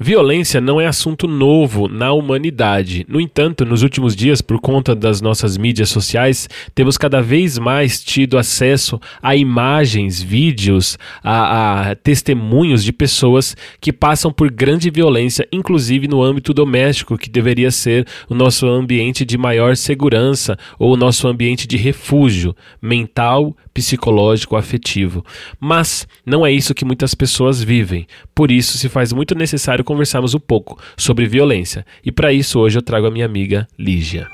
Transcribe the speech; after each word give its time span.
Violência 0.00 0.60
não 0.60 0.80
é 0.80 0.86
assunto 0.86 1.26
novo 1.26 1.88
na 1.88 2.12
humanidade. 2.12 3.04
No 3.08 3.20
entanto, 3.20 3.64
nos 3.64 3.82
últimos 3.82 4.14
dias, 4.14 4.40
por 4.40 4.60
conta 4.60 4.94
das 4.94 5.20
nossas 5.20 5.56
mídias 5.56 5.88
sociais, 5.88 6.48
temos 6.72 6.96
cada 6.96 7.20
vez 7.20 7.58
mais 7.58 8.00
tido 8.00 8.38
acesso 8.38 9.00
a 9.20 9.34
imagens, 9.34 10.22
vídeos, 10.22 10.96
a, 11.20 11.90
a, 11.90 11.94
testemunhos 11.96 12.84
de 12.84 12.92
pessoas 12.92 13.56
que 13.80 13.92
passam 13.92 14.32
por 14.32 14.52
grande 14.52 14.88
violência, 14.88 15.48
inclusive 15.50 16.06
no 16.06 16.22
âmbito 16.22 16.54
doméstico, 16.54 17.18
que 17.18 17.28
deveria 17.28 17.72
ser 17.72 18.06
o 18.28 18.36
nosso 18.36 18.68
ambiente 18.68 19.24
de 19.24 19.36
maior 19.36 19.76
segurança 19.76 20.56
ou 20.78 20.92
o 20.92 20.96
nosso 20.96 21.26
ambiente 21.26 21.66
de 21.66 21.76
refúgio 21.76 22.54
mental, 22.80 23.52
psicológico, 23.74 24.54
afetivo. 24.54 25.24
Mas 25.58 26.06
não 26.24 26.46
é 26.46 26.52
isso 26.52 26.72
que 26.74 26.84
muitas 26.84 27.16
pessoas 27.16 27.60
vivem. 27.60 28.06
Por 28.32 28.52
isso, 28.52 28.78
se 28.78 28.88
faz 28.88 29.12
muito 29.12 29.34
necessário 29.34 29.87
conversarmos 29.88 30.34
um 30.34 30.38
pouco 30.38 30.78
sobre 30.98 31.26
violência. 31.26 31.86
E 32.04 32.12
para 32.12 32.30
isso, 32.30 32.60
hoje 32.60 32.76
eu 32.76 32.82
trago 32.82 33.06
a 33.06 33.10
minha 33.10 33.24
amiga 33.24 33.66
Lígia. 33.78 34.28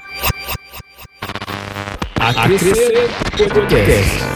A 2.18 2.34
Crescer 2.34 3.08
Podcast. 3.52 4.34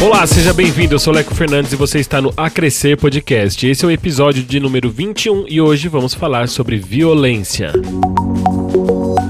Olá, 0.00 0.24
seja 0.28 0.54
bem-vindo. 0.54 0.94
Eu 0.94 0.98
sou 1.00 1.12
Leco 1.12 1.34
Fernandes 1.34 1.72
e 1.72 1.76
você 1.76 1.98
está 1.98 2.22
no 2.22 2.32
A 2.36 2.48
Crescer 2.48 2.96
Podcast. 2.96 3.66
Esse 3.66 3.84
é 3.84 3.88
o 3.88 3.90
episódio 3.90 4.44
de 4.44 4.60
número 4.60 4.88
21 4.88 5.46
e 5.48 5.60
hoje 5.60 5.88
vamos 5.88 6.14
falar 6.14 6.46
sobre 6.48 6.76
violência. 6.76 7.72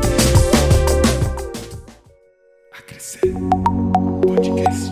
A 2.78 2.82
crescer. 2.82 3.34
Podcast. 4.26 4.92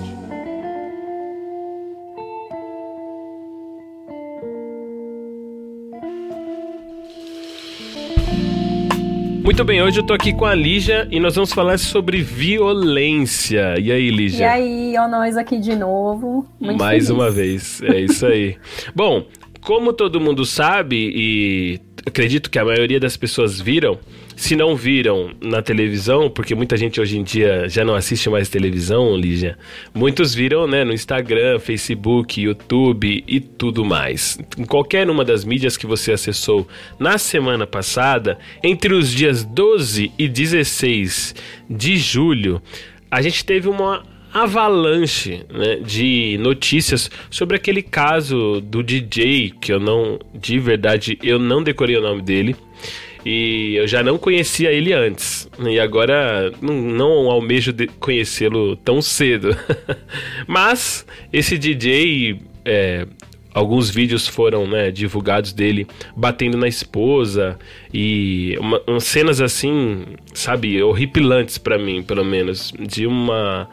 Muito 9.44 9.64
bem, 9.64 9.82
hoje 9.82 10.00
eu 10.00 10.04
tô 10.04 10.14
aqui 10.14 10.34
com 10.34 10.44
a 10.46 10.56
Lígia 10.56 11.08
e 11.12 11.20
nós 11.20 11.36
vamos 11.36 11.54
falar 11.54 11.78
sobre 11.78 12.20
violência. 12.22 13.80
E 13.80 13.92
aí, 13.92 14.10
Lígia? 14.10 14.40
E 14.40 14.44
aí, 14.44 14.96
ó, 14.98 15.08
nós 15.08 15.38
aqui 15.38 15.60
de 15.60 15.76
novo. 15.76 16.48
Muito 16.60 16.80
Mais 16.80 17.06
feliz. 17.06 17.10
uma 17.12 17.30
vez, 17.30 17.82
é 17.84 18.00
isso 18.02 18.26
aí. 18.26 18.58
Bom, 18.96 19.24
como 19.66 19.92
todo 19.92 20.22
mundo 20.22 20.46
sabe, 20.46 21.12
e 21.16 21.80
acredito 22.06 22.52
que 22.52 22.60
a 22.60 22.64
maioria 22.64 23.00
das 23.00 23.18
pessoas 23.18 23.60
viram, 23.60 23.98
se 24.36 24.56
não 24.56 24.76
viram 24.76 25.32
na 25.42 25.60
televisão, 25.60 26.30
porque 26.30 26.54
muita 26.54 26.78
gente 26.78 27.02
hoje 27.02 27.18
em 27.18 27.24
dia 27.24 27.68
já 27.68 27.84
não 27.84 27.96
assiste 27.96 28.30
mais 28.30 28.48
televisão, 28.48 29.18
Lígia, 29.18 29.58
muitos 29.92 30.36
viram 30.36 30.68
né, 30.68 30.84
no 30.84 30.94
Instagram, 30.94 31.58
Facebook, 31.58 32.40
YouTube 32.40 33.24
e 33.28 33.40
tudo 33.40 33.84
mais. 33.84 34.38
Em 34.56 34.66
qualquer 34.66 35.10
uma 35.10 35.26
das 35.26 35.44
mídias 35.44 35.76
que 35.76 35.88
você 35.88 36.12
acessou 36.12 36.68
na 37.00 37.18
semana 37.18 37.66
passada, 37.66 38.38
entre 38.64 38.94
os 38.94 39.12
dias 39.12 39.44
12 39.44 40.12
e 40.16 40.28
16 40.28 41.34
de 41.68 41.98
julho, 41.98 42.62
a 43.10 43.20
gente 43.20 43.44
teve 43.44 43.68
uma 43.68 44.04
avalanche 44.36 45.46
né, 45.50 45.78
de 45.78 46.38
notícias 46.42 47.10
sobre 47.30 47.56
aquele 47.56 47.82
caso 47.82 48.60
do 48.60 48.84
DJ, 48.84 49.52
que 49.62 49.72
eu 49.72 49.80
não, 49.80 50.20
de 50.34 50.60
verdade, 50.60 51.18
eu 51.24 51.40
não 51.40 51.64
decorei 51.64 51.96
o 51.96 52.02
nome 52.02 52.22
dele. 52.22 52.54
E 53.26 53.76
eu 53.76 53.88
já 53.88 54.04
não 54.04 54.20
conhecia 54.20 54.72
ele 54.72 54.94
antes. 54.94 55.50
E 55.60 55.80
agora 55.80 56.52
não, 56.62 56.76
não 56.76 57.32
almejo 57.32 57.74
conhecê-lo 58.00 58.76
tão 58.76 59.02
cedo. 59.02 59.58
Mas 60.46 61.08
esse 61.34 61.58
DJ 61.58 62.40
é, 62.66 63.08
alguns 63.54 63.90
vídeos 63.90 64.28
foram 64.28 64.68
né, 64.68 64.92
divulgados 64.92 65.54
dele 65.54 65.88
batendo 66.16 66.58
na 66.58 66.68
esposa 66.68 67.58
e 67.92 68.58
uma, 68.60 68.82
umas 68.86 69.06
cenas 69.06 69.40
assim, 69.40 70.04
sabe, 70.34 70.84
horripilantes 70.84 71.58
para 71.58 71.80
mim, 71.80 72.04
pelo 72.04 72.26
menos, 72.26 72.74
de 72.78 73.08
uma 73.08 73.68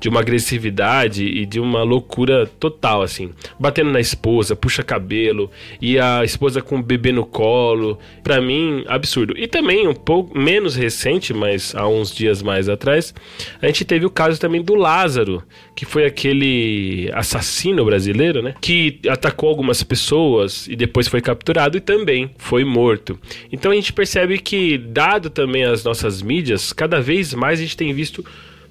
de 0.00 0.08
uma 0.08 0.20
agressividade 0.20 1.24
e 1.24 1.46
de 1.46 1.58
uma 1.58 1.82
loucura 1.82 2.46
total, 2.46 3.02
assim. 3.02 3.30
Batendo 3.58 3.90
na 3.90 4.00
esposa, 4.00 4.54
puxa 4.54 4.82
cabelo, 4.82 5.50
e 5.80 5.98
a 5.98 6.24
esposa 6.24 6.60
com 6.60 6.78
o 6.78 6.82
bebê 6.82 7.12
no 7.12 7.24
colo. 7.24 7.98
Para 8.22 8.40
mim, 8.40 8.84
absurdo. 8.86 9.34
E 9.36 9.46
também, 9.46 9.86
um 9.88 9.94
pouco 9.94 10.38
menos 10.38 10.76
recente, 10.76 11.32
mas 11.32 11.74
há 11.74 11.86
uns 11.88 12.14
dias 12.14 12.42
mais 12.42 12.68
atrás, 12.68 13.14
a 13.60 13.66
gente 13.66 13.84
teve 13.84 14.06
o 14.06 14.10
caso 14.10 14.40
também 14.40 14.62
do 14.62 14.74
Lázaro, 14.74 15.42
que 15.74 15.84
foi 15.84 16.04
aquele 16.04 17.10
assassino 17.14 17.84
brasileiro, 17.84 18.42
né? 18.42 18.54
Que 18.60 19.00
atacou 19.08 19.48
algumas 19.48 19.82
pessoas 19.82 20.66
e 20.66 20.76
depois 20.76 21.08
foi 21.08 21.20
capturado 21.20 21.76
e 21.76 21.80
também 21.80 22.30
foi 22.38 22.64
morto. 22.64 23.18
Então 23.52 23.72
a 23.72 23.74
gente 23.74 23.92
percebe 23.92 24.38
que, 24.38 24.78
dado 24.78 25.30
também 25.30 25.64
as 25.64 25.84
nossas 25.84 26.22
mídias, 26.22 26.72
cada 26.72 27.00
vez 27.00 27.34
mais 27.34 27.58
a 27.58 27.62
gente 27.62 27.76
tem 27.76 27.92
visto 27.92 28.24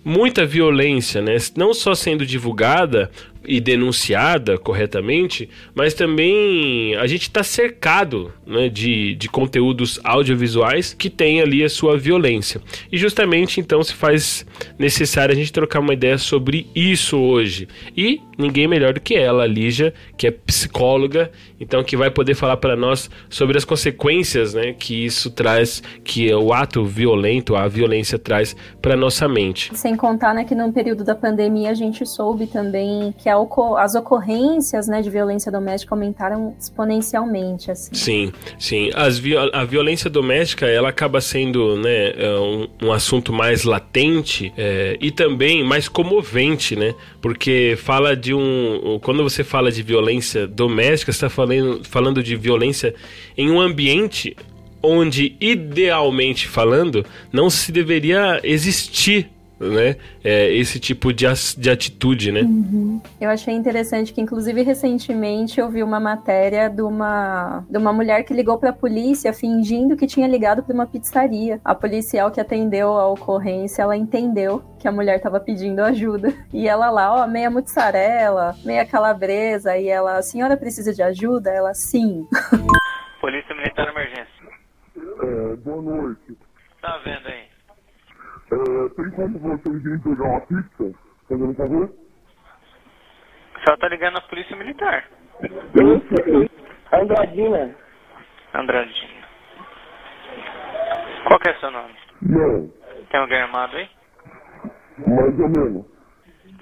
muita 0.05 0.45
violência, 0.45 1.19
né? 1.19 1.35
Não 1.57 1.73
só 1.73 1.95
sendo 1.95 2.23
divulgada 2.23 3.09
e 3.47 3.59
denunciada 3.59 4.57
corretamente, 4.57 5.49
mas 5.73 5.93
também 5.93 6.95
a 6.95 7.07
gente 7.07 7.23
está 7.23 7.43
cercado 7.43 8.31
né, 8.45 8.69
de, 8.69 9.15
de 9.15 9.29
conteúdos 9.29 9.99
audiovisuais 10.03 10.93
que 10.93 11.09
têm 11.09 11.41
ali 11.41 11.63
a 11.63 11.69
sua 11.69 11.97
violência. 11.97 12.61
E 12.91 12.97
justamente 12.97 13.59
então 13.59 13.83
se 13.83 13.93
faz 13.93 14.45
necessário 14.77 15.33
a 15.33 15.37
gente 15.37 15.51
trocar 15.51 15.79
uma 15.79 15.93
ideia 15.93 16.17
sobre 16.17 16.67
isso 16.75 17.17
hoje. 17.17 17.67
E 17.95 18.21
ninguém 18.37 18.67
melhor 18.67 18.93
do 18.93 18.99
que 18.99 19.15
ela, 19.15 19.43
a 19.43 19.47
Lígia, 19.47 19.93
que 20.17 20.27
é 20.27 20.31
psicóloga, 20.31 21.31
então 21.59 21.83
que 21.83 21.95
vai 21.95 22.09
poder 22.09 22.35
falar 22.35 22.57
para 22.57 22.75
nós 22.75 23.09
sobre 23.29 23.57
as 23.57 23.65
consequências 23.65 24.53
né, 24.53 24.73
que 24.73 25.05
isso 25.05 25.29
traz, 25.31 25.81
que 26.03 26.33
o 26.33 26.53
ato 26.53 26.83
violento, 26.83 27.55
a 27.55 27.67
violência 27.67 28.19
traz 28.19 28.55
para 28.81 28.95
nossa 28.95 29.27
mente. 29.27 29.75
Sem 29.75 29.95
contar 29.95 30.33
né, 30.33 30.43
que 30.43 30.55
no 30.55 30.71
período 30.71 31.03
da 31.03 31.15
pandemia 31.15 31.69
a 31.69 31.73
gente 31.73 32.05
soube 32.05 32.47
também 32.47 33.13
que 33.17 33.29
a 33.29 33.34
as 33.77 33.95
ocorrências 33.95 34.87
né, 34.87 35.01
de 35.01 35.09
violência 35.09 35.51
doméstica 35.51 35.93
aumentaram 35.93 36.55
exponencialmente. 36.59 37.71
Assim. 37.71 37.93
Sim, 37.93 38.33
sim. 38.59 38.89
As, 38.93 39.21
a 39.53 39.63
violência 39.63 40.09
doméstica 40.09 40.65
ela 40.65 40.89
acaba 40.89 41.21
sendo 41.21 41.75
né, 41.77 42.11
é, 42.17 42.39
um, 42.39 42.87
um 42.87 42.91
assunto 42.91 43.31
mais 43.33 43.63
latente 43.63 44.53
é, 44.57 44.97
e 44.99 45.11
também 45.11 45.63
mais 45.63 45.87
comovente, 45.87 46.75
né? 46.75 46.93
Porque 47.21 47.75
fala 47.77 48.15
de 48.15 48.33
um. 48.33 48.99
Quando 49.01 49.23
você 49.23 49.43
fala 49.43 49.71
de 49.71 49.81
violência 49.81 50.47
doméstica, 50.47 51.11
você 51.11 51.17
está 51.17 51.29
falando, 51.29 51.83
falando 51.85 52.23
de 52.23 52.35
violência 52.35 52.93
em 53.37 53.51
um 53.51 53.59
ambiente 53.59 54.35
onde, 54.81 55.35
idealmente 55.41 56.47
falando, 56.47 57.05
não 57.31 57.49
se 57.49 57.71
deveria 57.71 58.39
existir 58.43 59.29
né? 59.59 59.95
É, 60.23 60.51
esse 60.53 60.79
tipo 60.79 61.13
de, 61.13 61.25
de 61.57 61.69
atitude, 61.69 62.31
né? 62.31 62.41
Uhum. 62.41 63.01
Eu 63.19 63.29
achei 63.29 63.53
interessante 63.53 64.13
que, 64.13 64.21
inclusive, 64.21 64.61
recentemente 64.61 65.59
eu 65.59 65.69
vi 65.69 65.83
uma 65.83 65.99
matéria 65.99 66.69
de 66.69 66.81
uma, 66.81 67.65
de 67.69 67.77
uma 67.77 67.93
mulher 67.93 68.23
que 68.23 68.33
ligou 68.33 68.57
para 68.57 68.71
a 68.71 68.73
polícia 68.73 69.33
fingindo 69.33 69.95
que 69.95 70.07
tinha 70.07 70.27
ligado 70.27 70.63
para 70.63 70.73
uma 70.73 70.85
pizzaria. 70.85 71.59
A 71.63 71.73
policial 71.73 72.31
que 72.31 72.41
atendeu 72.41 72.89
a 72.89 73.07
ocorrência, 73.07 73.83
ela 73.83 73.95
entendeu 73.95 74.63
que 74.79 74.87
a 74.87 74.91
mulher 74.91 75.17
estava 75.17 75.39
pedindo 75.39 75.79
ajuda. 75.81 76.33
E 76.53 76.67
ela 76.67 76.89
lá, 76.89 77.23
ó, 77.23 77.27
meia 77.27 77.49
mussarela, 77.49 78.55
meia 78.63 78.85
calabresa, 78.85 79.77
e 79.77 79.87
ela, 79.87 80.17
a 80.17 80.21
senhora 80.21 80.57
precisa 80.57 80.93
de 80.93 81.01
ajuda? 81.01 81.49
Ela, 81.49 81.73
sim. 81.73 82.27
Polícia 83.21 83.55
Militar 83.55 83.87
Emergência. 83.87 84.35
É, 84.95 85.55
boa 85.57 85.81
noite. 85.81 86.37
Tá 86.81 86.97
vendo 87.03 87.27
aí? 87.27 87.44
É, 88.51 88.89
tem 88.95 89.09
como 89.11 89.39
vocês 89.39 89.83
virem 89.83 89.99
pegar 89.99 90.23
uma 90.23 90.41
pizza? 90.41 90.93
Fazendo 91.27 91.49
um 91.49 91.55
favor? 91.55 91.91
Só 93.67 93.75
tá 93.77 93.87
ligando 93.89 94.13
na 94.15 94.21
Polícia 94.21 94.55
Militar. 94.55 95.05
Andradina. 96.93 97.75
Andradina. 98.53 99.25
Qual 101.27 101.39
que 101.39 101.49
é 101.49 101.53
seu 101.55 101.71
nome? 101.71 101.93
Não, 102.21 102.69
Tem 103.09 103.19
alguém 103.19 103.41
armado 103.41 103.75
aí? 103.75 103.89
mais 105.07 105.39
ou 105.39 105.49
menos. 105.49 105.85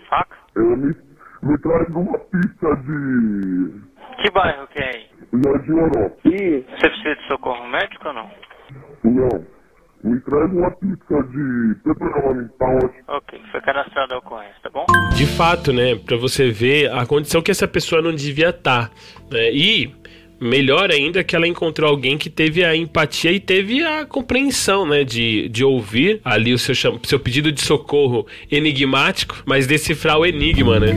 Faca? 0.09 0.35
É, 0.55 0.59
me, 0.59 0.95
me 1.43 1.57
traz 1.61 1.89
uma 1.89 2.17
pizza 2.19 2.75
de 2.77 3.81
Que 4.23 4.31
bairro 4.31 4.67
que 4.67 4.79
é 4.81 4.87
aí? 4.95 5.09
Jardim 5.33 5.77
Europa. 5.77 6.17
Isso. 6.25 6.69
Você 6.71 6.89
precisa 6.89 7.15
de 7.15 7.27
socorro 7.27 7.67
médico 7.67 8.07
ou 8.07 8.13
não? 8.13 8.31
Não. 9.03 9.45
Me 10.03 10.19
traz 10.21 10.51
uma 10.51 10.69
pizza 10.71 11.23
de 11.31 11.75
pepperoni, 11.83 12.49
tá 12.59 12.65
ótimo. 12.75 13.03
Ok, 13.07 13.39
foi 13.51 13.61
cadastrado 13.61 14.15
a 14.15 14.17
ocorrência, 14.17 14.55
tá 14.61 14.69
bom? 14.69 14.85
De 15.15 15.25
fato, 15.25 15.71
né? 15.71 15.95
Pra 15.95 16.17
você 16.17 16.49
ver 16.51 16.91
a 16.91 17.05
condição 17.05 17.41
que 17.41 17.49
essa 17.51 17.67
pessoa 17.67 18.01
não 18.01 18.13
devia 18.13 18.49
estar. 18.49 18.91
Né? 19.31 19.51
E 19.53 19.91
melhor 20.41 20.91
ainda 20.91 21.23
que 21.23 21.33
ela 21.37 21.47
encontrou 21.47 21.89
alguém 21.89 22.17
que 22.17 22.29
teve 22.29 22.65
a 22.65 22.75
empatia 22.75 23.31
e 23.31 23.39
teve 23.39 23.81
a 23.81 24.05
compreensão, 24.05 24.85
né? 24.85 25.05
De, 25.05 25.47
de 25.47 25.63
ouvir 25.63 26.19
ali 26.25 26.53
o 26.53 26.59
seu, 26.59 26.75
cham- 26.75 26.99
seu 27.03 27.17
pedido 27.19 27.49
de 27.49 27.61
socorro 27.61 28.27
enigmático, 28.51 29.41
mas 29.45 29.65
decifrar 29.67 30.17
o 30.19 30.25
enigma, 30.25 30.81
né? 30.81 30.89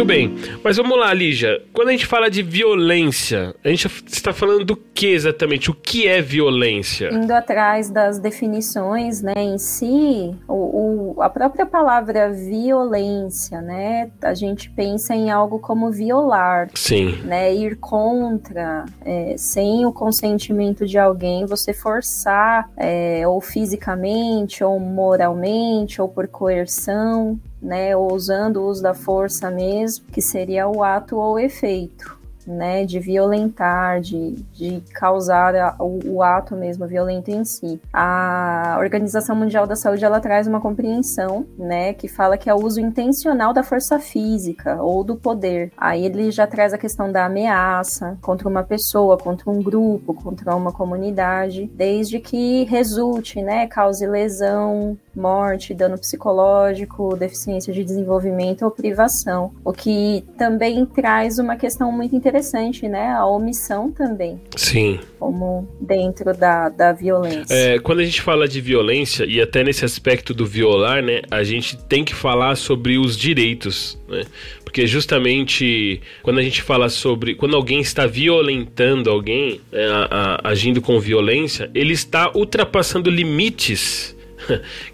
Muito 0.00 0.08
bem, 0.08 0.34
mas 0.64 0.78
vamos 0.78 0.98
lá, 0.98 1.12
Lígia. 1.12 1.62
Quando 1.74 1.88
a 1.88 1.90
gente 1.92 2.06
fala 2.06 2.30
de 2.30 2.42
violência, 2.42 3.54
a 3.62 3.68
gente 3.68 3.86
está 4.06 4.32
falando 4.32 4.64
do 4.64 4.74
que 4.74 5.08
exatamente? 5.08 5.70
O 5.70 5.74
que 5.74 6.08
é 6.08 6.22
violência? 6.22 7.10
Indo 7.12 7.30
atrás 7.32 7.90
das 7.90 8.18
definições, 8.18 9.20
né, 9.20 9.34
em 9.36 9.58
si, 9.58 10.34
o, 10.48 11.14
o- 11.18 11.22
a 11.22 11.28
própria 11.28 11.66
palavra 11.66 12.30
violência, 12.32 13.60
né, 13.60 14.10
a 14.22 14.32
gente 14.32 14.70
pensa 14.70 15.14
em 15.14 15.30
algo 15.30 15.58
como 15.58 15.90
violar, 15.90 16.70
Sim, 16.74 17.16
né, 17.24 17.54
ir 17.54 17.76
contra, 17.76 18.86
é, 19.04 19.34
sem 19.36 19.84
o 19.84 19.92
consentimento 19.92 20.86
de 20.86 20.96
alguém, 20.98 21.44
você 21.44 21.74
forçar, 21.74 22.70
é, 22.74 23.28
ou 23.28 23.38
fisicamente, 23.42 24.64
ou 24.64 24.80
moralmente, 24.80 26.00
ou 26.00 26.08
por 26.08 26.26
coerção, 26.26 27.38
né, 27.62 27.96
ou 27.96 28.12
usando 28.12 28.58
o 28.58 28.66
uso 28.66 28.82
da 28.82 28.94
força 28.94 29.50
mesmo, 29.50 30.04
que 30.12 30.20
seria 30.22 30.68
o 30.68 30.82
ato 30.82 31.16
ou 31.16 31.38
efeito. 31.38 32.18
Né, 32.46 32.84
de 32.86 32.98
violentar, 32.98 34.00
de, 34.00 34.32
de 34.54 34.82
causar 34.94 35.54
a- 35.54 35.76
o, 35.78 36.00
o 36.14 36.22
ato 36.22 36.56
mesmo 36.56 36.84
violento 36.86 37.28
em 37.30 37.44
si. 37.44 37.80
A 37.92 38.76
Organização 38.80 39.36
Mundial 39.36 39.66
da 39.66 39.76
Saúde 39.76 40.04
ela 40.04 40.18
traz 40.20 40.48
uma 40.48 40.60
compreensão, 40.60 41.46
né, 41.56 41.92
que 41.92 42.08
fala 42.08 42.36
que 42.38 42.48
é 42.50 42.54
o 42.54 42.64
uso 42.64 42.80
intencional 42.80 43.52
da 43.52 43.62
força 43.62 44.00
física 44.00 44.82
ou 44.82 45.04
do 45.04 45.14
poder. 45.16 45.70
Aí 45.76 46.04
ele 46.04 46.30
já 46.32 46.46
traz 46.46 46.72
a 46.72 46.78
questão 46.78 47.12
da 47.12 47.26
ameaça 47.26 48.18
contra 48.22 48.48
uma 48.48 48.64
pessoa, 48.64 49.16
contra 49.18 49.48
um 49.48 49.62
grupo, 49.62 50.14
contra 50.14 50.56
uma 50.56 50.72
comunidade, 50.72 51.70
desde 51.74 52.18
que 52.18 52.64
resulte, 52.64 53.42
né, 53.42 53.66
cause 53.68 54.04
lesão, 54.06 54.96
morte, 55.14 55.74
dano 55.74 55.98
psicológico, 55.98 57.16
deficiência 57.16 57.72
de 57.72 57.82
desenvolvimento 57.84 58.62
ou 58.62 58.70
privação. 58.70 59.52
O 59.64 59.72
que 59.72 60.24
também 60.38 60.84
traz 60.86 61.38
uma 61.38 61.56
questão 61.56 61.90
muito 61.92 62.14
interessante, 62.14 62.88
né, 62.88 63.10
a 63.10 63.26
omissão 63.26 63.90
também, 63.90 64.40
sim. 64.56 65.00
como 65.18 65.68
dentro 65.80 66.36
da, 66.36 66.68
da 66.68 66.92
violência. 66.92 67.52
É, 67.54 67.78
quando 67.78 68.00
a 68.00 68.04
gente 68.04 68.20
fala 68.22 68.46
de 68.48 68.60
violência, 68.60 69.24
e 69.24 69.40
até 69.40 69.62
nesse 69.64 69.84
aspecto 69.84 70.32
do 70.32 70.46
violar, 70.46 71.02
né, 71.02 71.22
a 71.30 71.42
gente 71.42 71.76
tem 71.76 72.04
que 72.04 72.14
falar 72.14 72.56
sobre 72.56 72.98
os 72.98 73.16
direitos, 73.16 73.98
né? 74.08 74.24
Porque 74.64 74.86
justamente 74.86 76.00
quando 76.22 76.38
a 76.38 76.42
gente 76.42 76.62
fala 76.62 76.88
sobre. 76.88 77.34
Quando 77.34 77.56
alguém 77.56 77.80
está 77.80 78.06
violentando 78.06 79.10
alguém, 79.10 79.60
é, 79.72 79.84
a- 79.86 80.08
a- 80.44 80.48
agindo 80.50 80.80
com 80.80 81.00
violência, 81.00 81.68
ele 81.74 81.92
está 81.92 82.30
ultrapassando 82.36 83.10
limites 83.10 84.16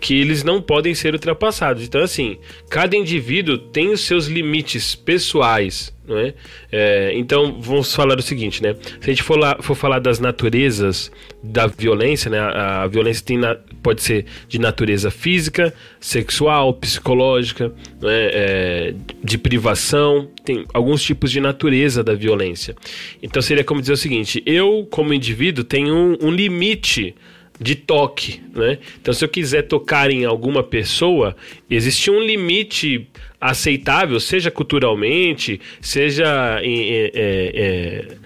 que 0.00 0.18
eles 0.18 0.42
não 0.44 0.60
podem 0.60 0.94
ser 0.94 1.14
ultrapassados. 1.14 1.82
Então, 1.84 2.00
assim, 2.00 2.38
cada 2.68 2.96
indivíduo 2.96 3.58
tem 3.58 3.90
os 3.90 4.00
seus 4.00 4.26
limites 4.26 4.94
pessoais, 4.94 5.94
não 6.06 6.18
é? 6.18 6.34
É, 6.70 7.12
então, 7.14 7.60
vamos 7.60 7.94
falar 7.94 8.18
o 8.18 8.22
seguinte, 8.22 8.62
né? 8.62 8.74
Se 9.00 9.10
a 9.10 9.12
gente 9.12 9.22
for, 9.22 9.38
lá, 9.38 9.56
for 9.60 9.74
falar 9.74 9.98
das 9.98 10.18
naturezas 10.20 11.10
da 11.42 11.66
violência, 11.66 12.30
né? 12.30 12.38
A, 12.38 12.82
a 12.82 12.86
violência 12.86 13.24
tem 13.24 13.38
na- 13.38 13.56
pode 13.82 14.02
ser 14.02 14.24
de 14.48 14.58
natureza 14.58 15.10
física, 15.10 15.72
sexual, 16.00 16.72
psicológica, 16.74 17.72
não 18.00 18.08
é? 18.08 18.30
É, 18.32 18.94
de 19.22 19.38
privação, 19.38 20.28
tem 20.44 20.64
alguns 20.72 21.02
tipos 21.02 21.30
de 21.30 21.40
natureza 21.40 22.02
da 22.04 22.14
violência. 22.14 22.76
Então, 23.22 23.42
seria 23.42 23.64
como 23.64 23.80
dizer 23.80 23.92
o 23.92 23.96
seguinte: 23.96 24.42
eu, 24.46 24.86
como 24.90 25.12
indivíduo, 25.12 25.64
tenho 25.64 25.94
um, 25.94 26.16
um 26.28 26.30
limite 26.30 27.14
de 27.60 27.74
toque, 27.74 28.42
né? 28.54 28.78
Então, 29.00 29.12
se 29.14 29.24
eu 29.24 29.28
quiser 29.28 29.62
tocar 29.62 30.10
em 30.10 30.24
alguma 30.24 30.62
pessoa, 30.62 31.36
existe 31.70 32.10
um 32.10 32.20
limite 32.20 33.08
aceitável, 33.40 34.20
seja 34.20 34.50
culturalmente, 34.50 35.60
seja 35.80 36.60
é, 36.62 37.10
é, 37.14 38.16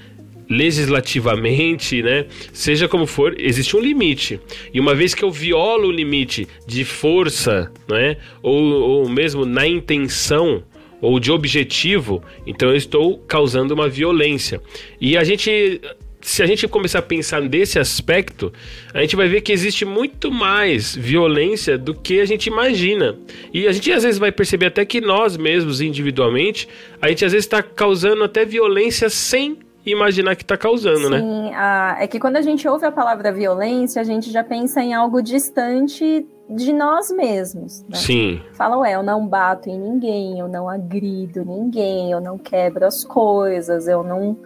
legislativamente, 0.49 2.03
né? 2.03 2.27
Seja 2.53 2.89
como 2.89 3.07
for, 3.07 3.35
existe 3.39 3.77
um 3.77 3.81
limite. 3.81 4.41
E 4.75 4.81
uma 4.81 4.95
vez 4.95 5.15
que 5.15 5.23
eu 5.23 5.31
violo 5.31 5.89
o 5.89 5.93
limite 5.93 6.49
de 6.67 6.85
força, 6.85 7.73
né? 7.89 8.17
Ou, 8.43 8.61
ou 8.61 9.09
mesmo 9.09 9.47
na 9.47 9.67
intenção 9.67 10.65
ou 11.01 11.19
de 11.19 11.33
objetivo, 11.33 12.23
então 12.47 12.69
eu 12.69 12.77
estou 12.77 13.17
causando 13.21 13.73
uma 13.73 13.89
violência. 13.89 14.61
E 15.01 15.17
a 15.17 15.25
gente 15.25 15.81
se 16.21 16.43
a 16.43 16.47
gente 16.47 16.69
começar 16.69 16.99
a 16.99 17.03
pensar 17.03 17.41
desse 17.49 17.79
aspecto, 17.79 18.53
a 18.93 19.01
gente 19.01 19.17
vai 19.17 19.29
ver 19.29 19.41
que 19.41 19.53
existe 19.53 19.85
muito 19.85 20.31
mais 20.31 20.95
violência 20.95 21.79
do 21.79 21.95
que 21.95 22.21
a 22.21 22.25
gente 22.25 22.47
imagina. 22.47 23.17
E 23.53 23.67
a 23.67 23.73
gente 23.73 23.91
às 23.93 24.03
vezes 24.03 24.19
vai 24.19 24.31
perceber 24.31 24.67
até 24.67 24.85
que 24.85 25.01
nós 25.01 25.37
mesmos, 25.37 25.81
individualmente, 25.81 26.69
a 27.01 27.09
gente 27.09 27.25
às 27.25 27.33
vezes 27.33 27.47
está 27.47 27.63
causando 27.63 28.23
até 28.25 28.45
violência 28.45 29.09
sem 29.09 29.59
imaginar 29.85 30.37
que 30.37 30.43
está 30.43 30.57
causando, 30.57 31.09
né? 31.09 31.21
Sim, 31.21 31.51
é 31.99 32.07
que 32.07 32.21
quando 32.21 32.37
a 32.37 32.43
gente 32.43 32.69
ouve 32.69 32.85
a 32.85 32.93
palavra 32.93 33.33
violência, 33.33 34.01
a 34.01 34.05
gente 34.05 34.31
já 34.31 34.45
pensa 34.45 34.83
em 34.83 34.93
algo 34.93 35.23
distante 35.23 36.27
de 36.49 36.73
nós 36.73 37.11
mesmos. 37.11 37.83
Né? 37.89 37.97
Sim, 37.97 38.41
Fala, 38.53 38.77
ué, 38.79 38.95
eu 38.95 39.03
não 39.03 39.27
bato 39.27 39.71
em 39.71 39.79
ninguém, 39.79 40.39
eu 40.39 40.49
não 40.49 40.69
agrido 40.69 41.45
ninguém, 41.45 42.11
eu 42.11 42.21
não 42.21 42.37
quebro 42.37 42.85
as 42.85 43.05
coisas, 43.05 43.87
eu 43.87 44.03
não, 44.03 44.37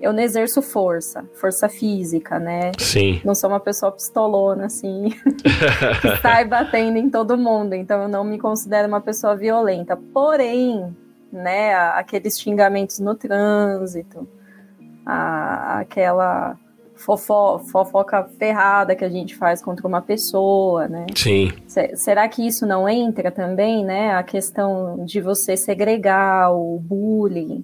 eu 0.00 0.12
não 0.12 0.20
exerço 0.22 0.60
força, 0.62 1.24
força 1.34 1.68
física, 1.68 2.38
né? 2.38 2.72
sim. 2.78 3.20
Não 3.24 3.34
sou 3.34 3.48
uma 3.50 3.60
pessoa 3.60 3.90
pistolona, 3.92 4.66
assim, 4.66 5.08
que 6.02 6.16
sai 6.22 6.44
batendo 6.44 6.96
em 6.98 7.08
todo 7.10 7.36
mundo, 7.38 7.74
então 7.74 8.02
eu 8.02 8.08
não 8.08 8.22
me 8.24 8.38
considero 8.38 8.88
uma 8.88 9.00
pessoa 9.00 9.34
violenta. 9.36 9.96
Porém, 9.96 10.94
né, 11.32 11.74
aqueles 11.74 12.38
xingamentos 12.38 12.98
no 12.98 13.14
trânsito, 13.14 14.26
a- 15.04 15.78
aquela 15.80 16.56
fofo, 16.94 17.58
fofoca 17.70 18.24
ferrada 18.38 18.94
que 18.96 19.04
a 19.04 19.08
gente 19.08 19.34
faz 19.36 19.62
contra 19.62 19.86
uma 19.86 20.00
pessoa, 20.00 20.88
né? 20.88 21.06
Sim. 21.14 21.52
C 21.66 21.94
será 21.96 22.26
que 22.28 22.46
isso 22.46 22.66
não 22.66 22.88
entra 22.88 23.30
também, 23.30 23.84
né? 23.84 24.14
A 24.14 24.22
questão 24.22 25.04
de 25.04 25.20
você 25.20 25.56
segregar 25.56 26.52
o 26.52 26.78
bullying, 26.80 27.62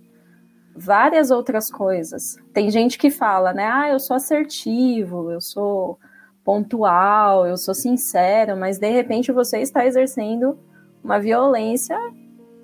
várias 0.75 1.31
outras 1.31 1.71
coisas. 1.71 2.37
Tem 2.53 2.71
gente 2.71 2.99
que 2.99 3.11
fala, 3.11 3.53
né? 3.53 3.67
Ah, 3.67 3.91
eu 3.91 4.01
sou 4.01 4.17
assertivo, 4.17 5.31
eu 5.31 5.41
sou 5.41 5.99
pontual, 6.45 7.47
eu 7.47 7.57
sou 7.57 7.75
sincero, 7.75 8.57
mas 8.57 8.79
de 8.79 8.91
repente 8.91 9.31
você 9.31 9.59
está 9.59 9.87
exercendo 9.87 10.59
uma 11.03 11.19
violência 11.19 11.99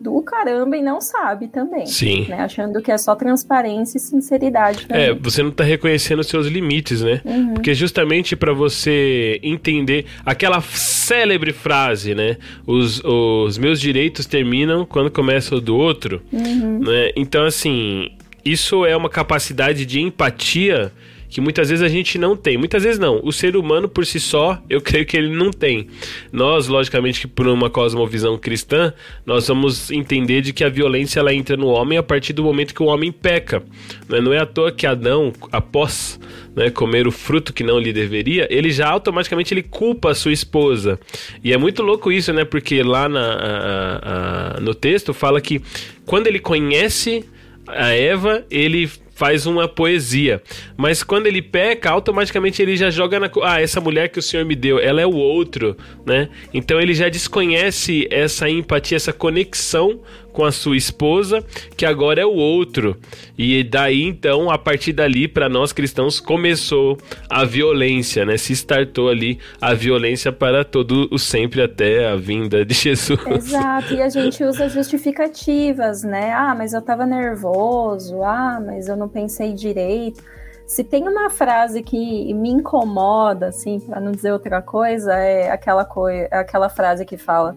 do 0.01 0.23
caramba 0.23 0.77
e 0.77 0.83
não 0.83 1.01
sabe 1.01 1.49
também. 1.49 1.87
Sim. 1.87 2.27
Né? 2.29 2.41
Achando 2.41 2.81
que 2.81 2.91
é 2.91 2.99
só 2.99 3.15
transparência 3.15 3.99
e 3.99 4.01
sinceridade 4.01 4.87
também. 4.87 5.05
É, 5.07 5.15
você 5.15 5.43
não 5.43 5.51
tá 5.51 5.65
reconhecendo 5.65 6.21
os 6.21 6.27
seus 6.29 6.47
limites, 6.47 7.03
né? 7.03 7.21
Uhum. 7.25 7.55
Porque 7.55 7.75
justamente 7.75 8.37
para 8.37 8.53
você 8.53 9.41
entender 9.43 10.07
aquela 10.25 10.61
célebre 10.61 11.53
frase, 11.53 12.15
né? 12.15 12.37
Os, 12.67 13.03
os 13.05 13.59
meus 13.59 13.81
direitos 13.81 14.27
terminam 14.27 14.85
quando 14.85 15.11
começa 15.11 15.55
o 15.55 15.61
do 15.61 15.77
outro, 15.77 16.23
Uhum. 16.33 16.79
né? 16.81 17.11
Então, 17.17 17.45
assim, 17.45 18.11
isso 18.45 18.85
é 18.87 18.97
uma 18.97 19.09
capacidade 19.11 19.85
de 19.85 20.01
empatia 20.01 20.93
que 21.29 21.41
muitas 21.41 21.69
vezes 21.69 21.85
a 21.85 21.89
gente 21.89 22.17
não 22.19 22.35
tem. 22.37 22.57
Muitas 22.57 22.83
vezes 22.83 22.99
não. 22.99 23.21
O 23.23 23.33
ser 23.33 23.57
humano 23.57 23.89
por 23.89 24.07
si 24.07 24.19
só, 24.19 24.61
eu 24.69 24.81
creio 24.83 25.05
que 25.07 25.17
ele 25.17 25.29
não 25.35 25.51
tem. 25.51 25.89
Nós, 26.33 26.69
logicamente, 26.69 27.21
que 27.21 27.27
por 27.27 27.47
uma 27.47 27.69
cosmovisão 27.69 28.39
cristã, 28.39 28.93
nós 29.27 29.47
vamos 29.49 29.91
entender 29.91 30.41
de 30.41 30.53
que 30.53 30.65
a 30.65 30.69
violência 30.69 31.21
ela 31.21 31.35
entra 31.35 31.57
no 31.57 31.67
homem 31.69 31.99
a 31.99 32.03
partir 32.03 32.33
do 32.33 32.43
momento 32.43 32.75
que 32.75 32.83
o 32.83 32.87
homem 32.87 33.13
peca. 33.13 33.63
né? 34.09 34.21
Não 34.21 34.33
é 34.33 34.39
à 34.39 34.47
toa 34.47 34.73
que 34.73 34.87
Adão, 34.87 35.33
após 35.53 36.19
né, 36.57 36.71
comer 36.71 37.07
o 37.07 37.13
fruto 37.13 37.53
que 37.53 37.63
não 37.63 37.79
lhe 37.79 37.93
deveria, 37.93 38.47
ele 38.51 38.71
já 38.71 38.89
automaticamente 38.89 39.53
ele 39.55 39.63
culpa 39.63 40.11
a 40.11 40.15
sua 40.15 40.33
esposa. 40.33 40.99
E 41.45 41.53
é 41.53 41.57
muito 41.59 41.83
louco 41.83 42.11
isso, 42.11 42.33
né? 42.33 42.45
Porque 42.45 42.83
lá 42.83 43.09
na, 43.09 43.21
a- 43.35 44.57
a- 44.57 44.61
no 44.61 44.75
texto 44.75 45.13
fala 45.15 45.41
que 45.41 45.61
quando 46.07 46.27
ele 46.27 46.39
conhece 46.39 47.25
a 47.67 47.91
Eva, 47.91 48.45
ele 48.51 48.91
faz 49.19 49.47
uma 49.47 49.67
poesia. 49.67 50.41
Mas 50.77 51.03
quando 51.03 51.27
ele 51.27 51.43
peca, 51.43 51.91
automaticamente 51.91 52.63
ele 52.63 52.77
já 52.77 52.89
joga 52.89 53.19
na. 53.19 53.29
Ah, 53.43 53.61
essa 53.61 53.81
mulher 53.81 54.09
que 54.11 54.21
o 54.21 54.23
Senhor 54.23 54.47
me 54.47 54.55
deu, 54.55 54.79
ela 54.79 55.01
é 55.01 55.07
o 55.07 55.17
outro, 55.17 55.77
né? 56.07 56.29
Então 56.55 56.81
ele 56.81 56.95
já 56.95 57.09
desconhece 57.09 58.07
essa 58.13 58.49
empatia, 58.49 58.95
essa 58.95 59.13
conexão 59.13 60.01
com 60.39 60.45
a 60.45 60.53
sua 60.53 60.77
esposa, 60.77 61.45
que 61.77 61.85
agora 61.85 62.21
é 62.21 62.25
o 62.25 62.33
outro. 62.33 62.97
E 63.37 63.65
daí 63.65 64.05
então, 64.05 64.49
a 64.49 64.57
partir 64.57 64.93
dali, 64.93 65.27
para 65.27 65.49
nós 65.49 65.73
cristãos, 65.73 66.21
começou 66.21 66.97
a 67.29 67.45
violência, 67.45 68.25
né? 68.25 68.37
Se 68.37 68.53
startou 68.53 69.09
ali 69.09 69.41
a 69.61 69.75
violência 69.75 70.31
para 70.31 70.65
todo 70.65 71.09
o 71.11 71.19
sempre 71.19 71.61
até 71.61 72.09
a 72.09 72.15
vinda 72.15 72.65
de 72.65 72.73
Jesus. 72.73 73.19
Exato, 73.27 73.95
e 73.95 74.01
a 74.01 74.09
gente 74.09 74.45
usa 74.45 74.69
justificativas, 74.69 76.05
né? 76.05 76.33
Ah, 76.33 76.55
mas 76.57 76.73
eu 76.73 76.83
tava 76.83 77.05
nervoso, 77.05 78.23
ah, 78.23 78.63
mas 78.65 78.87
eu 78.87 78.97
não 78.97 79.09
pensei 79.09 79.53
direito. 79.53 80.23
Se 80.65 80.85
tem 80.85 81.09
uma 81.09 81.31
frase 81.31 81.83
que 81.83 82.33
me 82.33 82.51
incomoda, 82.51 83.49
assim, 83.49 83.81
para 83.81 83.99
não 84.01 84.13
dizer 84.13 84.31
outra 84.31 84.63
coisa, 84.63 85.15
é 85.15 85.51
aquela, 85.51 85.85
coi 85.85 86.29
aquela 86.31 86.69
frase 86.69 87.05
que 87.05 87.17
fala: 87.17 87.57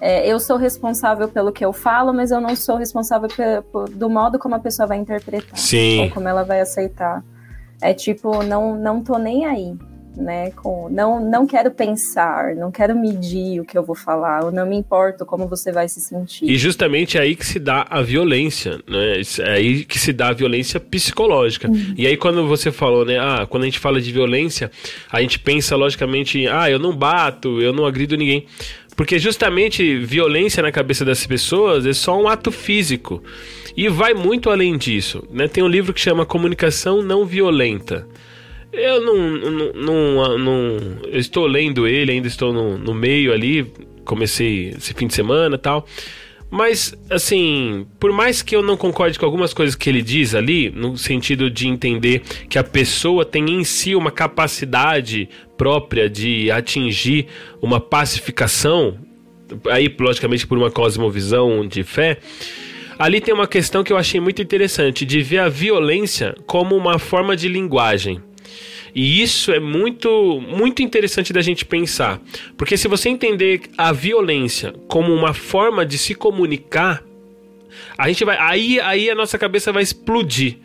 é, 0.00 0.26
Eu 0.30 0.40
sou 0.40 0.56
responsável 0.56 1.28
pelo 1.28 1.52
que 1.52 1.64
eu 1.64 1.72
falo, 1.72 2.12
mas 2.12 2.30
eu 2.30 2.40
não 2.40 2.56
sou 2.56 2.76
responsável 2.76 3.28
pe- 3.28 3.62
po- 3.72 3.84
do 3.84 4.08
modo 4.08 4.38
como 4.38 4.54
a 4.54 4.58
pessoa 4.58 4.86
vai 4.86 4.98
interpretar, 4.98 5.56
Sim. 5.58 6.00
ou 6.02 6.10
como 6.10 6.28
ela 6.28 6.42
vai 6.44 6.60
aceitar. 6.60 7.22
É 7.82 7.94
tipo, 7.94 8.42
não, 8.42 8.76
não 8.76 9.02
tô 9.02 9.16
nem 9.18 9.46
aí, 9.46 9.74
né? 10.16 10.50
Com, 10.50 10.88
não, 10.90 11.18
não 11.18 11.46
quero 11.46 11.70
pensar, 11.70 12.54
não 12.54 12.70
quero 12.70 12.94
medir 12.98 13.60
o 13.60 13.64
que 13.64 13.78
eu 13.78 13.82
vou 13.82 13.94
falar, 13.96 14.42
eu 14.42 14.50
não 14.50 14.66
me 14.66 14.76
importo 14.76 15.24
como 15.24 15.46
você 15.48 15.72
vai 15.72 15.88
se 15.88 15.98
sentir. 16.00 16.44
E 16.44 16.58
justamente 16.58 17.16
é 17.16 17.22
aí 17.22 17.34
que 17.34 17.46
se 17.46 17.58
dá 17.58 17.86
a 17.88 18.02
violência, 18.02 18.80
né? 18.86 19.22
É 19.38 19.52
aí 19.52 19.84
que 19.84 19.98
se 19.98 20.12
dá 20.12 20.28
a 20.28 20.32
violência 20.34 20.78
psicológica. 20.78 21.70
E 21.96 22.06
aí 22.06 22.18
quando 22.18 22.46
você 22.46 22.70
falou, 22.70 23.04
né? 23.06 23.18
Ah, 23.18 23.46
quando 23.48 23.62
a 23.62 23.66
gente 23.66 23.78
fala 23.78 23.98
de 23.98 24.12
violência, 24.12 24.70
a 25.10 25.22
gente 25.22 25.38
pensa 25.38 25.74
logicamente 25.76 26.38
em, 26.38 26.48
ah, 26.48 26.68
eu 26.70 26.78
não 26.78 26.94
bato, 26.94 27.62
eu 27.62 27.72
não 27.72 27.86
agrido 27.86 28.14
ninguém. 28.14 28.44
Porque 29.00 29.18
justamente 29.18 29.96
violência 29.96 30.62
na 30.62 30.70
cabeça 30.70 31.06
das 31.06 31.26
pessoas 31.26 31.86
é 31.86 31.92
só 31.94 32.20
um 32.20 32.28
ato 32.28 32.52
físico. 32.52 33.24
E 33.74 33.88
vai 33.88 34.12
muito 34.12 34.50
além 34.50 34.76
disso, 34.76 35.26
né? 35.30 35.48
Tem 35.48 35.64
um 35.64 35.68
livro 35.68 35.94
que 35.94 36.00
chama 36.02 36.26
Comunicação 36.26 37.00
Não 37.00 37.24
Violenta. 37.24 38.06
Eu 38.70 39.00
não, 39.00 39.16
não, 39.16 39.72
não, 39.72 40.38
não- 40.38 40.98
eu 41.10 41.18
estou 41.18 41.46
lendo 41.46 41.86
ele, 41.86 42.12
ainda 42.12 42.28
estou 42.28 42.52
no, 42.52 42.76
no 42.76 42.92
meio 42.92 43.32
ali, 43.32 43.72
comecei 44.04 44.74
esse 44.76 44.92
fim 44.92 45.06
de 45.06 45.14
semana 45.14 45.56
tal. 45.56 45.86
Mas, 46.50 46.94
assim, 47.08 47.86
por 48.00 48.12
mais 48.12 48.42
que 48.42 48.56
eu 48.56 48.62
não 48.62 48.76
concorde 48.76 49.18
com 49.18 49.24
algumas 49.24 49.54
coisas 49.54 49.76
que 49.76 49.88
ele 49.88 50.02
diz 50.02 50.34
ali, 50.34 50.68
no 50.68 50.96
sentido 50.96 51.48
de 51.48 51.68
entender 51.68 52.22
que 52.48 52.58
a 52.58 52.64
pessoa 52.64 53.24
tem 53.24 53.48
em 53.50 53.62
si 53.62 53.94
uma 53.94 54.10
capacidade 54.10 55.28
própria 55.56 56.10
de 56.10 56.50
atingir 56.50 57.26
uma 57.62 57.78
pacificação, 57.78 58.98
aí, 59.70 59.94
logicamente, 59.98 60.44
por 60.44 60.58
uma 60.58 60.70
cosmovisão 60.70 61.66
de 61.66 61.84
fé, 61.84 62.18
ali 62.98 63.20
tem 63.20 63.32
uma 63.32 63.46
questão 63.46 63.84
que 63.84 63.92
eu 63.92 63.96
achei 63.96 64.20
muito 64.20 64.42
interessante, 64.42 65.06
de 65.06 65.22
ver 65.22 65.38
a 65.38 65.48
violência 65.48 66.34
como 66.46 66.76
uma 66.76 66.98
forma 66.98 67.36
de 67.36 67.48
linguagem. 67.48 68.20
E 68.94 69.22
isso 69.22 69.52
é 69.52 69.60
muito, 69.60 70.40
muito 70.40 70.82
interessante 70.82 71.32
da 71.32 71.40
gente 71.40 71.64
pensar. 71.64 72.20
Porque 72.56 72.76
se 72.76 72.88
você 72.88 73.08
entender 73.08 73.62
a 73.76 73.92
violência 73.92 74.74
como 74.88 75.12
uma 75.14 75.32
forma 75.32 75.84
de 75.86 75.98
se 75.98 76.14
comunicar, 76.14 77.02
a 77.96 78.08
gente 78.08 78.24
vai. 78.24 78.36
Aí, 78.38 78.80
aí 78.80 79.10
a 79.10 79.14
nossa 79.14 79.38
cabeça 79.38 79.72
vai 79.72 79.82
explodir. 79.82 80.56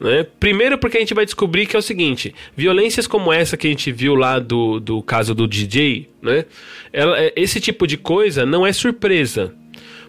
Né? 0.00 0.26
Primeiro 0.40 0.78
porque 0.78 0.96
a 0.96 1.00
gente 1.00 1.14
vai 1.14 1.24
descobrir 1.24 1.66
que 1.66 1.76
é 1.76 1.78
o 1.78 1.82
seguinte: 1.82 2.34
violências 2.56 3.06
como 3.06 3.32
essa 3.32 3.56
que 3.56 3.66
a 3.66 3.70
gente 3.70 3.92
viu 3.92 4.14
lá 4.14 4.38
do, 4.38 4.80
do 4.80 5.02
caso 5.02 5.34
do 5.34 5.46
DJ, 5.46 6.08
né? 6.20 6.44
Ela, 6.92 7.18
é- 7.20 7.32
esse 7.36 7.60
tipo 7.60 7.86
de 7.86 7.96
coisa 7.96 8.44
não 8.44 8.66
é 8.66 8.72
surpresa 8.72 9.54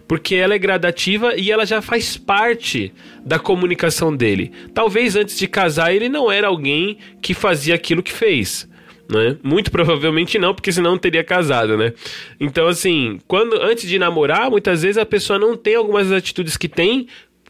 porque 0.06 0.34
ela 0.34 0.54
é 0.54 0.58
gradativa 0.58 1.34
e 1.36 1.50
ela 1.50 1.64
já 1.64 1.80
faz 1.80 2.16
parte 2.16 2.92
da 3.24 3.38
comunicação 3.38 4.14
dele. 4.14 4.52
Talvez 4.72 5.16
antes 5.16 5.38
de 5.38 5.48
casar 5.48 5.94
ele 5.94 6.08
não 6.08 6.30
era 6.30 6.48
alguém 6.48 6.98
que 7.22 7.34
fazia 7.34 7.74
aquilo 7.74 8.02
que 8.02 8.12
fez. 8.12 8.68
Né? 9.08 9.36
Muito 9.42 9.70
provavelmente 9.70 10.38
não, 10.38 10.54
porque 10.54 10.72
senão 10.72 10.92
não 10.92 10.98
teria 10.98 11.22
casado, 11.22 11.76
né? 11.76 11.92
Então, 12.40 12.66
assim, 12.66 13.18
quando 13.28 13.60
antes 13.60 13.86
de 13.88 13.98
namorar, 13.98 14.50
muitas 14.50 14.82
vezes 14.82 14.96
a 14.96 15.04
pessoa 15.04 15.38
não 15.38 15.56
tem 15.56 15.74
algumas 15.74 16.10
atitudes 16.10 16.56
que 16.56 16.68
tem 16.68 17.06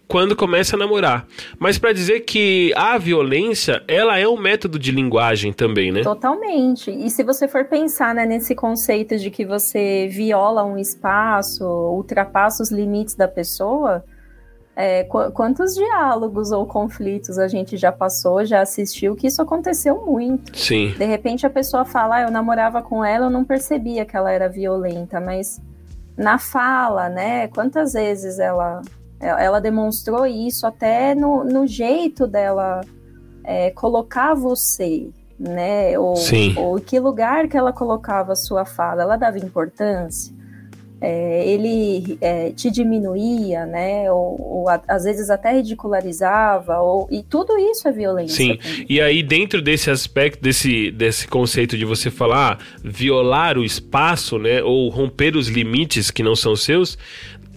quando 0.06 0.36
começa 0.36 0.76
a 0.76 0.78
namorar. 0.78 1.26
Mas 1.58 1.78
para 1.78 1.92
dizer 1.92 2.20
que 2.20 2.72
a 2.76 2.98
violência, 2.98 3.82
ela 3.88 4.18
é 4.18 4.28
um 4.28 4.36
método 4.36 4.78
de 4.78 4.90
linguagem 4.92 5.52
também, 5.52 5.90
né? 5.90 6.02
Totalmente. 6.02 6.90
E 6.90 7.08
se 7.10 7.22
você 7.22 7.48
for 7.48 7.64
pensar 7.64 8.14
né, 8.14 8.26
nesse 8.26 8.54
conceito 8.54 9.16
de 9.18 9.30
que 9.30 9.44
você 9.46 10.06
viola 10.08 10.62
um 10.64 10.76
espaço, 10.78 11.64
ultrapassa 11.64 12.62
os 12.62 12.70
limites 12.70 13.14
da 13.14 13.26
pessoa, 13.26 14.04
é, 14.76 15.04
qu- 15.04 15.30
quantos 15.32 15.74
diálogos 15.74 16.50
ou 16.52 16.66
conflitos 16.66 17.38
a 17.38 17.46
gente 17.48 17.76
já 17.76 17.92
passou, 17.92 18.44
já 18.44 18.60
assistiu, 18.60 19.14
que 19.16 19.28
isso 19.28 19.40
aconteceu 19.40 20.04
muito. 20.04 20.56
Sim. 20.58 20.92
De 20.98 21.04
repente 21.04 21.46
a 21.46 21.50
pessoa 21.50 21.84
fala, 21.84 22.16
ah, 22.16 22.22
eu 22.22 22.30
namorava 22.30 22.82
com 22.82 23.04
ela, 23.04 23.26
eu 23.26 23.30
não 23.30 23.44
percebia 23.44 24.04
que 24.04 24.16
ela 24.16 24.30
era 24.32 24.48
violenta, 24.48 25.20
mas 25.20 25.60
na 26.16 26.38
fala, 26.38 27.08
né? 27.08 27.48
Quantas 27.48 27.92
vezes 27.94 28.38
ela, 28.38 28.82
ela 29.26 29.60
demonstrou 29.60 30.26
isso 30.26 30.66
até 30.66 31.14
no, 31.14 31.44
no 31.44 31.66
jeito 31.66 32.26
dela 32.26 32.80
é, 33.44 33.70
colocar 33.70 34.34
você, 34.34 35.08
né? 35.38 35.98
Ou, 35.98 36.16
Sim. 36.16 36.54
ou 36.56 36.80
que 36.80 36.98
lugar 36.98 37.48
que 37.48 37.56
ela 37.56 37.72
colocava 37.72 38.32
a 38.32 38.36
sua 38.36 38.64
fala, 38.64 39.02
ela 39.02 39.16
dava 39.16 39.38
importância. 39.38 40.32
É, 41.00 41.46
ele 41.46 42.16
é, 42.20 42.50
te 42.52 42.70
diminuía, 42.70 43.66
né? 43.66 44.10
Ou, 44.10 44.40
ou 44.40 44.68
a- 44.70 44.80
às 44.88 45.04
vezes 45.04 45.28
até 45.28 45.52
ridicularizava, 45.52 46.78
ou, 46.80 47.06
e 47.10 47.22
tudo 47.22 47.58
isso 47.58 47.86
é 47.86 47.92
violência. 47.92 48.36
Sim, 48.36 48.56
também. 48.56 48.86
e 48.88 49.00
aí 49.02 49.22
dentro 49.22 49.60
desse 49.60 49.90
aspecto, 49.90 50.40
desse, 50.42 50.90
desse 50.92 51.28
conceito 51.28 51.76
de 51.76 51.84
você 51.84 52.10
falar, 52.10 52.58
violar 52.82 53.58
o 53.58 53.64
espaço, 53.64 54.38
né, 54.38 54.62
ou 54.62 54.88
romper 54.88 55.36
os 55.36 55.48
limites 55.48 56.10
que 56.10 56.22
não 56.22 56.34
são 56.34 56.56
seus, 56.56 56.96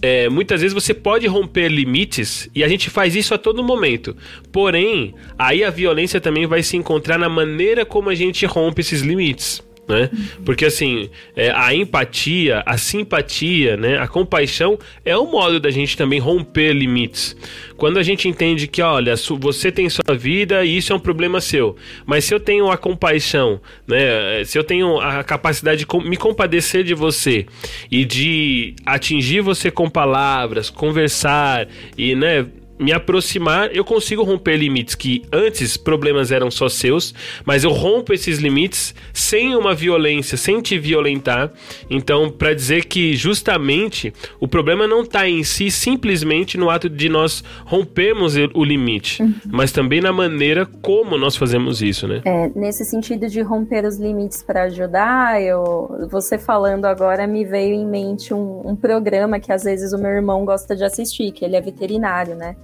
é, 0.01 0.29
muitas 0.29 0.61
vezes 0.61 0.73
você 0.73 0.93
pode 0.93 1.27
romper 1.27 1.69
limites 1.69 2.49
e 2.53 2.63
a 2.63 2.67
gente 2.67 2.89
faz 2.89 3.15
isso 3.15 3.33
a 3.33 3.37
todo 3.37 3.63
momento. 3.63 4.15
Porém, 4.51 5.13
aí 5.37 5.63
a 5.63 5.69
violência 5.69 6.21
também 6.21 6.45
vai 6.45 6.63
se 6.63 6.77
encontrar 6.77 7.17
na 7.17 7.29
maneira 7.29 7.85
como 7.85 8.09
a 8.09 8.15
gente 8.15 8.45
rompe 8.45 8.81
esses 8.81 9.01
limites. 9.01 9.66
Né? 9.87 10.09
Porque 10.43 10.65
assim, 10.65 11.09
é, 11.35 11.51
a 11.51 11.73
empatia, 11.73 12.61
a 12.65 12.77
simpatia, 12.77 13.77
né? 13.77 13.97
A 13.97 14.07
compaixão 14.07 14.77
é 15.05 15.17
um 15.17 15.31
modo 15.31 15.59
da 15.59 15.69
gente 15.69 15.95
também 15.95 16.19
romper 16.19 16.73
limites. 16.73 17.35
Quando 17.77 17.97
a 17.97 18.03
gente 18.03 18.27
entende 18.27 18.67
que, 18.67 18.81
olha, 18.81 19.15
você 19.39 19.71
tem 19.71 19.89
sua 19.89 20.15
vida 20.15 20.65
e 20.65 20.77
isso 20.77 20.91
é 20.91 20.95
um 20.95 20.99
problema 20.99 21.39
seu, 21.39 21.75
mas 22.05 22.25
se 22.25 22.33
eu 22.33 22.39
tenho 22.39 22.69
a 22.69 22.77
compaixão, 22.77 23.61
né? 23.87 24.43
Se 24.43 24.57
eu 24.57 24.63
tenho 24.63 24.99
a 24.99 25.23
capacidade 25.23 25.85
de 25.85 26.09
me 26.09 26.17
compadecer 26.17 26.83
de 26.83 26.93
você 26.93 27.45
e 27.91 28.03
de 28.03 28.75
atingir 28.85 29.41
você 29.41 29.71
com 29.71 29.89
palavras, 29.89 30.69
conversar 30.69 31.67
e, 31.97 32.15
né? 32.15 32.45
Me 32.79 32.91
aproximar, 32.91 33.75
eu 33.75 33.83
consigo 33.83 34.23
romper 34.23 34.57
limites 34.57 34.95
que 34.95 35.23
antes 35.31 35.77
problemas 35.77 36.31
eram 36.31 36.51
só 36.51 36.69
seus, 36.69 37.13
mas 37.45 37.63
eu 37.63 37.71
rompo 37.71 38.13
esses 38.13 38.37
limites 38.39 38.93
sem 39.13 39.55
uma 39.55 39.73
violência, 39.73 40.37
sem 40.37 40.61
te 40.61 40.77
violentar. 40.77 41.51
Então, 41.89 42.29
para 42.29 42.53
dizer 42.53 42.85
que 42.85 43.15
justamente 43.15 44.13
o 44.39 44.47
problema 44.47 44.87
não 44.87 45.01
está 45.01 45.27
em 45.27 45.43
si 45.43 45.71
simplesmente 45.71 46.57
no 46.57 46.69
ato 46.69 46.89
de 46.89 47.09
nós 47.09 47.43
rompermos 47.65 48.35
o 48.53 48.63
limite, 48.63 49.23
uhum. 49.23 49.33
mas 49.47 49.71
também 49.71 50.01
na 50.01 50.13
maneira 50.13 50.65
como 50.81 51.17
nós 51.17 51.35
fazemos 51.35 51.81
isso, 51.81 52.07
né? 52.07 52.21
É, 52.25 52.49
nesse 52.55 52.85
sentido 52.85 53.27
de 53.27 53.41
romper 53.41 53.85
os 53.85 53.97
limites 53.97 54.43
para 54.43 54.63
ajudar, 54.63 55.41
eu, 55.41 56.07
você 56.09 56.37
falando 56.37 56.85
agora 56.85 57.25
me 57.25 57.43
veio 57.43 57.73
em 57.73 57.85
mente 57.85 58.33
um, 58.33 58.61
um 58.65 58.75
programa 58.75 59.39
que 59.39 59.51
às 59.51 59.63
vezes 59.63 59.93
o 59.93 59.97
meu 59.97 60.11
irmão 60.11 60.45
gosta 60.45 60.75
de 60.75 60.83
assistir, 60.83 61.31
que 61.31 61.43
ele 61.43 61.55
é 61.55 61.61
veterinário, 61.61 62.35
né? 62.35 62.55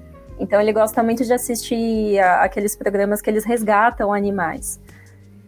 Então 0.44 0.60
ele 0.60 0.74
gosta 0.74 1.02
muito 1.02 1.24
de 1.24 1.32
assistir 1.34 2.20
a, 2.20 2.44
aqueles 2.44 2.76
programas 2.76 3.22
que 3.22 3.30
eles 3.30 3.46
resgatam 3.46 4.14
animais. 4.14 4.80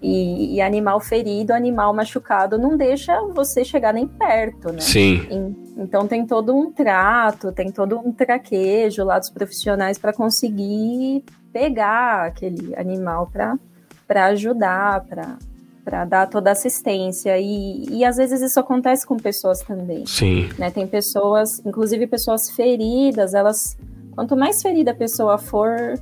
E, 0.01 0.55
e, 0.55 0.61
animal 0.61 0.99
ferido, 0.99 1.51
animal 1.51 1.93
machucado, 1.93 2.59
não 2.59 2.77
deixa 2.77 3.19
você 3.33 3.65
chegar 3.65 3.93
nem 3.93 4.07
perto, 4.07 4.71
né? 4.71 4.79
Sim. 4.79 5.27
E, 5.29 5.81
então 5.81 6.07
tem 6.07 6.25
todo 6.25 6.55
um 6.55 6.71
trato, 6.71 7.51
tem 7.51 7.71
todo 7.71 7.97
um 7.97 8.11
traquejo 8.11 9.03
lá 9.03 9.17
dos 9.17 9.29
profissionais 9.29 9.97
para 9.97 10.13
conseguir 10.13 11.23
pegar 11.51 12.25
aquele 12.27 12.75
animal 12.75 13.31
para 14.07 14.25
ajudar, 14.27 15.03
para 15.05 15.37
para 15.83 16.03
dar 16.03 16.27
toda 16.27 16.49
assistência. 16.49 17.37
E, 17.39 17.85
e 17.89 18.03
às 18.03 18.17
vezes 18.17 18.41
isso 18.41 18.59
acontece 18.59 19.05
com 19.05 19.17
pessoas 19.17 19.61
também. 19.61 20.03
Sim. 20.07 20.49
Né? 20.57 20.71
Tem 20.71 20.87
pessoas, 20.87 21.61
inclusive 21.63 22.07
pessoas 22.07 22.49
feridas, 22.49 23.35
elas 23.35 23.77
Quanto 24.15 24.35
mais 24.35 24.61
ferida 24.61 24.91
a 24.91 24.95
pessoa 24.95 25.37
for, 25.37 25.99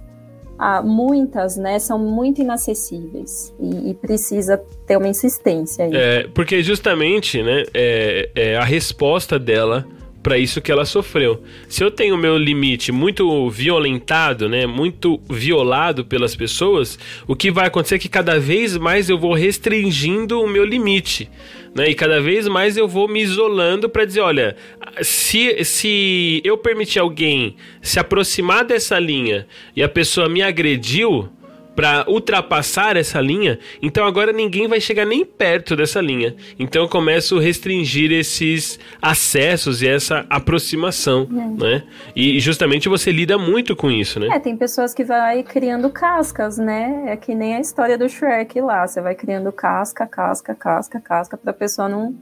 ah, 0.58 0.82
muitas, 0.82 1.58
né, 1.58 1.79
são 1.79 1.98
muito 1.98 2.41
inacessíveis 2.41 3.53
e, 3.60 3.89
e 3.89 3.93
precisa 3.96 4.58
ter 4.86 4.98
uma 4.98 5.08
insistência 5.08 5.86
aí. 5.86 5.96
É, 5.96 6.27
porque 6.34 6.62
justamente, 6.62 7.41
né, 7.41 7.63
é, 7.74 8.29
é 8.36 8.58
a 8.58 8.63
resposta 8.63 9.39
dela 9.39 9.86
para 10.24 10.38
isso 10.38 10.62
que 10.62 10.72
ela 10.72 10.86
sofreu. 10.86 11.44
Se 11.68 11.84
eu 11.84 11.92
tenho 11.92 12.18
meu 12.18 12.38
limite 12.38 12.94
muito 12.94 13.50
violentado, 13.50 14.48
né, 14.48 14.65
muito 14.65 15.22
violado 15.30 16.06
pelas 16.06 16.34
pessoas, 16.34 16.98
o 17.27 17.36
que 17.36 17.51
vai 17.51 17.68
acontecer 17.68 17.96
é 17.96 18.00
que 18.00 18.08
cada 18.08 18.39
vez 18.39 18.77
mais 18.77 19.10
eu 19.10 19.20
vou 19.20 19.34
restringindo 19.34 20.42
o 20.42 20.48
meu 20.48 20.63
limite. 20.63 21.30
Né? 21.75 21.89
E 21.89 21.94
cada 21.94 22.22
vez 22.22 22.48
mais 22.48 22.77
eu 22.77 22.88
vou 22.88 23.08
me 23.08 23.22
isolando 23.22 23.89
para 23.89 24.06
dizer, 24.06 24.22
olha, 24.22 24.56
se, 25.01 25.63
se 25.65 26.42
eu 26.46 26.58
permitir 26.58 27.00
alguém 27.00 27.58
se 27.82 28.00
aproximar 28.00 28.63
dessa 28.63 28.98
linha 28.98 29.46
e 29.75 29.84
a 29.84 29.89
pessoa 29.89 30.30
me 30.30 30.42
agrediu, 30.42 31.30
para 31.75 32.06
ultrapassar 32.08 32.96
essa 32.98 33.20
linha, 33.20 33.60
então 33.82 34.06
agora 34.06 34.32
ninguém 34.32 34.68
vai 34.68 34.80
chegar 34.80 35.06
nem 35.06 35.25
perto 35.25 35.75
dessa 35.75 36.00
linha. 36.00 36.36
Então 36.58 36.84
eu 36.84 36.89
começo 36.89 37.38
a 37.38 37.42
restringir 37.42 38.12
esses 38.12 38.80
acessos 39.01 39.82
e 39.82 39.88
essa 39.88 40.25
aproximação, 40.30 41.27
é. 41.32 41.63
né? 41.63 41.84
E 42.15 42.39
justamente 42.39 42.88
você 42.88 43.12
lida 43.12 43.38
muito 43.38 43.75
com 43.75 43.89
isso, 43.89 44.20
né? 44.20 44.27
É, 44.32 44.39
tem 44.39 44.56
pessoas 44.56 44.94
que 44.94 45.03
vai 45.03 45.44
criando 45.44 45.89
cascas, 45.89 46.58
né? 46.58 47.06
É 47.08 47.18
que 47.18 47.34
nem 47.34 47.56
a 47.56 47.60
história 47.60 47.98
do 47.98 48.08
Shrek 48.08 48.60
lá, 48.62 48.86
você 48.86 49.01
vai 49.01 49.15
criando 49.15 49.51
casca, 49.51 50.06
casca, 50.06 50.53
casca, 50.53 51.00
casca 51.00 51.38
para 51.38 51.51
a 51.51 51.53
pessoa 51.53 51.89
não 51.89 52.15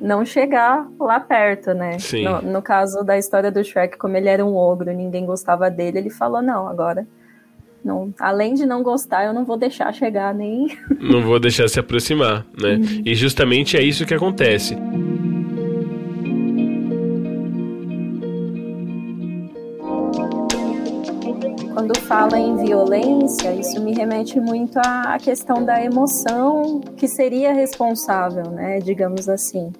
não 0.00 0.24
chegar 0.24 0.86
lá 1.00 1.18
perto, 1.18 1.74
né? 1.74 1.98
Sim. 1.98 2.22
No, 2.22 2.40
no 2.40 2.62
caso 2.62 3.02
da 3.02 3.18
história 3.18 3.50
do 3.50 3.64
Shrek, 3.64 3.98
como 3.98 4.16
ele 4.16 4.28
era 4.28 4.44
um 4.44 4.54
ogro, 4.54 4.92
ninguém 4.92 5.26
gostava 5.26 5.68
dele, 5.68 5.98
ele 5.98 6.10
falou 6.10 6.40
não, 6.40 6.68
agora 6.68 7.04
não, 7.84 8.12
além 8.18 8.54
de 8.54 8.66
não 8.66 8.82
gostar, 8.82 9.24
eu 9.24 9.32
não 9.32 9.44
vou 9.44 9.56
deixar 9.56 9.92
chegar 9.92 10.34
nem. 10.34 10.68
Não 11.00 11.22
vou 11.22 11.38
deixar 11.38 11.68
se 11.68 11.78
aproximar, 11.78 12.44
né? 12.60 12.74
Uhum. 12.74 13.02
E 13.04 13.14
justamente 13.14 13.76
é 13.76 13.82
isso 13.82 14.04
que 14.04 14.14
acontece. 14.14 14.76
Quando 21.72 21.96
fala 22.00 22.38
em 22.38 22.56
violência, 22.56 23.54
isso 23.54 23.80
me 23.80 23.94
remete 23.94 24.40
muito 24.40 24.78
à 24.78 25.16
questão 25.18 25.64
da 25.64 25.82
emoção 25.82 26.80
que 26.96 27.06
seria 27.06 27.52
responsável, 27.52 28.50
né? 28.50 28.80
Digamos 28.80 29.28
assim. 29.28 29.72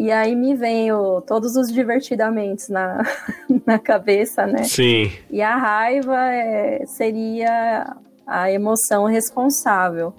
E 0.00 0.10
aí 0.10 0.34
me 0.34 0.54
vem 0.54 0.90
o, 0.92 1.20
todos 1.20 1.56
os 1.56 1.70
divertidamente 1.70 2.72
na, 2.72 3.02
na 3.66 3.78
cabeça, 3.78 4.46
né? 4.46 4.62
Sim. 4.62 5.12
E 5.30 5.42
a 5.42 5.54
raiva 5.54 6.16
é, 6.32 6.86
seria 6.86 7.94
a 8.26 8.50
emoção 8.50 9.04
responsável. 9.04 10.14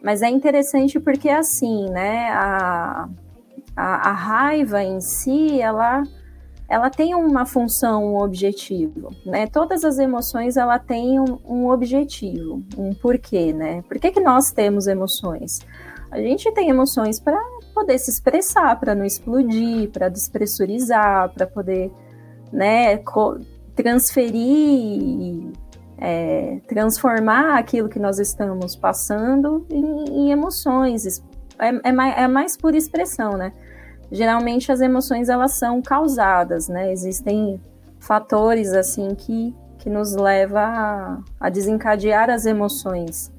Mas 0.00 0.22
é 0.22 0.28
interessante 0.28 1.00
porque 1.00 1.28
assim, 1.28 1.90
né? 1.90 2.28
A, 2.30 3.08
a, 3.76 4.10
a 4.10 4.12
raiva 4.12 4.84
em 4.84 5.00
si, 5.00 5.60
ela 5.60 6.04
ela 6.68 6.88
tem 6.88 7.12
uma 7.16 7.44
função, 7.44 8.14
um 8.14 8.22
objetivo, 8.22 9.10
né? 9.26 9.48
Todas 9.48 9.84
as 9.84 9.98
emoções 9.98 10.56
ela 10.56 10.78
tem 10.78 11.18
um, 11.18 11.40
um 11.44 11.70
objetivo, 11.70 12.62
um 12.78 12.94
porquê, 12.94 13.52
né? 13.52 13.82
Por 13.88 13.98
que, 13.98 14.12
que 14.12 14.20
nós 14.20 14.52
temos 14.52 14.86
emoções? 14.86 15.58
A 16.08 16.18
gente 16.20 16.48
tem 16.52 16.70
emoções 16.70 17.18
para 17.18 17.36
poder 17.74 17.98
se 17.98 18.10
expressar, 18.10 18.78
para 18.78 18.94
não 18.94 19.04
explodir, 19.04 19.90
para 19.90 20.08
despressurizar, 20.08 21.30
para 21.34 21.46
poder 21.46 21.92
né, 22.52 22.98
transferir, 23.74 25.52
é, 25.98 26.60
transformar 26.68 27.58
aquilo 27.58 27.88
que 27.88 27.98
nós 27.98 28.18
estamos 28.18 28.76
passando 28.76 29.66
em, 29.68 30.04
em 30.08 30.30
emoções. 30.30 31.22
É, 31.58 31.88
é, 31.88 31.92
mais, 31.92 32.18
é 32.18 32.28
mais 32.28 32.56
por 32.56 32.74
expressão, 32.74 33.36
né? 33.36 33.52
Geralmente 34.10 34.70
as 34.70 34.80
emoções 34.80 35.28
elas 35.28 35.58
são 35.58 35.82
causadas, 35.82 36.68
né? 36.68 36.92
Existem 36.92 37.60
fatores 37.98 38.72
assim 38.72 39.14
que, 39.14 39.54
que 39.78 39.90
nos 39.90 40.14
leva 40.14 40.60
a, 40.60 41.18
a 41.40 41.48
desencadear 41.48 42.30
as 42.30 42.46
emoções. 42.46 43.33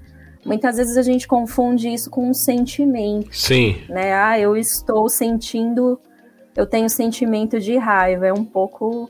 Muitas 0.46 0.78
vezes 0.78 0.96
a 0.96 1.02
gente 1.02 1.28
confunde 1.28 1.92
isso 1.92 2.10
com 2.12 2.30
um 2.30 2.34
sentimento. 2.34 3.36
Sim. 3.36 3.82
Né? 3.90 4.14
Ah, 4.14 4.40
eu 4.40 4.56
estou 4.56 5.10
sentindo, 5.10 6.00
eu 6.56 6.68
tenho 6.68 6.88
sentimento 6.88 7.60
de 7.60 7.76
raiva. 7.78 8.28
É 8.28 8.34
um 8.34 8.46
pouco 8.46 9.10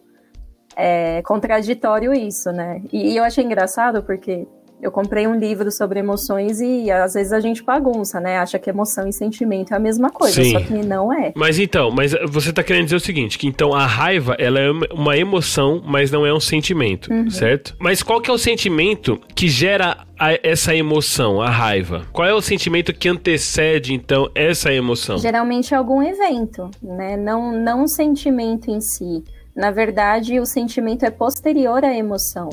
é, 0.78 1.22
contraditório 1.24 2.14
isso, 2.14 2.52
né? 2.54 2.82
E, 2.92 3.12
e 3.12 3.18
eu 3.18 3.24
achei 3.26 3.44
engraçado 3.44 4.02
porque 4.02 4.48
eu 4.86 4.92
comprei 4.92 5.26
um 5.26 5.34
livro 5.34 5.72
sobre 5.72 6.00
emoções 6.00 6.62
e 6.62 6.92
às 6.92 7.16
vezes 7.16 7.34
a 7.34 7.40
gente 7.40 7.64
bagunça, 7.64 8.20
né? 8.20 8.38
Acha 8.38 8.60
que 8.60 8.70
emoção 8.70 9.08
e 9.08 9.12
sentimento 9.12 9.74
é 9.74 9.78
a 9.78 9.80
mesma 9.80 10.12
coisa, 10.12 10.44
Sim. 10.44 10.52
só 10.52 10.60
que 10.60 10.74
não 10.74 11.12
é. 11.12 11.34
Mas 11.36 11.58
então, 11.58 11.90
mas 11.90 12.14
você 12.28 12.54
tá 12.54 12.62
querendo 12.62 12.84
dizer 12.84 12.98
o 12.98 13.00
seguinte, 13.00 13.40
que 13.40 13.48
então 13.48 13.74
a 13.74 13.88
raiva, 13.88 14.36
ela 14.38 14.60
é 14.60 14.70
uma 14.94 15.18
emoção, 15.18 15.82
mas 15.84 16.12
não 16.12 16.24
é 16.24 16.32
um 16.32 16.40
sentimento, 16.40 17.12
uhum. 17.12 17.32
certo? 17.32 17.76
Mas 17.80 18.04
qual 18.04 18.22
que 18.22 18.30
é 18.30 18.34
o 18.34 18.38
sentimento 18.38 19.20
que 19.34 19.48
gera 19.48 20.06
a, 20.20 20.38
essa 20.44 20.76
emoção, 20.76 21.42
a 21.42 21.50
raiva? 21.50 22.06
Qual 22.14 22.28
é 22.28 22.34
o 22.34 22.42
sentimento 22.42 22.94
que 22.94 23.10
antecede, 23.10 23.92
então, 23.92 24.30
essa 24.36 24.72
emoção? 24.72 25.18
Geralmente 25.18 25.74
é 25.74 25.78
algum 25.78 26.04
evento, 26.04 26.70
né? 26.80 27.18
Não, 27.18 27.52
não 27.52 27.86
um 27.86 27.88
sentimento 27.88 28.70
em 28.70 28.80
si. 28.80 29.24
Na 29.56 29.72
verdade, 29.72 30.40
o 30.40 30.46
sentimento 30.46 31.06
é 31.06 31.10
posterior 31.10 31.84
à 31.84 31.96
emoção. 31.96 32.50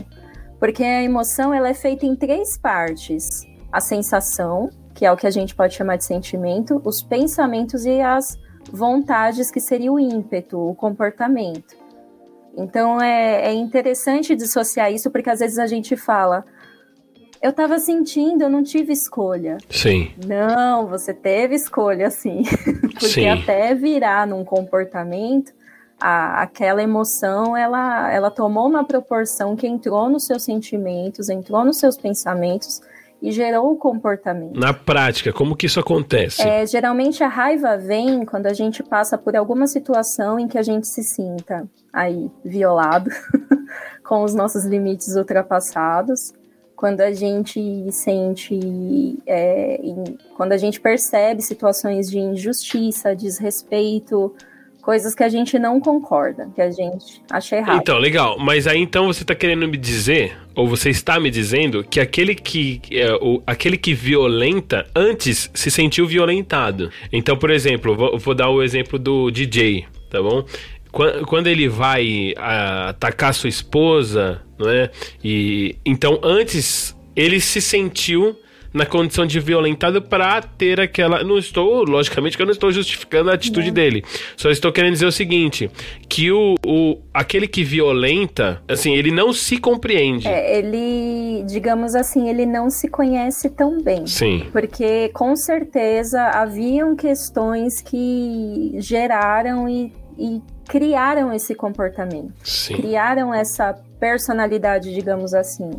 Porque 0.63 0.85
a 0.85 1.03
emoção 1.03 1.53
ela 1.53 1.71
é 1.71 1.75
feita 1.75 2.07
em 2.07 2.15
três 2.15 2.57
partes: 2.57 3.45
a 3.73 3.81
sensação, 3.81 4.71
que 4.95 5.05
é 5.05 5.11
o 5.11 5.17
que 5.17 5.27
a 5.27 5.31
gente 5.31 5.57
pode 5.57 5.75
chamar 5.75 5.97
de 5.97 6.05
sentimento, 6.05 6.81
os 6.85 7.03
pensamentos 7.03 7.85
e 7.85 8.01
as 8.01 8.39
vontades, 8.71 9.51
que 9.51 9.59
seria 9.59 9.93
o 9.93 9.99
ímpeto, 9.99 10.57
o 10.57 10.73
comportamento. 10.73 11.75
Então 12.57 13.03
é, 13.03 13.47
é 13.47 13.53
interessante 13.53 14.37
dissociar 14.37 14.93
isso, 14.93 15.11
porque 15.11 15.31
às 15.31 15.41
vezes 15.41 15.59
a 15.59 15.67
gente 15.67 15.97
fala, 15.97 16.45
eu 17.43 17.51
estava 17.51 17.81
sentindo, 17.81 18.43
eu 18.43 18.49
não 18.49 18.63
tive 18.63 18.93
escolha. 18.93 19.59
Sim. 19.69 20.13
Não, 20.25 20.87
você 20.87 21.13
teve 21.13 21.57
escolha, 21.57 22.09
sim. 22.09 22.45
Porque 22.93 23.09
sim. 23.09 23.29
até 23.29 23.75
virar 23.75 24.29
num 24.29 24.45
comportamento, 24.45 25.53
a, 26.03 26.43
aquela 26.43 26.83
emoção 26.83 27.57
ela, 27.57 28.13
ela 28.13 28.29
tomou 28.29 28.67
uma 28.67 28.83
proporção 28.83 29.55
que 29.55 29.69
entrou 29.69 30.11
nos 30.11 30.27
seus 30.27 30.43
sentimentos, 30.43 31.29
entrou 31.29 31.65
nos 31.65 31.79
seus 31.79 31.97
pensamentos 31.97 32.81
e 33.23 33.31
gerou 33.31 33.71
o 33.71 33.77
comportamento. 33.77 34.59
Na 34.59 34.75
prática, 34.75 35.33
como 35.33 35.55
que 35.55 35.67
isso 35.67 35.79
acontece? 35.79 36.43
É, 36.43 36.67
geralmente 36.67 37.23
a 37.23 37.29
raiva 37.29 37.79
vem 37.79 38.25
quando 38.25 38.49
a 38.49 38.53
gente 38.53 38.83
passa 38.83 39.17
por 39.17 39.37
alguma 39.37 39.69
situação 39.69 40.41
em 40.41 40.49
que 40.49 40.59
a 40.59 40.63
gente 40.63 40.89
se 40.89 41.05
sinta 41.05 41.69
aí 41.93 42.29
violado, 42.45 43.09
com 44.05 44.25
os 44.25 44.35
nossos 44.35 44.65
limites 44.65 45.15
ultrapassados, 45.15 46.33
quando 46.75 47.01
a 47.01 47.13
gente 47.13 47.61
sente, 47.93 48.59
é, 49.25 49.77
em, 49.81 50.03
quando 50.37 50.51
a 50.51 50.57
gente 50.57 50.81
percebe 50.81 51.41
situações 51.43 52.11
de 52.11 52.19
injustiça, 52.19 53.15
desrespeito, 53.15 54.35
coisas 54.83 55.15
que 55.15 55.23
a 55.23 55.29
gente 55.29 55.59
não 55.59 55.81
concorda, 55.81 56.51
que 56.55 56.61
a 56.61 56.71
gente 56.71 57.23
acha 57.31 57.57
errado. 57.57 57.81
Então, 57.81 57.99
legal. 57.99 58.37
Mas 58.39 58.67
aí 58.67 58.81
então 58.81 59.07
você 59.07 59.23
está 59.23 59.35
querendo 59.35 59.67
me 59.69 59.77
dizer, 59.77 60.37
ou 60.55 60.69
você 60.69 60.91
está 60.91 61.19
me 61.21 61.31
dizendo, 61.31 61.85
que 61.85 62.01
aquele 62.01 62.35
que, 62.35 62.83
é, 62.91 63.15
o, 63.15 63.41
aquele 63.47 63.79
que 63.79 63.95
violenta 63.95 64.85
antes 64.95 65.51
se 65.55 65.71
sentiu 65.71 66.07
violentado. 66.07 66.91
Então, 67.13 67.37
por 67.37 67.51
exemplo, 67.51 67.97
vou, 67.97 68.19
vou 68.19 68.35
dar 68.35 68.51
o 68.51 68.63
exemplo 68.63 68.99
do 68.99 69.31
DJ, 69.31 69.87
tá 70.11 70.21
bom? 70.21 70.45
Quando 71.27 71.47
ele 71.47 71.69
vai 71.69 72.35
atacar 72.37 73.33
sua 73.33 73.49
esposa, 73.49 74.43
não 74.59 74.69
é? 74.69 74.91
E 75.25 75.77
então 75.87 76.21
antes 76.23 76.95
ele 77.17 77.41
se 77.41 77.63
sentiu 77.63 78.37
na 78.73 78.87
condição 78.87 79.27
de 79.27 79.39
violentado 79.39 80.01
para 80.01 80.43
ter 80.43 80.81
aquela. 80.81 81.23
Não 81.23 81.39
estou, 81.39 81.85
logicamente, 81.85 82.37
que 82.37 82.43
eu 82.43 82.47
não 82.47 82.53
estou 82.53 82.73
justificando 82.73 83.31
a 83.31 83.35
atitude 83.35 83.69
não. 83.69 83.75
dele. 83.75 84.05
Só 84.37 84.51
estou 84.51 84.73
querendo 84.73 84.95
dizer 84.95 85.07
o 85.07 85.13
seguinte: 85.13 85.71
que 86.09 86.31
o, 86.33 86.55
o 86.65 86.99
aquele 87.13 87.47
que 87.47 87.63
violenta, 87.63 88.63
assim, 88.69 88.95
ele 88.95 89.11
não 89.11 89.33
se 89.33 89.59
compreende. 89.59 90.27
É, 90.27 90.59
ele, 90.59 91.45
digamos 91.45 91.95
assim, 91.95 92.29
ele 92.29 92.47
não 92.47 92.71
se 92.71 92.89
conhece 92.89 93.51
tão 93.51 93.83
bem. 93.83 94.07
Sim. 94.07 94.47
Porque 94.53 95.11
com 95.11 95.37
certeza 95.37 96.23
haviam 96.23 96.97
questões 96.97 97.81
que 97.81 98.75
geraram 98.79 99.69
e, 99.69 99.93
e 100.19 100.41
criaram 100.69 101.33
esse 101.33 101.55
comportamento. 101.55 102.33
Sim. 102.43 102.77
Criaram 102.77 103.35
essa 103.35 103.75
personalidade, 104.01 104.93
digamos 104.95 105.35
assim. 105.35 105.71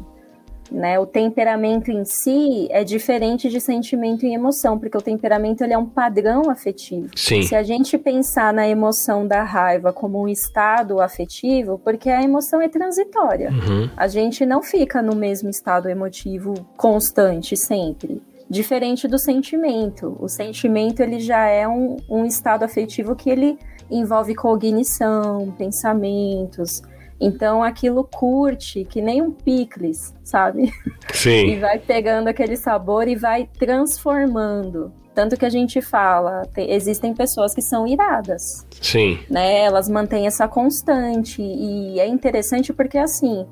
Né? 0.72 1.00
O 1.00 1.06
temperamento 1.06 1.92
em 1.92 2.04
si 2.06 2.68
é 2.72 2.84
diferente 2.84 3.50
de 3.50 3.60
sentimento 3.60 4.26
e 4.26 4.34
emoção, 4.34 4.80
porque 4.80 4.98
o 4.98 5.02
temperamento 5.02 5.64
ele 5.64 5.74
é 5.74 5.78
um 5.78 5.86
padrão 5.86 6.50
afetivo. 6.50 7.10
Sim. 7.16 7.44
Se 7.44 7.56
a 7.56 7.64
gente 7.64 7.98
pensar 7.98 8.54
na 8.54 8.68
emoção 8.68 9.28
da 9.28 9.44
raiva 9.44 9.94
como 9.94 10.22
um 10.22 10.28
estado 10.28 11.02
afetivo, 11.02 11.80
porque 11.84 12.10
a 12.10 12.24
emoção 12.24 12.62
é 12.62 12.70
transitória. 12.70 13.50
Uhum. 13.50 13.90
A 13.96 14.08
gente 14.08 14.46
não 14.46 14.62
fica 14.62 15.02
no 15.02 15.16
mesmo 15.16 15.50
estado 15.50 15.90
emotivo 15.90 16.54
constante 16.78 17.56
sempre 17.58 18.22
diferente 18.50 19.08
do 19.08 19.18
sentimento. 19.18 20.16
O 20.20 20.30
sentimento 20.30 21.02
ele 21.02 21.20
já 21.20 21.48
é 21.48 21.68
um, 21.68 21.98
um 22.08 22.26
estado 22.26 22.64
afetivo 22.64 23.16
que 23.16 23.30
ele 23.30 23.58
envolve 23.90 24.36
cognição, 24.36 25.52
pensamentos, 25.58 26.82
então 27.26 27.64
aquilo 27.64 28.04
curte, 28.04 28.86
que 28.86 29.02
nem 29.02 29.22
um 29.22 29.32
picles, 29.32 30.14
sabe? 30.24 30.72
Sim. 31.14 31.48
e 31.54 31.60
vai 31.60 31.80
pegando 31.80 32.28
aquele 32.28 32.58
sabor 32.58 33.08
e 33.08 33.16
vai 33.16 33.50
transformando. 33.58 34.92
Tanto 35.14 35.38
que 35.38 35.46
a 35.46 35.50
gente 35.50 35.80
fala, 35.82 36.42
tem, 36.54 36.72
existem 36.72 37.14
pessoas 37.14 37.54
que 37.54 37.62
são 37.62 37.86
iradas. 37.86 38.66
Sim. 38.82 39.20
Né? 39.30 39.62
Elas 39.62 39.88
mantêm 39.88 40.26
essa 40.26 40.48
constante. 40.48 41.42
E 41.42 42.00
é 42.00 42.08
interessante 42.08 42.74
porque, 42.74 42.98
assim, 42.98 43.46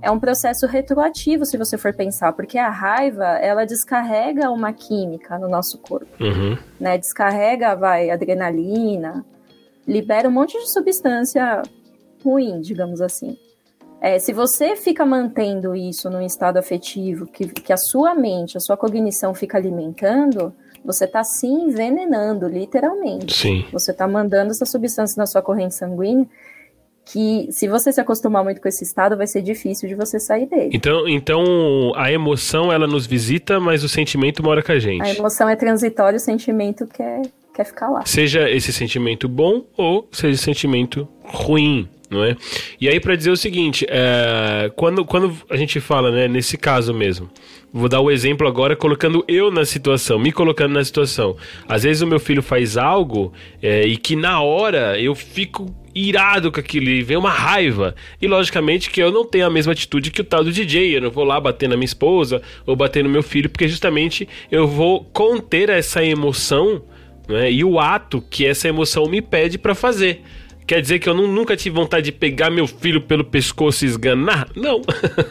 é 0.00 0.10
um 0.10 0.20
processo 0.20 0.66
retroativo, 0.66 1.44
se 1.44 1.58
você 1.58 1.76
for 1.76 1.92
pensar, 1.92 2.32
porque 2.32 2.56
a 2.56 2.70
raiva, 2.70 3.24
ela 3.24 3.64
descarrega 3.64 4.50
uma 4.50 4.72
química 4.72 5.36
no 5.38 5.48
nosso 5.48 5.78
corpo. 5.78 6.06
Uhum. 6.22 6.56
Né? 6.78 6.96
Descarrega, 6.96 7.74
vai, 7.74 8.10
adrenalina, 8.10 9.24
libera 9.86 10.28
um 10.28 10.32
monte 10.32 10.52
de 10.58 10.70
substância 10.70 11.62
ruim, 12.22 12.60
digamos 12.60 13.00
assim. 13.00 13.36
É, 14.00 14.18
se 14.18 14.32
você 14.32 14.76
fica 14.76 15.04
mantendo 15.04 15.74
isso 15.74 16.08
num 16.08 16.22
estado 16.22 16.56
afetivo, 16.56 17.26
que, 17.26 17.48
que 17.48 17.72
a 17.72 17.76
sua 17.76 18.14
mente, 18.14 18.56
a 18.56 18.60
sua 18.60 18.76
cognição 18.76 19.34
fica 19.34 19.58
alimentando, 19.58 20.52
você 20.84 21.04
está 21.04 21.24
se 21.24 21.46
envenenando, 21.46 22.46
literalmente. 22.46 23.34
Sim. 23.34 23.64
Você 23.72 23.90
está 23.90 24.06
mandando 24.06 24.52
essa 24.52 24.64
substância 24.64 25.18
na 25.18 25.26
sua 25.26 25.42
corrente 25.42 25.74
sanguínea 25.74 26.26
que 27.12 27.48
se 27.50 27.66
você 27.66 27.90
se 27.90 28.00
acostumar 28.00 28.44
muito 28.44 28.60
com 28.60 28.68
esse 28.68 28.84
estado, 28.84 29.16
vai 29.16 29.26
ser 29.26 29.40
difícil 29.40 29.88
de 29.88 29.94
você 29.94 30.20
sair 30.20 30.46
dele. 30.46 30.70
Então, 30.72 31.08
então 31.08 31.42
a 31.96 32.12
emoção 32.12 32.70
ela 32.70 32.86
nos 32.86 33.06
visita, 33.06 33.58
mas 33.58 33.82
o 33.82 33.88
sentimento 33.88 34.42
mora 34.42 34.62
com 34.62 34.72
a 34.72 34.78
gente. 34.78 35.02
A 35.02 35.14
emoção 35.14 35.48
é 35.48 35.56
transitória, 35.56 36.18
o 36.18 36.20
sentimento 36.20 36.86
quer, 36.86 37.22
quer 37.54 37.64
ficar 37.64 37.88
lá. 37.88 38.04
Seja 38.04 38.48
esse 38.50 38.72
sentimento 38.72 39.26
bom 39.26 39.64
ou 39.76 40.06
seja 40.12 40.36
sentimento 40.36 41.08
ruim 41.24 41.88
não 42.10 42.24
é? 42.24 42.36
E 42.80 42.88
aí 42.88 42.98
para 42.98 43.16
dizer 43.16 43.30
o 43.30 43.36
seguinte, 43.36 43.86
é, 43.88 44.70
quando, 44.76 45.04
quando 45.04 45.36
a 45.50 45.56
gente 45.56 45.80
fala, 45.80 46.10
né, 46.10 46.28
nesse 46.28 46.56
caso 46.56 46.94
mesmo, 46.94 47.30
vou 47.72 47.88
dar 47.88 48.00
o 48.00 48.06
um 48.06 48.10
exemplo 48.10 48.46
agora 48.46 48.74
colocando 48.74 49.24
eu 49.28 49.50
na 49.50 49.64
situação, 49.64 50.18
me 50.18 50.32
colocando 50.32 50.72
na 50.72 50.84
situação. 50.84 51.36
Às 51.68 51.82
vezes 51.82 52.02
o 52.02 52.06
meu 52.06 52.18
filho 52.18 52.42
faz 52.42 52.76
algo 52.76 53.32
é, 53.62 53.82
e 53.86 53.96
que 53.96 54.16
na 54.16 54.40
hora 54.40 54.98
eu 55.00 55.14
fico 55.14 55.74
irado 55.94 56.52
com 56.52 56.60
aquilo 56.60 56.88
e 56.88 57.02
vem 57.02 57.16
uma 57.16 57.30
raiva. 57.30 57.94
E 58.20 58.26
logicamente 58.26 58.90
que 58.90 59.02
eu 59.02 59.10
não 59.10 59.24
tenho 59.24 59.46
a 59.46 59.50
mesma 59.50 59.72
atitude 59.72 60.10
que 60.10 60.20
o 60.20 60.24
tal 60.24 60.44
do 60.44 60.52
DJ. 60.52 60.96
Eu 60.96 61.02
não 61.02 61.10
vou 61.10 61.24
lá 61.24 61.40
bater 61.40 61.68
na 61.68 61.76
minha 61.76 61.84
esposa 61.84 62.40
ou 62.64 62.76
bater 62.76 63.02
no 63.02 63.10
meu 63.10 63.22
filho, 63.22 63.50
porque 63.50 63.68
justamente 63.68 64.28
eu 64.50 64.66
vou 64.66 65.04
conter 65.04 65.68
essa 65.68 66.04
emoção 66.04 66.82
né, 67.28 67.50
e 67.50 67.64
o 67.64 67.78
ato 67.78 68.22
que 68.22 68.46
essa 68.46 68.68
emoção 68.68 69.06
me 69.06 69.20
pede 69.20 69.58
para 69.58 69.74
fazer. 69.74 70.22
Quer 70.68 70.82
dizer 70.82 70.98
que 70.98 71.08
eu 71.08 71.14
nunca 71.14 71.56
tive 71.56 71.76
vontade 71.76 72.04
de 72.04 72.12
pegar 72.12 72.50
meu 72.50 72.66
filho 72.66 73.00
pelo 73.00 73.24
pescoço 73.24 73.86
e 73.86 73.88
esganar? 73.88 74.50
Não. 74.54 74.82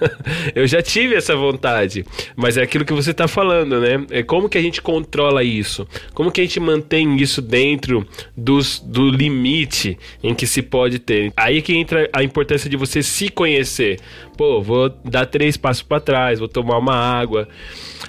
eu 0.55 0.65
já 0.65 0.81
tive 0.81 1.13
essa 1.13 1.35
vontade. 1.35 2.03
Mas 2.35 2.57
é 2.57 2.63
aquilo 2.63 2.83
que 2.83 2.91
você 2.91 3.11
está 3.11 3.27
falando, 3.27 3.79
né? 3.79 4.03
É 4.09 4.23
como 4.23 4.49
que 4.49 4.57
a 4.57 4.61
gente 4.61 4.81
controla 4.81 5.43
isso? 5.43 5.87
Como 6.15 6.31
que 6.31 6.41
a 6.41 6.43
gente 6.43 6.59
mantém 6.59 7.17
isso 7.17 7.39
dentro 7.39 8.03
dos, 8.35 8.79
do 8.79 9.11
limite 9.11 9.95
em 10.23 10.33
que 10.33 10.47
se 10.47 10.63
pode 10.63 10.97
ter? 10.97 11.31
Aí 11.37 11.61
que 11.61 11.75
entra 11.75 12.09
a 12.11 12.23
importância 12.23 12.67
de 12.67 12.75
você 12.75 13.03
se 13.03 13.29
conhecer. 13.29 13.99
Pô, 14.35 14.59
vou 14.59 14.89
dar 15.05 15.27
três 15.27 15.55
passos 15.55 15.83
para 15.83 16.01
trás, 16.01 16.39
vou 16.39 16.47
tomar 16.47 16.79
uma 16.79 16.95
água. 16.95 17.47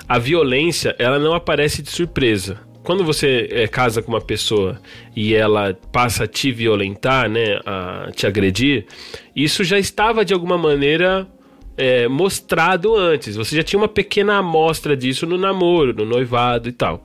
A 0.08 0.18
violência, 0.18 0.96
ela 0.98 1.18
não 1.18 1.34
aparece 1.34 1.82
de 1.82 1.90
surpresa 1.90 2.67
quando 2.88 3.04
você 3.04 3.46
é, 3.52 3.68
casa 3.68 4.00
com 4.00 4.10
uma 4.10 4.18
pessoa 4.18 4.80
e 5.14 5.34
ela 5.34 5.78
passa 5.92 6.24
a 6.24 6.26
te 6.26 6.50
violentar, 6.50 7.28
né, 7.28 7.60
a 7.66 8.10
te 8.16 8.26
agredir, 8.26 8.86
isso 9.36 9.62
já 9.62 9.78
estava 9.78 10.24
de 10.24 10.32
alguma 10.32 10.56
maneira 10.56 11.28
é, 11.76 12.08
mostrado 12.08 12.96
antes. 12.96 13.36
Você 13.36 13.54
já 13.54 13.62
tinha 13.62 13.78
uma 13.78 13.88
pequena 13.88 14.38
amostra 14.38 14.96
disso 14.96 15.26
no 15.26 15.36
namoro, 15.36 15.92
no 15.92 16.06
noivado 16.06 16.66
e 16.66 16.72
tal. 16.72 17.04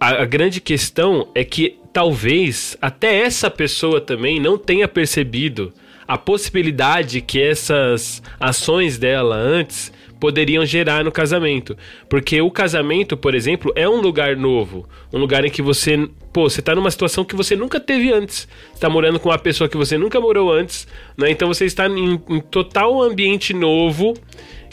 A, 0.00 0.22
a 0.22 0.24
grande 0.24 0.58
questão 0.58 1.28
é 1.34 1.44
que 1.44 1.78
talvez 1.92 2.74
até 2.80 3.14
essa 3.14 3.50
pessoa 3.50 4.00
também 4.00 4.40
não 4.40 4.56
tenha 4.56 4.88
percebido 4.88 5.70
a 6.06 6.16
possibilidade 6.16 7.20
que 7.20 7.38
essas 7.38 8.22
ações 8.40 8.96
dela 8.96 9.36
antes 9.36 9.92
poderiam 10.18 10.64
gerar 10.64 11.04
no 11.04 11.12
casamento. 11.12 11.76
Porque 12.08 12.40
o 12.40 12.50
casamento, 12.50 13.16
por 13.16 13.34
exemplo, 13.34 13.72
é 13.74 13.88
um 13.88 14.00
lugar 14.00 14.36
novo. 14.36 14.88
Um 15.12 15.18
lugar 15.18 15.44
em 15.44 15.50
que 15.50 15.62
você, 15.62 16.08
pô, 16.32 16.48
você 16.48 16.62
tá 16.62 16.74
numa 16.74 16.90
situação 16.90 17.24
que 17.24 17.36
você 17.36 17.56
nunca 17.56 17.80
teve 17.80 18.12
antes. 18.12 18.48
Você 18.72 18.80
tá 18.80 18.88
morando 18.88 19.18
com 19.18 19.28
uma 19.28 19.38
pessoa 19.38 19.68
que 19.68 19.76
você 19.76 19.96
nunca 19.96 20.20
morou 20.20 20.52
antes, 20.52 20.86
né? 21.16 21.30
Então 21.30 21.48
você 21.48 21.64
está 21.64 21.86
em, 21.86 22.20
em 22.28 22.40
total 22.40 23.02
ambiente 23.02 23.52
novo 23.54 24.14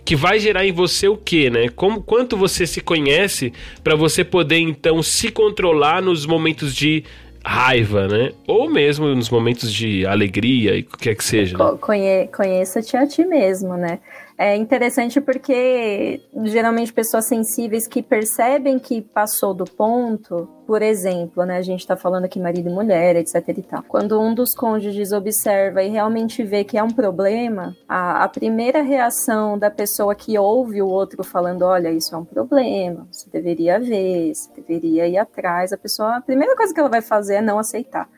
que 0.06 0.16
vai 0.16 0.40
gerar 0.40 0.66
em 0.66 0.72
você 0.72 1.08
o 1.08 1.18
quê, 1.18 1.50
né? 1.50 1.68
Como 1.70 2.02
quanto 2.02 2.38
você 2.38 2.68
se 2.68 2.80
conhece 2.80 3.52
para 3.84 3.96
você 3.96 4.24
poder 4.24 4.60
então 4.60 5.02
se 5.02 5.32
controlar 5.32 6.00
nos 6.00 6.28
momentos 6.28 6.76
de 6.76 7.04
raiva, 7.44 8.08
né? 8.08 8.32
Ou 8.48 8.70
mesmo 8.70 9.08
nos 9.14 9.30
momentos 9.30 9.72
de 9.72 10.06
alegria 10.06 10.76
e 10.76 10.82
o 10.82 10.86
que 10.86 10.98
quer 10.98 11.16
que 11.16 11.24
seja. 11.24 11.58
Né? 11.58 11.78
Conhe 11.80 12.28
Conheça-te 12.28 12.98
a 12.98 13.08
ti 13.08 13.24
mesmo, 13.24 13.76
né? 13.78 14.00
É 14.38 14.56
interessante 14.56 15.22
porque 15.22 16.22
geralmente 16.44 16.92
pessoas 16.92 17.26
sensíveis 17.26 17.88
que 17.88 18.04
percebem 18.04 18.78
que 18.78 19.02
passou 19.02 19.54
do 19.54 19.64
ponto, 19.64 20.50
por 20.68 20.82
exemplo, 20.82 21.46
né, 21.46 21.58
a 21.58 21.62
gente 21.62 21.80
está 21.80 21.96
falando 21.96 22.26
aqui 22.26 22.38
marido 22.38 22.70
e 22.70 22.74
mulher, 22.74 23.16
etc 23.16 23.48
e 23.48 23.62
tal. 23.62 23.84
Quando 23.84 24.20
um 24.20 24.36
dos 24.36 24.54
cônjuges 24.54 25.14
observa 25.14 25.82
e 25.84 25.90
realmente 25.90 26.44
vê 26.44 26.66
que 26.66 26.78
é 26.78 26.84
um 26.84 26.90
problema, 26.90 27.74
a, 27.88 28.26
a 28.26 28.28
primeira 28.28 28.82
reação 28.82 29.58
da 29.58 29.72
pessoa 29.72 30.14
que 30.14 30.38
ouve 30.38 30.82
o 30.82 30.88
outro 30.88 31.24
falando, 31.24 31.62
olha, 31.62 31.90
isso 31.90 32.14
é 32.14 32.18
um 32.18 32.26
problema, 32.26 33.08
você 33.10 33.30
deveria 33.30 33.80
ver, 33.80 34.34
você 34.36 34.50
deveria 34.54 35.08
ir 35.08 35.18
atrás, 35.18 35.72
a 35.72 35.78
pessoa, 35.78 36.18
a 36.18 36.22
primeira 36.22 36.58
coisa 36.58 36.74
que 36.74 36.80
ela 36.80 36.90
vai 36.90 37.02
fazer 37.02 37.36
é 37.36 37.42
não 37.42 37.58
aceitar. 37.58 38.10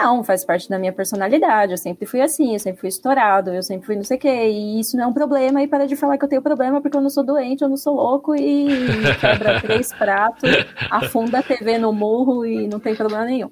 Não, 0.00 0.22
faz 0.22 0.44
parte 0.44 0.68
da 0.68 0.78
minha 0.78 0.92
personalidade. 0.92 1.72
Eu 1.72 1.78
sempre 1.78 2.06
fui 2.06 2.20
assim, 2.20 2.52
eu 2.52 2.58
sempre 2.60 2.80
fui 2.80 2.88
estourado, 2.88 3.50
eu 3.50 3.62
sempre 3.64 3.84
fui 3.84 3.96
não 3.96 4.04
sei 4.04 4.16
o 4.16 4.20
quê. 4.20 4.48
E 4.48 4.78
isso 4.78 4.96
não 4.96 5.04
é 5.04 5.06
um 5.08 5.12
problema. 5.12 5.60
E 5.60 5.66
para 5.66 5.86
de 5.86 5.96
falar 5.96 6.16
que 6.16 6.24
eu 6.24 6.28
tenho 6.28 6.40
problema 6.40 6.80
porque 6.80 6.96
eu 6.96 7.00
não 7.00 7.10
sou 7.10 7.24
doente, 7.24 7.62
eu 7.62 7.68
não 7.68 7.76
sou 7.76 7.96
louco 7.96 8.34
e 8.36 8.68
quebra 9.20 9.60
três 9.60 9.92
pratos, 9.92 10.48
afunda 10.88 11.40
a 11.40 11.42
TV 11.42 11.78
no 11.78 11.92
murro 11.92 12.46
e 12.46 12.68
não 12.68 12.78
tem 12.78 12.94
problema 12.94 13.24
nenhum. 13.24 13.50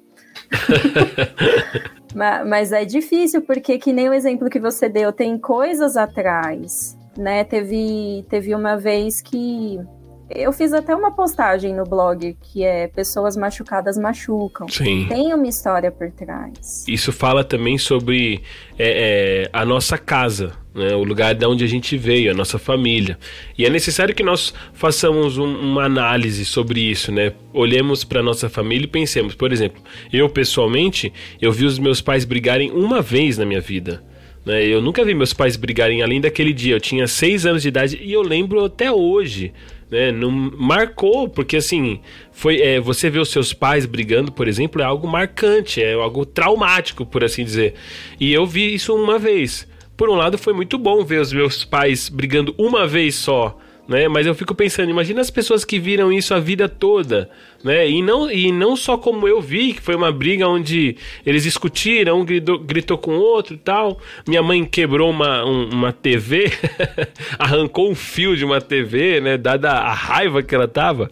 mas, 2.15 2.47
mas 2.47 2.71
é 2.71 2.85
difícil, 2.85 3.41
porque 3.41 3.77
que 3.77 3.91
nem 3.91 4.07
o 4.07 4.13
exemplo 4.13 4.49
que 4.49 4.59
você 4.59 4.87
deu, 4.87 5.11
tem 5.11 5.37
coisas 5.37 5.97
atrás, 5.97 6.97
né? 7.17 7.43
Teve, 7.43 8.25
teve 8.29 8.55
uma 8.55 8.77
vez 8.77 9.21
que 9.21 9.81
eu 10.29 10.51
fiz 10.51 10.73
até 10.73 10.95
uma 10.95 11.11
postagem 11.11 11.73
no 11.73 11.83
blog 11.83 12.35
que 12.41 12.63
é 12.63 12.87
Pessoas 12.87 13.37
Machucadas 13.37 13.97
Machucam. 13.97 14.67
Sim. 14.67 15.05
Tem 15.07 15.33
uma 15.33 15.47
história 15.47 15.91
por 15.91 16.11
trás. 16.11 16.85
Isso 16.87 17.13
fala 17.13 17.43
também 17.43 17.77
sobre 17.77 18.41
é, 18.77 19.45
é, 19.45 19.49
a 19.53 19.65
nossa 19.65 19.97
casa, 19.97 20.51
né? 20.75 20.93
o 20.95 21.03
lugar 21.03 21.33
de 21.33 21.45
onde 21.45 21.63
a 21.63 21.67
gente 21.67 21.97
veio, 21.97 22.31
a 22.31 22.33
nossa 22.33 22.59
família. 22.59 23.17
E 23.57 23.65
é 23.65 23.69
necessário 23.69 24.13
que 24.13 24.23
nós 24.23 24.53
façamos 24.73 25.37
um, 25.37 25.45
uma 25.45 25.85
análise 25.85 26.43
sobre 26.43 26.81
isso, 26.81 27.11
né? 27.11 27.33
Olhemos 27.53 28.03
para 28.03 28.21
nossa 28.21 28.49
família 28.49 28.85
e 28.85 28.89
pensemos. 28.89 29.33
Por 29.33 29.53
exemplo, 29.53 29.81
eu 30.11 30.29
pessoalmente, 30.29 31.11
eu 31.41 31.51
vi 31.51 31.65
os 31.65 31.79
meus 31.79 32.01
pais 32.01 32.25
brigarem 32.25 32.69
uma 32.71 33.01
vez 33.01 33.37
na 33.37 33.45
minha 33.45 33.61
vida. 33.61 34.03
Né? 34.45 34.65
Eu 34.65 34.81
nunca 34.81 35.03
vi 35.03 35.13
meus 35.13 35.33
pais 35.33 35.55
brigarem 35.55 36.01
além 36.01 36.21
daquele 36.21 36.53
dia. 36.53 36.75
Eu 36.75 36.79
tinha 36.81 37.07
seis 37.07 37.45
anos 37.45 37.61
de 37.61 37.67
idade 37.67 37.99
e 38.01 38.13
eu 38.13 38.21
lembro 38.21 38.63
até 38.63 38.91
hoje 38.91 39.53
né? 39.89 40.11
Não 40.11 40.29
marcou, 40.31 41.27
porque 41.27 41.57
assim, 41.57 42.01
foi 42.31 42.61
é, 42.61 42.79
você 42.79 43.09
ver 43.09 43.19
os 43.19 43.29
seus 43.29 43.53
pais 43.53 43.85
brigando, 43.85 44.31
por 44.31 44.47
exemplo, 44.47 44.81
é 44.81 44.85
algo 44.85 45.07
marcante, 45.07 45.81
é 45.81 45.93
algo 45.93 46.25
traumático, 46.25 47.05
por 47.05 47.23
assim 47.23 47.43
dizer. 47.43 47.73
E 48.19 48.31
eu 48.33 48.45
vi 48.45 48.73
isso 48.73 48.95
uma 48.95 49.17
vez. 49.17 49.67
Por 49.95 50.09
um 50.09 50.15
lado, 50.15 50.37
foi 50.37 50.53
muito 50.53 50.77
bom 50.77 51.03
ver 51.03 51.21
os 51.21 51.33
meus 51.33 51.65
pais 51.65 52.09
brigando 52.09 52.53
uma 52.57 52.85
vez 52.85 53.15
só 53.15 53.57
né? 53.87 54.07
Mas 54.07 54.27
eu 54.27 54.35
fico 54.35 54.53
pensando, 54.53 54.89
imagina 54.89 55.21
as 55.21 55.29
pessoas 55.29 55.63
que 55.63 55.79
viram 55.79 56.11
isso 56.11 56.33
a 56.33 56.39
vida 56.39 56.67
toda, 56.67 57.29
né? 57.63 57.89
E 57.89 58.01
não, 58.01 58.29
e 58.29 58.51
não 58.51 58.75
só 58.75 58.97
como 58.97 59.27
eu 59.27 59.41
vi, 59.41 59.73
que 59.73 59.81
foi 59.81 59.95
uma 59.95 60.11
briga 60.11 60.47
onde 60.47 60.97
eles 61.25 61.43
discutiram, 61.43 62.19
um 62.19 62.25
gritou, 62.25 62.59
gritou 62.59 62.97
com 62.97 63.11
o 63.11 63.19
outro 63.19 63.57
tal. 63.57 63.99
Minha 64.27 64.43
mãe 64.43 64.65
quebrou 64.65 65.09
uma, 65.09 65.45
um, 65.45 65.69
uma 65.69 65.93
TV, 65.93 66.51
arrancou 67.39 67.89
um 67.89 67.95
fio 67.95 68.35
de 68.35 68.43
uma 68.43 68.59
TV, 68.59 69.21
né? 69.21 69.37
Dada 69.37 69.71
a 69.71 69.93
raiva 69.93 70.43
que 70.43 70.53
ela 70.53 70.67
tava. 70.67 71.09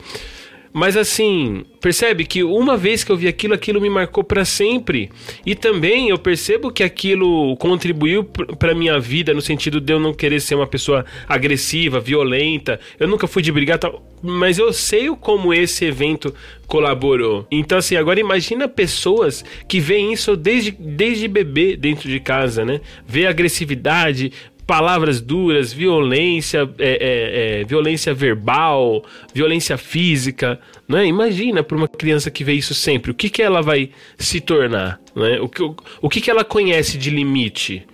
Mas 0.78 0.98
assim, 0.98 1.64
percebe 1.80 2.26
que 2.26 2.44
uma 2.44 2.76
vez 2.76 3.02
que 3.02 3.10
eu 3.10 3.16
vi 3.16 3.30
aquilo, 3.30 3.54
aquilo 3.54 3.80
me 3.80 3.90
marcou 3.90 4.26
para 4.26 4.44
sempre. 4.44 5.10
E 5.46 5.56
também 5.56 6.10
eu 6.10 6.18
percebo 6.18 6.70
que 6.70 6.84
aquilo 6.84 7.56
contribuiu 7.56 8.26
para 8.26 8.76
minha 8.76 9.00
vida 9.00 9.34
no 9.34 9.40
sentido 9.40 9.80
de 9.80 9.94
eu 9.94 10.02
não 10.02 10.14
querer 10.14 10.42
ser 10.42 10.54
uma 10.56 10.68
pessoa 10.68 11.06
agressiva, 11.30 12.02
violenta. 12.02 12.78
Eu 13.00 13.08
nunca 13.08 13.26
fui 13.26 13.42
de 13.42 13.54
brigar, 13.54 13.80
tal, 13.80 14.06
mas 14.22 14.58
eu 14.58 14.74
sei 14.74 15.08
como 15.16 15.54
esse 15.54 15.86
evento 15.86 16.36
colaborou. 16.68 17.48
Então 17.50 17.78
assim, 17.78 17.96
agora 17.96 18.20
imagina 18.20 18.68
pessoas 18.68 19.46
que 19.70 19.80
veem 19.80 20.12
isso 20.12 20.36
desde, 20.36 20.72
desde 20.72 21.30
bebê 21.30 21.78
dentro 21.78 22.10
de 22.10 22.20
casa, 22.20 22.66
né? 22.66 22.82
Vê 23.08 23.28
agressividade, 23.28 24.34
palavras 24.66 25.22
duras, 25.22 25.72
violência, 25.72 26.70
é, 26.80 26.90
é, 26.90 27.62
é, 27.62 27.64
violência 27.64 28.14
verbal, 28.14 29.04
violência 29.34 29.78
física, 29.78 30.60
né? 30.88 31.06
Imagina 31.06 31.64
para 31.64 31.78
uma 31.78 31.88
criança 31.88 32.32
que 32.32 32.44
vê 32.44 32.54
isso 32.54 32.74
sempre, 32.74 33.12
o 33.12 33.14
que, 33.14 33.30
que 33.30 33.42
ela 33.42 33.62
vai 33.62 33.92
se 34.18 34.42
tornar, 34.42 35.00
né? 35.16 35.40
O 35.40 35.48
que, 35.48 35.62
o, 35.62 35.76
o 36.02 36.10
que, 36.10 36.20
que 36.20 36.32
ela 36.32 36.44
conhece 36.44 36.98
de 36.98 37.10
limite 37.10 37.86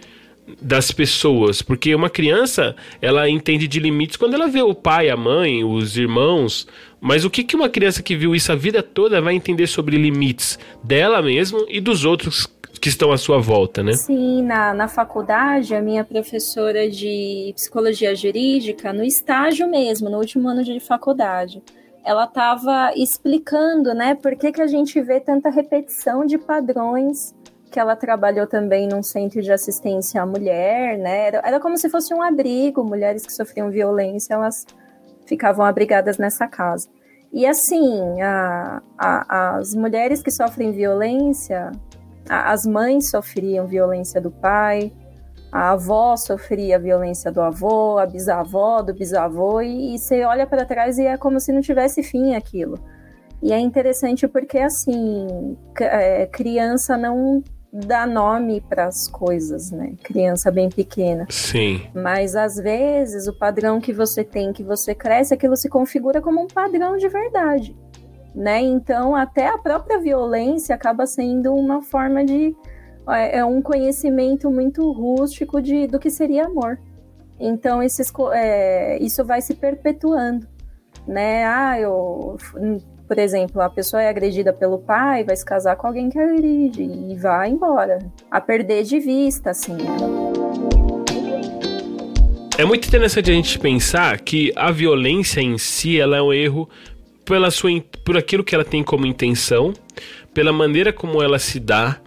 das 0.61 0.91
pessoas? 0.91 1.61
Porque 1.61 1.93
uma 1.93 2.09
criança, 2.09 2.75
ela 3.01 3.29
entende 3.29 3.67
de 3.67 3.79
limites 3.79 4.15
quando 4.15 4.33
ela 4.33 4.47
vê 4.47 4.61
o 4.61 4.73
pai, 4.73 5.09
a 5.09 5.17
mãe, 5.17 5.63
os 5.63 5.97
irmãos, 5.97 6.67
mas 7.01 7.25
o 7.25 7.29
que, 7.29 7.43
que 7.43 7.55
uma 7.55 7.69
criança 7.69 8.01
que 8.01 8.15
viu 8.15 8.33
isso 8.33 8.51
a 8.51 8.55
vida 8.55 8.81
toda 8.81 9.21
vai 9.21 9.33
entender 9.33 9.67
sobre 9.67 9.97
limites 9.97 10.57
dela 10.81 11.21
mesmo 11.21 11.65
e 11.67 11.81
dos 11.81 12.05
outros 12.05 12.47
que 12.81 12.89
estão 12.89 13.11
à 13.11 13.17
sua 13.17 13.39
volta, 13.39 13.83
né? 13.83 13.93
Sim, 13.93 14.41
na, 14.41 14.73
na 14.73 14.87
faculdade, 14.87 15.75
a 15.75 15.81
minha 15.81 16.03
professora 16.03 16.89
de 16.89 17.53
psicologia 17.55 18.15
jurídica, 18.15 18.91
no 18.91 19.03
estágio 19.03 19.69
mesmo, 19.69 20.09
no 20.09 20.17
último 20.17 20.49
ano 20.49 20.63
de 20.63 20.79
faculdade, 20.79 21.61
ela 22.03 22.23
estava 22.23 22.91
explicando, 22.95 23.93
né, 23.93 24.15
por 24.15 24.35
que, 24.35 24.51
que 24.51 24.61
a 24.61 24.65
gente 24.65 24.99
vê 24.99 25.19
tanta 25.19 25.51
repetição 25.51 26.25
de 26.25 26.39
padrões 26.39 27.35
que 27.71 27.79
ela 27.79 27.95
trabalhou 27.95 28.47
também 28.47 28.87
num 28.87 29.03
centro 29.03 29.41
de 29.41 29.51
assistência 29.51 30.21
à 30.21 30.25
mulher, 30.25 30.97
né? 30.97 31.27
Era, 31.27 31.41
era, 31.45 31.59
como 31.59 31.77
se 31.77 31.87
fosse 31.87 32.13
um 32.13 32.21
abrigo, 32.21 32.83
mulheres 32.83 33.25
que 33.25 33.31
sofriam 33.31 33.69
violência, 33.69 34.33
elas 34.33 34.65
ficavam 35.25 35.63
abrigadas 35.63 36.17
nessa 36.17 36.47
casa. 36.47 36.89
E 37.31 37.45
assim, 37.45 38.21
a, 38.21 38.81
a, 38.97 39.55
as 39.55 39.73
mulheres 39.73 40.21
que 40.21 40.31
sofrem 40.31 40.73
violência, 40.73 41.71
as 42.29 42.65
mães 42.65 43.09
sofriam 43.09 43.67
violência 43.67 44.21
do 44.21 44.31
pai, 44.31 44.91
a 45.51 45.71
avó 45.71 46.15
sofria 46.15 46.79
violência 46.79 47.31
do 47.31 47.41
avô, 47.41 47.97
a 47.97 48.05
bisavó 48.05 48.81
do 48.81 48.93
bisavô, 48.93 49.61
e, 49.61 49.95
e 49.95 49.99
você 49.99 50.23
olha 50.23 50.47
para 50.47 50.65
trás 50.65 50.97
e 50.97 51.05
é 51.05 51.17
como 51.17 51.39
se 51.39 51.51
não 51.51 51.61
tivesse 51.61 52.01
fim 52.01 52.35
aquilo. 52.35 52.79
E 53.43 53.51
é 53.51 53.59
interessante 53.59 54.27
porque, 54.27 54.59
assim, 54.59 55.57
é, 55.79 56.25
criança 56.27 56.95
não 56.95 57.43
dá 57.73 58.05
nome 58.05 58.61
para 58.61 58.85
as 58.85 59.07
coisas, 59.07 59.71
né? 59.71 59.93
Criança 60.03 60.51
bem 60.51 60.69
pequena. 60.69 61.25
Sim. 61.29 61.81
Mas 61.93 62.35
às 62.35 62.55
vezes 62.55 63.27
o 63.27 63.33
padrão 63.33 63.81
que 63.81 63.91
você 63.91 64.23
tem, 64.23 64.53
que 64.53 64.63
você 64.63 64.93
cresce, 64.93 65.33
aquilo 65.33 65.55
se 65.55 65.69
configura 65.69 66.21
como 66.21 66.41
um 66.41 66.47
padrão 66.47 66.97
de 66.97 67.07
verdade 67.09 67.75
né? 68.33 68.61
Então, 68.61 69.15
até 69.15 69.47
a 69.47 69.57
própria 69.57 69.99
violência 69.99 70.75
acaba 70.75 71.05
sendo 71.05 71.53
uma 71.53 71.81
forma 71.81 72.23
de 72.23 72.55
é, 73.09 73.39
é 73.39 73.45
um 73.45 73.61
conhecimento 73.61 74.49
muito 74.49 74.91
rústico 74.91 75.61
de, 75.61 75.87
do 75.87 75.99
que 75.99 76.09
seria 76.09 76.45
amor. 76.45 76.79
Então, 77.39 77.81
esses, 77.81 78.11
é, 78.33 79.01
isso 79.01 79.25
vai 79.25 79.41
se 79.41 79.55
perpetuando, 79.55 80.47
né? 81.07 81.43
Ah, 81.45 81.79
eu, 81.79 82.37
por 83.07 83.17
exemplo, 83.17 83.61
a 83.61 83.69
pessoa 83.69 84.01
é 84.01 84.07
agredida 84.07 84.53
pelo 84.53 84.77
pai, 84.77 85.23
vai 85.23 85.35
se 85.35 85.43
casar 85.43 85.75
com 85.75 85.87
alguém 85.87 86.09
que 86.09 86.19
agride 86.19 86.83
e 86.83 87.15
vai 87.15 87.49
embora, 87.49 87.99
a 88.29 88.39
perder 88.39 88.83
de 88.83 88.99
vista, 88.99 89.49
assim. 89.49 89.73
Né? 89.73 90.21
É 92.57 92.63
muito 92.63 92.87
interessante 92.87 93.31
a 93.31 93.33
gente 93.33 93.57
pensar 93.57 94.21
que 94.21 94.53
a 94.55 94.71
violência 94.71 95.41
em 95.41 95.57
si 95.57 95.99
ela 95.99 96.17
é 96.17 96.21
um 96.21 96.31
erro 96.31 96.69
pela 97.31 97.49
sua, 97.49 97.71
por 98.03 98.17
aquilo 98.17 98.43
que 98.43 98.53
ela 98.53 98.65
tem 98.65 98.83
como 98.83 99.05
intenção, 99.05 99.73
pela 100.33 100.51
maneira 100.51 100.91
como 100.91 101.23
ela 101.23 101.39
se 101.39 101.61
dá, 101.61 101.97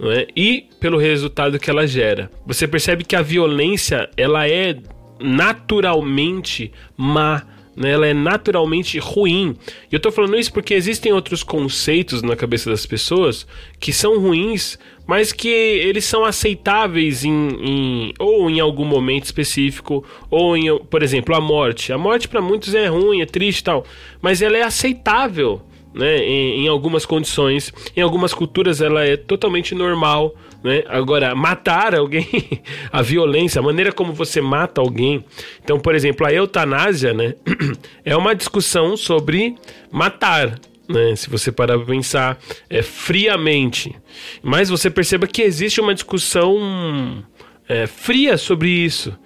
é? 0.00 0.26
e 0.34 0.66
pelo 0.80 0.98
resultado 0.98 1.56
que 1.56 1.70
ela 1.70 1.86
gera. 1.86 2.28
Você 2.44 2.66
percebe 2.66 3.04
que 3.04 3.14
a 3.14 3.22
violência 3.22 4.10
ela 4.16 4.48
é 4.48 4.76
naturalmente 5.20 6.72
má 6.96 7.46
né, 7.76 7.92
ela 7.92 8.06
é 8.06 8.12
naturalmente 8.12 8.98
ruim. 8.98 9.56
E 9.90 9.94
eu 9.94 9.98
estou 9.98 10.10
falando 10.10 10.36
isso 10.36 10.52
porque 10.52 10.74
existem 10.74 11.12
outros 11.12 11.44
conceitos 11.44 12.20
na 12.20 12.34
cabeça 12.34 12.68
das 12.68 12.84
pessoas 12.84 13.46
que 13.78 13.92
são 13.92 14.18
ruins, 14.18 14.78
mas 15.06 15.32
que 15.32 15.48
eles 15.48 16.04
são 16.04 16.24
aceitáveis 16.24 17.24
em, 17.24 17.48
em 17.60 18.14
ou 18.18 18.48
em 18.48 18.60
algum 18.60 18.84
momento 18.84 19.24
específico, 19.24 20.04
ou 20.30 20.56
em, 20.56 20.78
por 20.78 21.02
exemplo, 21.02 21.34
a 21.34 21.40
morte. 21.40 21.92
A 21.92 21.98
morte 21.98 22.28
para 22.28 22.40
muitos 22.40 22.74
é 22.74 22.86
ruim, 22.86 23.20
é 23.20 23.26
triste 23.26 23.60
e 23.60 23.64
tal, 23.64 23.84
mas 24.20 24.42
ela 24.42 24.56
é 24.56 24.62
aceitável. 24.62 25.60
Né, 25.94 26.24
em, 26.24 26.64
em 26.64 26.68
algumas 26.68 27.04
condições, 27.04 27.70
em 27.94 28.00
algumas 28.00 28.32
culturas 28.32 28.80
ela 28.80 29.04
é 29.04 29.14
totalmente 29.14 29.74
normal, 29.74 30.34
né? 30.64 30.84
Agora, 30.88 31.34
matar 31.34 31.94
alguém, 31.94 32.26
a 32.90 33.02
violência, 33.02 33.58
a 33.58 33.62
maneira 33.62 33.92
como 33.92 34.12
você 34.12 34.40
mata 34.40 34.80
alguém. 34.80 35.24
Então, 35.62 35.78
por 35.78 35.94
exemplo, 35.94 36.26
a 36.26 36.32
eutanásia 36.32 37.12
né? 37.12 37.34
é 38.04 38.16
uma 38.16 38.34
discussão 38.34 38.96
sobre 38.96 39.56
matar. 39.90 40.58
Né? 40.88 41.14
Se 41.16 41.30
você 41.30 41.52
parar 41.52 41.76
para 41.78 41.86
pensar 41.86 42.38
é, 42.68 42.82
friamente. 42.82 43.94
Mas 44.42 44.68
você 44.68 44.90
perceba 44.90 45.26
que 45.26 45.42
existe 45.42 45.80
uma 45.80 45.94
discussão 45.94 47.24
é, 47.68 47.86
fria 47.86 48.36
sobre 48.36 48.68
isso. 48.68 49.16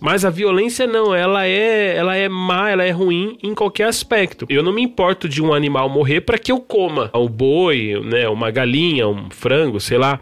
Mas 0.00 0.24
a 0.24 0.30
violência 0.30 0.84
não, 0.84 1.14
ela 1.14 1.46
é, 1.46 1.96
ela 1.96 2.16
é 2.16 2.28
má, 2.28 2.70
ela 2.70 2.82
é 2.82 2.90
ruim 2.90 3.38
em 3.40 3.54
qualquer 3.54 3.86
aspecto. 3.86 4.46
Eu 4.48 4.62
não 4.62 4.72
me 4.72 4.82
importo 4.82 5.28
de 5.28 5.40
um 5.40 5.54
animal 5.54 5.88
morrer 5.88 6.22
para 6.22 6.38
que 6.38 6.50
eu 6.50 6.58
coma 6.58 7.08
o 7.12 7.28
boi, 7.28 8.00
né, 8.04 8.28
uma 8.28 8.50
galinha, 8.50 9.06
um 9.06 9.30
frango, 9.30 9.78
sei 9.78 9.98
lá 9.98 10.18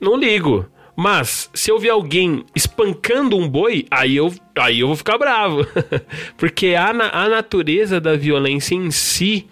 não 0.00 0.16
ligo. 0.16 0.66
Mas 0.94 1.50
se 1.52 1.70
eu 1.70 1.78
ver 1.78 1.90
alguém 1.90 2.44
espancando 2.54 3.36
um 3.36 3.46
boi, 3.46 3.86
aí 3.90 4.16
eu, 4.16 4.32
aí 4.56 4.80
eu 4.80 4.86
vou 4.86 4.96
ficar 4.96 5.18
bravo. 5.18 5.66
Porque 6.38 6.68
a, 6.68 6.88
a 6.88 7.28
natureza 7.28 8.00
da 8.00 8.16
violência 8.16 8.74
em 8.74 8.90
si, 8.90 9.46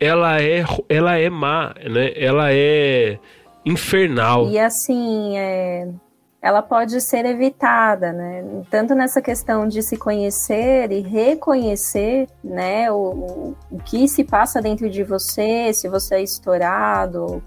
ela 0.00 0.40
é, 0.40 0.64
ela 0.88 1.16
é 1.16 1.28
má, 1.28 1.74
né? 1.88 2.12
Ela 2.16 2.52
é 2.52 3.18
infernal. 3.64 4.48
E 4.48 4.58
assim, 4.58 5.36
é, 5.36 5.88
ela 6.40 6.62
pode 6.62 7.00
ser 7.00 7.26
evitada, 7.26 8.12
né? 8.12 8.44
Tanto 8.70 8.94
nessa 8.94 9.20
questão 9.20 9.66
de 9.66 9.82
se 9.82 9.96
conhecer 9.96 10.90
e 10.92 11.00
reconhecer, 11.00 12.28
né, 12.42 12.90
o, 12.90 13.54
o 13.70 13.78
que 13.84 14.06
se 14.06 14.24
passa 14.24 14.62
dentro 14.62 14.88
de 14.88 15.02
você, 15.02 15.72
se 15.72 15.88
você 15.88 16.16
é 16.16 16.22
estourado, 16.22 17.42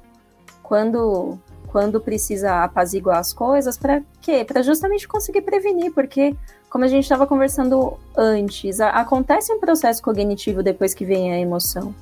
quando 0.61 1.39
quando 1.71 2.01
precisa 2.01 2.65
apaziguar 2.65 3.19
as 3.19 3.31
coisas, 3.31 3.77
para 3.77 4.01
quê? 4.19 4.43
Para 4.43 4.61
justamente 4.61 5.07
conseguir 5.07 5.41
prevenir, 5.41 5.93
porque 5.93 6.35
como 6.69 6.83
a 6.83 6.87
gente 6.87 7.03
estava 7.03 7.25
conversando 7.25 7.97
antes, 8.15 8.81
a, 8.81 8.89
acontece 8.89 9.53
um 9.53 9.59
processo 9.59 10.03
cognitivo 10.03 10.61
depois 10.61 10.93
que 10.93 11.05
vem 11.05 11.31
a 11.31 11.39
emoção, 11.39 11.95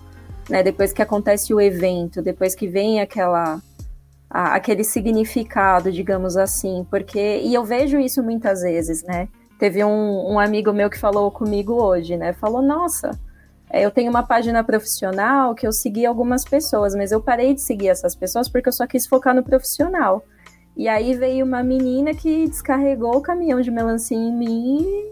né? 0.49 0.63
Depois 0.63 0.91
que 0.91 1.01
acontece 1.01 1.53
o 1.53 1.61
evento, 1.61 2.21
depois 2.21 2.55
que 2.55 2.67
vem 2.67 2.99
aquela 2.99 3.61
a, 4.29 4.55
aquele 4.55 4.83
significado, 4.83 5.91
digamos 5.91 6.37
assim, 6.37 6.85
porque 6.89 7.39
e 7.39 7.53
eu 7.53 7.63
vejo 7.63 7.99
isso 7.99 8.21
muitas 8.21 8.61
vezes, 8.61 9.03
né? 9.03 9.27
Teve 9.57 9.83
um, 9.83 10.33
um 10.33 10.39
amigo 10.39 10.71
meu 10.71 10.89
que 10.89 10.97
falou 10.97 11.29
comigo 11.31 11.73
hoje, 11.73 12.15
né? 12.15 12.31
Falou, 12.33 12.61
nossa, 12.61 13.11
é, 13.69 13.85
eu 13.85 13.91
tenho 13.91 14.09
uma 14.09 14.23
página 14.23 14.63
profissional 14.63 15.53
que 15.53 15.67
eu 15.67 15.71
segui 15.71 16.05
algumas 16.05 16.45
pessoas, 16.45 16.95
mas 16.95 17.11
eu 17.11 17.21
parei 17.21 17.53
de 17.53 17.61
seguir 17.61 17.89
essas 17.89 18.15
pessoas 18.15 18.47
porque 18.47 18.69
eu 18.69 18.73
só 18.73 18.87
quis 18.87 19.05
focar 19.05 19.35
no 19.35 19.43
profissional. 19.43 20.23
E 20.77 20.87
aí 20.87 21.13
veio 21.13 21.45
uma 21.45 21.61
menina 21.61 22.13
que 22.13 22.47
descarregou 22.47 23.17
o 23.17 23.21
caminhão 23.21 23.59
de 23.59 23.69
melancia 23.69 24.17
em 24.17 24.33
mim 24.33 25.09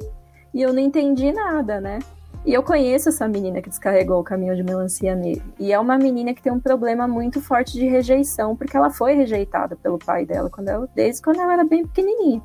e 0.54 0.62
eu 0.62 0.71
não 0.71 0.80
entendi 0.80 1.32
nada, 1.32 1.82
né? 1.82 2.00
E 2.47 2.53
eu 2.53 2.63
conheço 2.63 3.10
essa 3.10 3.27
menina 3.27 3.62
que 3.62 3.67
descarregou 3.67 4.21
o 4.21 4.23
caminhão 4.23 4.55
de 4.55 4.63
melancia 4.63 5.13
nele. 5.13 5.43
E 5.60 5.73
é 5.73 5.77
uma 5.77 5.97
menina 5.97 6.33
que 6.33 6.41
tem 6.41 6.49
um 6.49 6.62
problema 6.62 7.05
muito 7.05 7.41
forte 7.41 7.73
de 7.73 7.86
rejeição, 7.86 8.55
porque 8.55 8.77
ela 8.77 8.89
foi 8.89 9.15
rejeitada 9.15 9.75
pelo 9.75 9.99
pai 9.99 10.25
dela 10.25 10.49
quando 10.49 10.69
ela, 10.69 10.89
desde 10.95 11.21
quando 11.21 11.41
ela 11.41 11.51
era 11.51 11.65
bem 11.65 11.86
pequenininha. 11.86 12.41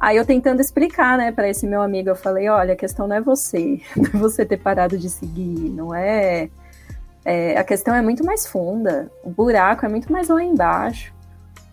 Aí 0.00 0.16
eu 0.16 0.24
tentando 0.24 0.62
explicar, 0.62 1.18
né, 1.18 1.32
para 1.32 1.50
esse 1.50 1.66
meu 1.66 1.82
amigo, 1.82 2.08
eu 2.08 2.16
falei, 2.16 2.48
olha, 2.48 2.72
a 2.72 2.76
questão 2.76 3.06
não 3.06 3.14
é 3.14 3.20
você, 3.20 3.78
não 3.94 4.06
é 4.06 4.16
você 4.16 4.46
ter 4.46 4.56
parado 4.56 4.96
de 4.96 5.10
seguir, 5.10 5.68
não 5.68 5.94
é, 5.94 6.48
é, 7.22 7.58
a 7.58 7.64
questão 7.64 7.94
é 7.94 8.00
muito 8.00 8.24
mais 8.24 8.46
funda, 8.46 9.12
o 9.22 9.28
buraco 9.28 9.84
é 9.84 9.88
muito 9.90 10.10
mais 10.10 10.28
lá 10.28 10.42
embaixo, 10.42 11.12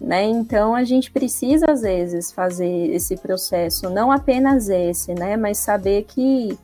né? 0.01 0.25
Então 0.25 0.75
a 0.75 0.83
gente 0.83 1.09
precisa 1.09 1.71
às 1.71 1.81
vezes 1.81 2.29
fazer 2.29 2.89
esse 2.93 3.15
processo, 3.15 3.89
não 3.89 4.11
apenas 4.11 4.67
esse, 4.67 5.13
né, 5.13 5.37
mas 5.37 5.59
saber 5.59 6.03
que 6.03 6.57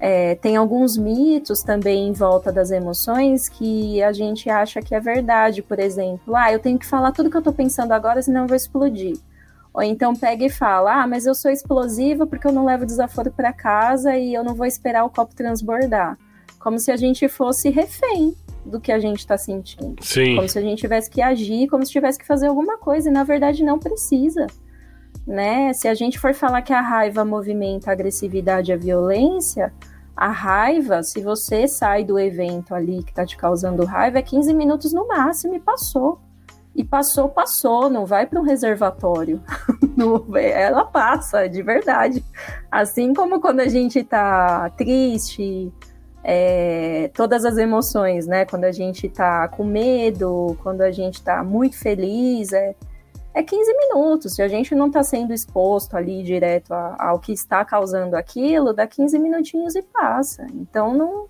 é, 0.00 0.36
tem 0.36 0.56
alguns 0.56 0.96
mitos 0.96 1.62
também 1.62 2.08
em 2.08 2.12
volta 2.12 2.52
das 2.52 2.70
emoções 2.70 3.48
que 3.48 4.00
a 4.02 4.12
gente 4.12 4.48
acha 4.48 4.80
que 4.80 4.94
é 4.94 5.00
verdade. 5.00 5.62
Por 5.62 5.78
exemplo, 5.78 6.36
ah, 6.36 6.52
eu 6.52 6.58
tenho 6.58 6.78
que 6.78 6.86
falar 6.86 7.12
tudo 7.12 7.30
que 7.30 7.36
eu 7.36 7.42
tô 7.42 7.52
pensando 7.52 7.92
agora, 7.92 8.22
senão 8.22 8.42
eu 8.42 8.46
vou 8.46 8.56
explodir. 8.56 9.16
Ou 9.74 9.82
então 9.82 10.14
pega 10.14 10.44
e 10.44 10.50
fala, 10.50 11.02
ah, 11.02 11.06
mas 11.06 11.26
eu 11.26 11.34
sou 11.34 11.50
explosiva 11.50 12.26
porque 12.26 12.46
eu 12.46 12.52
não 12.52 12.64
levo 12.64 12.86
desaforo 12.86 13.30
para 13.30 13.52
casa 13.52 14.16
e 14.16 14.34
eu 14.34 14.44
não 14.44 14.54
vou 14.54 14.66
esperar 14.66 15.04
o 15.04 15.10
copo 15.10 15.34
transbordar. 15.34 16.16
Como 16.58 16.78
se 16.78 16.90
a 16.90 16.96
gente 16.96 17.28
fosse 17.28 17.68
refém 17.70 18.34
do 18.64 18.80
que 18.80 18.92
a 18.92 18.98
gente 18.98 19.18
está 19.18 19.36
sentindo. 19.36 19.96
Sim. 20.00 20.36
Como 20.36 20.48
se 20.48 20.58
a 20.58 20.62
gente 20.62 20.80
tivesse 20.80 21.10
que 21.10 21.20
agir, 21.20 21.68
como 21.68 21.84
se 21.84 21.92
tivesse 21.92 22.18
que 22.18 22.26
fazer 22.26 22.46
alguma 22.46 22.78
coisa. 22.78 23.08
E 23.08 23.12
na 23.12 23.24
verdade 23.24 23.64
não 23.64 23.78
precisa. 23.78 24.46
Né? 25.28 25.74
Se 25.74 25.86
a 25.86 25.92
gente 25.92 26.18
for 26.18 26.32
falar 26.32 26.62
que 26.62 26.72
a 26.72 26.80
raiva 26.80 27.22
movimenta 27.22 27.90
a 27.90 27.92
agressividade 27.92 28.70
e 28.70 28.74
a 28.74 28.78
violência, 28.78 29.70
a 30.16 30.28
raiva, 30.28 31.02
se 31.02 31.20
você 31.20 31.68
sai 31.68 32.02
do 32.02 32.18
evento 32.18 32.74
ali 32.74 33.02
que 33.02 33.12
tá 33.12 33.26
te 33.26 33.36
causando 33.36 33.84
raiva, 33.84 34.20
é 34.20 34.22
15 34.22 34.54
minutos 34.54 34.90
no 34.90 35.06
máximo 35.06 35.54
e 35.54 35.60
passou. 35.60 36.18
E 36.74 36.82
passou, 36.82 37.28
passou, 37.28 37.90
não 37.90 38.06
vai 38.06 38.26
para 38.26 38.40
um 38.40 38.42
reservatório. 38.42 39.42
ela 40.34 40.86
passa, 40.86 41.46
de 41.46 41.62
verdade. 41.62 42.24
Assim 42.70 43.12
como 43.12 43.38
quando 43.38 43.60
a 43.60 43.68
gente 43.68 44.02
tá 44.02 44.70
triste, 44.78 45.70
é, 46.24 47.10
todas 47.14 47.44
as 47.44 47.58
emoções, 47.58 48.26
né? 48.26 48.46
Quando 48.46 48.64
a 48.64 48.72
gente 48.72 49.08
tá 49.10 49.46
com 49.48 49.62
medo, 49.62 50.56
quando 50.62 50.80
a 50.80 50.90
gente 50.90 51.22
tá 51.22 51.44
muito 51.44 51.76
feliz, 51.76 52.52
é, 52.52 52.74
é 53.38 53.42
15 53.42 53.72
minutos. 53.72 54.34
Se 54.34 54.42
a 54.42 54.48
gente 54.48 54.74
não 54.74 54.88
está 54.88 55.02
sendo 55.04 55.32
exposto 55.32 55.96
ali 55.96 56.24
direto 56.24 56.72
ao 56.72 57.20
que 57.20 57.32
está 57.32 57.64
causando 57.64 58.16
aquilo, 58.16 58.72
dá 58.72 58.86
15 58.86 59.16
minutinhos 59.18 59.76
e 59.76 59.82
passa. 59.82 60.44
Então 60.52 60.92
não, 60.92 61.26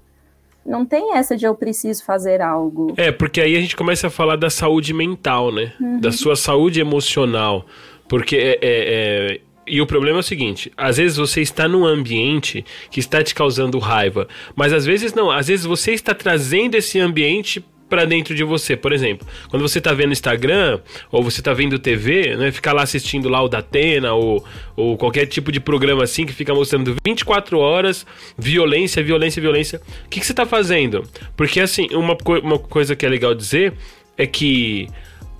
não 0.64 0.86
tem 0.86 1.14
essa 1.14 1.36
de 1.36 1.44
eu 1.44 1.54
preciso 1.54 2.02
fazer 2.02 2.40
algo. 2.40 2.94
É, 2.96 3.12
porque 3.12 3.42
aí 3.42 3.54
a 3.54 3.60
gente 3.60 3.76
começa 3.76 4.06
a 4.06 4.10
falar 4.10 4.36
da 4.36 4.48
saúde 4.48 4.94
mental, 4.94 5.52
né? 5.52 5.74
Uhum. 5.78 6.00
Da 6.00 6.10
sua 6.10 6.34
saúde 6.34 6.80
emocional. 6.80 7.66
Porque 8.08 8.36
é, 8.36 8.52
é, 8.52 8.58
é, 8.62 9.40
E 9.66 9.82
o 9.82 9.86
problema 9.86 10.18
é 10.18 10.20
o 10.20 10.22
seguinte: 10.22 10.72
às 10.78 10.96
vezes 10.96 11.18
você 11.18 11.42
está 11.42 11.68
num 11.68 11.84
ambiente 11.84 12.64
que 12.90 13.00
está 13.00 13.22
te 13.22 13.34
causando 13.34 13.78
raiva, 13.78 14.26
mas 14.56 14.72
às 14.72 14.86
vezes 14.86 15.12
não, 15.12 15.30
às 15.30 15.48
vezes 15.48 15.66
você 15.66 15.92
está 15.92 16.14
trazendo 16.14 16.74
esse 16.74 16.98
ambiente 16.98 17.62
para 17.88 18.04
dentro 18.04 18.34
de 18.34 18.44
você. 18.44 18.76
Por 18.76 18.92
exemplo, 18.92 19.26
quando 19.48 19.62
você 19.62 19.80
tá 19.80 19.92
vendo 19.92 20.12
Instagram 20.12 20.80
ou 21.10 21.22
você 21.22 21.40
tá 21.40 21.52
vendo 21.52 21.78
TV, 21.78 22.36
né, 22.36 22.52
ficar 22.52 22.72
lá 22.72 22.82
assistindo 22.82 23.28
lá 23.28 23.42
o 23.42 23.48
Datena 23.48 24.12
ou, 24.12 24.44
ou 24.76 24.96
qualquer 24.96 25.26
tipo 25.26 25.50
de 25.50 25.60
programa 25.60 26.04
assim 26.04 26.26
que 26.26 26.32
fica 26.32 26.54
mostrando 26.54 26.96
24 27.04 27.58
horas 27.58 28.06
violência, 28.36 29.02
violência, 29.02 29.40
violência. 29.40 29.80
O 30.04 30.08
que, 30.08 30.20
que 30.20 30.26
você 30.26 30.34
tá 30.34 30.46
fazendo? 30.46 31.04
Porque 31.36 31.60
assim, 31.60 31.88
uma, 31.92 32.16
co 32.16 32.38
uma 32.38 32.58
coisa 32.58 32.94
que 32.94 33.06
é 33.06 33.08
legal 33.08 33.34
dizer 33.34 33.72
é 34.16 34.26
que 34.26 34.88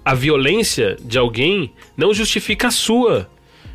a 0.05 0.15
violência 0.15 0.97
de 1.03 1.19
alguém 1.19 1.71
não 1.97 2.15
justifica 2.15 2.69
a 2.69 2.71
sua. 2.71 3.29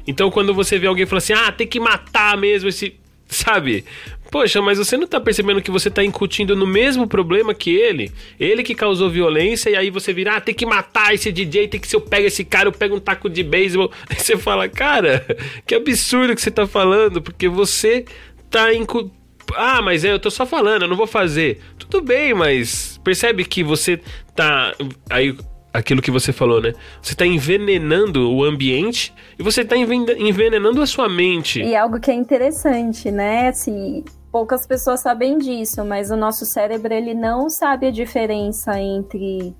Então, 0.07 0.31
quando 0.31 0.53
você 0.53 0.79
vê 0.79 0.87
alguém 0.87 1.05
falar 1.05 1.19
assim, 1.19 1.33
ah, 1.33 1.51
tem 1.51 1.67
que 1.67 1.79
matar 1.79 2.37
mesmo 2.37 2.69
esse. 2.69 2.95
Sabe? 3.27 3.85
Poxa, 4.33 4.63
mas 4.63 4.79
você 4.79 4.97
não 4.97 5.05
tá 5.05 5.21
percebendo 5.21 5.61
que 5.61 5.69
você 5.69 5.91
tá 5.91 6.03
incutindo 6.03 6.55
no 6.55 6.65
mesmo 6.65 7.05
problema 7.05 7.53
que 7.53 7.69
ele? 7.69 8.11
Ele 8.39 8.63
que 8.63 8.73
causou 8.73 9.07
violência 9.07 9.69
e 9.69 9.75
aí 9.75 9.91
você 9.91 10.11
vira, 10.11 10.37
ah, 10.37 10.41
tem 10.41 10.55
que 10.55 10.65
matar 10.65 11.13
esse 11.13 11.31
DJ, 11.31 11.67
tem 11.67 11.79
que 11.79 11.87
se 11.87 11.95
eu 11.95 12.01
pego 12.01 12.25
esse 12.25 12.43
cara, 12.43 12.67
eu 12.67 12.71
pego 12.71 12.95
um 12.95 12.99
taco 12.99 13.29
de 13.29 13.43
beisebol. 13.43 13.91
Aí 14.09 14.17
você 14.17 14.35
fala, 14.35 14.67
cara, 14.67 15.23
que 15.67 15.75
absurdo 15.75 16.33
que 16.33 16.41
você 16.41 16.49
tá 16.49 16.65
falando, 16.65 17.21
porque 17.21 17.47
você 17.47 18.05
tá 18.49 18.73
incutindo 18.73 19.13
ah, 19.55 19.83
mas 19.83 20.03
eu 20.03 20.17
tô 20.17 20.31
só 20.31 20.47
falando, 20.47 20.81
eu 20.81 20.87
não 20.87 20.97
vou 20.97 21.05
fazer. 21.05 21.59
Tudo 21.77 22.01
bem, 22.01 22.33
mas 22.33 22.99
percebe 23.03 23.45
que 23.45 23.63
você 23.63 24.01
tá. 24.35 24.73
Aí 25.11 25.37
aquilo 25.71 26.01
que 26.01 26.09
você 26.09 26.33
falou, 26.33 26.59
né? 26.59 26.73
Você 27.03 27.13
está 27.13 27.25
envenenando 27.25 28.31
o 28.31 28.43
ambiente 28.43 29.13
e 29.37 29.43
você 29.43 29.61
está 29.61 29.75
envenenando 29.77 30.81
a 30.81 30.87
sua 30.87 31.07
mente. 31.07 31.61
E 31.61 31.75
algo 31.75 31.99
que 31.99 32.09
é 32.09 32.15
interessante, 32.15 33.11
né? 33.11 33.49
Assim, 33.49 34.03
poucas 34.33 34.65
pessoas 34.65 35.01
sabem 35.01 35.37
disso, 35.37 35.85
mas 35.85 36.09
o 36.09 36.17
nosso 36.17 36.43
cérebro 36.43 36.91
ele 36.91 37.13
não 37.13 37.51
sabe 37.51 37.85
a 37.85 37.91
diferença 37.91 38.79
entre 38.79 39.55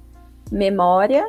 memória 0.51 1.23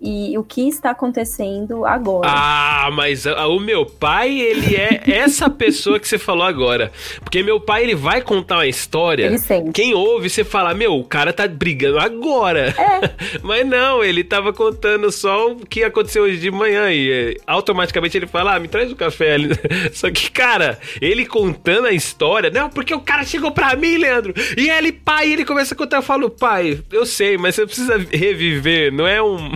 e 0.00 0.38
o 0.38 0.44
que 0.44 0.68
está 0.68 0.90
acontecendo 0.90 1.84
agora. 1.84 2.28
Ah, 2.30 2.88
mas 2.92 3.26
o 3.26 3.58
meu 3.58 3.84
pai, 3.84 4.38
ele 4.38 4.76
é 4.76 5.02
essa 5.10 5.50
pessoa 5.50 5.98
que 5.98 6.06
você 6.06 6.18
falou 6.18 6.44
agora. 6.44 6.92
Porque 7.20 7.42
meu 7.42 7.58
pai, 7.58 7.82
ele 7.82 7.96
vai 7.96 8.20
contar 8.20 8.58
uma 8.58 8.66
história. 8.66 9.26
Ele 9.26 9.38
sente. 9.38 9.72
Quem 9.72 9.94
ouve, 9.94 10.30
você 10.30 10.44
fala, 10.44 10.72
meu, 10.72 10.94
o 10.94 11.04
cara 11.04 11.32
tá 11.32 11.48
brigando 11.48 11.98
agora. 11.98 12.74
É. 12.78 13.10
mas 13.42 13.66
não, 13.66 14.04
ele 14.04 14.22
tava 14.22 14.52
contando 14.52 15.10
só 15.10 15.50
o 15.50 15.66
que 15.66 15.82
aconteceu 15.82 16.22
hoje 16.22 16.38
de 16.38 16.50
manhã. 16.50 16.92
E 16.92 17.10
é, 17.10 17.34
automaticamente 17.44 18.16
ele 18.16 18.28
fala, 18.28 18.54
ah, 18.54 18.60
me 18.60 18.68
traz 18.68 18.90
o 18.90 18.94
um 18.94 18.96
café 18.96 19.34
ali. 19.34 19.48
Só 19.92 20.10
que, 20.10 20.30
cara, 20.30 20.78
ele 21.00 21.26
contando 21.26 21.86
a 21.86 21.92
história, 21.92 22.50
não, 22.50 22.70
porque 22.70 22.94
o 22.94 23.00
cara 23.00 23.24
chegou 23.24 23.50
pra 23.50 23.74
mim, 23.74 23.96
Leandro. 23.96 24.32
E 24.56 24.70
ele, 24.70 24.92
pai, 24.92 25.32
ele 25.32 25.44
começa 25.44 25.74
a 25.74 25.76
contar. 25.76 25.98
Eu 25.98 26.02
falo, 26.02 26.30
pai, 26.30 26.78
eu 26.92 27.04
sei, 27.04 27.36
mas 27.36 27.56
você 27.56 27.66
precisa 27.66 27.98
reviver, 28.12 28.92
não 28.92 29.06
é 29.06 29.20
um 29.20 29.50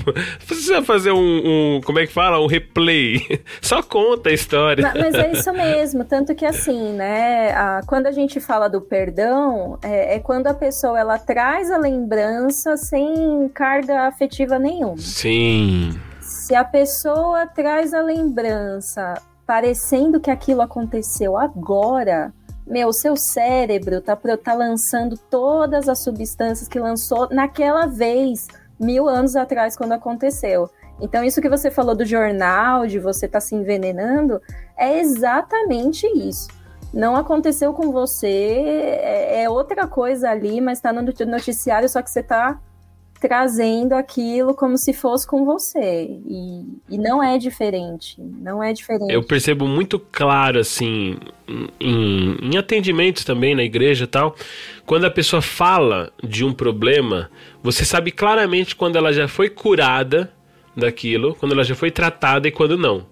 precisa 0.46 0.82
fazer 0.82 1.12
um, 1.12 1.76
um, 1.76 1.80
Como 1.84 1.98
é 1.98 2.06
que 2.06 2.12
fala? 2.12 2.40
Um 2.40 2.46
replay. 2.46 3.20
Só 3.60 3.82
conta 3.82 4.30
a 4.30 4.32
história. 4.32 4.82
Mas, 4.82 4.94
mas 4.94 5.14
é 5.14 5.32
isso 5.32 5.52
mesmo. 5.52 6.04
Tanto 6.04 6.34
que, 6.34 6.44
assim, 6.44 6.92
né? 6.92 7.52
A, 7.52 7.80
quando 7.86 8.06
a 8.06 8.12
gente 8.12 8.40
fala 8.40 8.68
do 8.68 8.80
perdão, 8.80 9.78
é, 9.82 10.16
é, 10.16 10.18
quando 10.18 10.46
a 10.46 10.54
pessoa 10.54 10.98
ela 10.98 11.18
traz 11.18 11.70
a 11.70 11.78
lembrança 11.78 12.76
sem 12.76 13.48
carga 13.54 14.02
afetiva 14.02 14.58
nenhuma. 14.58 14.98
Sim. 14.98 15.98
Se 16.20 16.54
a 16.54 16.64
pessoa 16.64 17.46
traz 17.46 17.92
a 17.92 18.02
lembrança 18.02 19.14
parecendo 19.46 20.20
que 20.20 20.30
aquilo 20.30 20.62
aconteceu 20.62 21.36
agora, 21.36 22.32
meu, 22.66 22.92
seu 22.92 23.16
cérebro 23.16 24.00
tá, 24.00 24.16
tá 24.16 24.54
lançando 24.54 25.16
todas 25.16 25.88
as 25.88 26.02
substâncias 26.02 26.68
que 26.68 26.78
lançou 26.78 27.28
naquela 27.30 27.86
vez 27.86 28.46
mil 28.82 29.08
anos 29.08 29.36
atrás 29.36 29.76
quando 29.76 29.92
aconteceu. 29.92 30.68
Então, 31.00 31.24
isso 31.24 31.40
que 31.40 31.48
você 31.48 31.70
falou 31.70 31.94
do 31.94 32.04
jornal, 32.04 32.86
de 32.86 32.98
você 32.98 33.26
estar 33.26 33.40
tá 33.40 33.44
se 33.44 33.54
envenenando, 33.54 34.40
é 34.76 35.00
exatamente 35.00 36.06
isso. 36.06 36.48
Não 36.92 37.16
aconteceu 37.16 37.72
com 37.72 37.90
você, 37.90 38.26
é, 38.26 39.42
é 39.42 39.50
outra 39.50 39.86
coisa 39.86 40.28
ali, 40.28 40.60
mas 40.60 40.78
está 40.78 40.92
no 40.92 41.02
noticiário, 41.02 41.88
só 41.88 42.02
que 42.02 42.10
você 42.10 42.20
está 42.20 42.60
trazendo 43.22 43.92
aquilo 43.92 44.52
como 44.52 44.76
se 44.76 44.92
fosse 44.92 45.24
com 45.24 45.44
você. 45.44 46.08
E, 46.26 46.64
e 46.90 46.98
não 46.98 47.22
é 47.22 47.38
diferente. 47.38 48.16
Não 48.18 48.60
é 48.60 48.72
diferente. 48.72 49.14
Eu 49.14 49.22
percebo 49.22 49.64
muito 49.68 49.96
claro, 49.96 50.58
assim, 50.58 51.16
em, 51.78 52.36
em 52.42 52.56
atendimentos 52.58 53.24
também 53.24 53.54
na 53.54 53.62
igreja 53.62 54.04
e 54.04 54.08
tal, 54.08 54.34
quando 54.84 55.04
a 55.04 55.10
pessoa 55.10 55.40
fala 55.40 56.12
de 56.20 56.44
um 56.44 56.52
problema, 56.52 57.30
você 57.62 57.84
sabe 57.84 58.10
claramente 58.10 58.74
quando 58.74 58.96
ela 58.96 59.12
já 59.12 59.28
foi 59.28 59.48
curada 59.48 60.32
daquilo, 60.76 61.36
quando 61.36 61.52
ela 61.52 61.62
já 61.62 61.76
foi 61.76 61.92
tratada 61.92 62.48
e 62.48 62.50
quando 62.50 62.76
não 62.76 63.06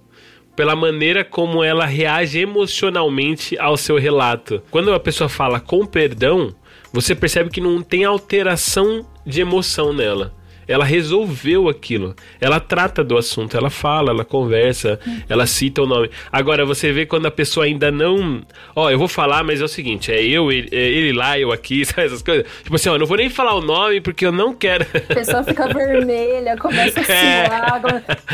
pela 0.57 0.77
maneira 0.77 1.25
como 1.25 1.65
ela 1.65 1.87
reage 1.87 2.39
emocionalmente 2.39 3.59
ao 3.59 3.79
seu 3.79 3.97
relato. 3.97 4.61
Quando 4.71 4.93
a 4.93 5.01
pessoa 5.01 5.27
fala 5.27 5.59
com 5.59 5.87
perdão, 5.87 6.55
você 6.93 7.15
percebe 7.15 7.51
que 7.51 7.61
não 7.61 7.83
tem 7.83 8.05
alteração 8.05 9.07
de 9.25 9.41
emoção 9.41 9.93
nela. 9.93 10.33
Ela 10.71 10.85
resolveu 10.85 11.69
aquilo. 11.69 12.15
Ela 12.41 12.61
trata 12.61 13.03
do 13.03 13.19
assunto, 13.19 13.57
ela 13.57 13.71
fala, 13.71 14.11
ela 14.11 14.25
conversa, 14.25 15.01
ela 15.29 15.45
cita 15.45 15.83
o 15.83 15.87
nome. 15.87 16.09
Agora, 16.31 16.65
você 16.65 16.93
vê 16.93 17.05
quando 17.05 17.27
a 17.27 17.31
pessoa 17.31 17.67
ainda 17.67 17.91
não. 17.91 18.41
Ó, 18.77 18.89
eu 18.89 18.97
vou 18.97 19.09
falar, 19.09 19.43
mas 19.43 19.61
é 19.61 19.65
o 19.65 19.69
seguinte: 19.69 20.13
é 20.13 20.23
eu, 20.23 20.53
ele, 20.53 20.69
é 20.71 20.89
ele 20.89 21.13
lá, 21.13 21.37
eu 21.37 21.51
aqui, 21.51 21.83
sabe 21.87 22.07
essas 22.07 22.23
coisas? 22.23 22.47
Tipo 22.63 22.77
assim, 22.77 22.89
ó, 22.89 22.95
eu 22.95 23.01
não 23.01 23.07
vou 23.07 23.17
nem 23.17 23.29
falar 23.29 23.55
o 23.55 23.61
nome 23.61 24.01
porque 24.01 24.25
eu 24.25 24.31
não 24.31 24.55
quero. 24.55 24.87
A 24.95 25.15
pessoa 25.15 25.43
fica 25.43 25.67
vermelha, 25.75 26.57
começa 26.57 27.01
a 27.01 27.05
suar. 27.05 27.83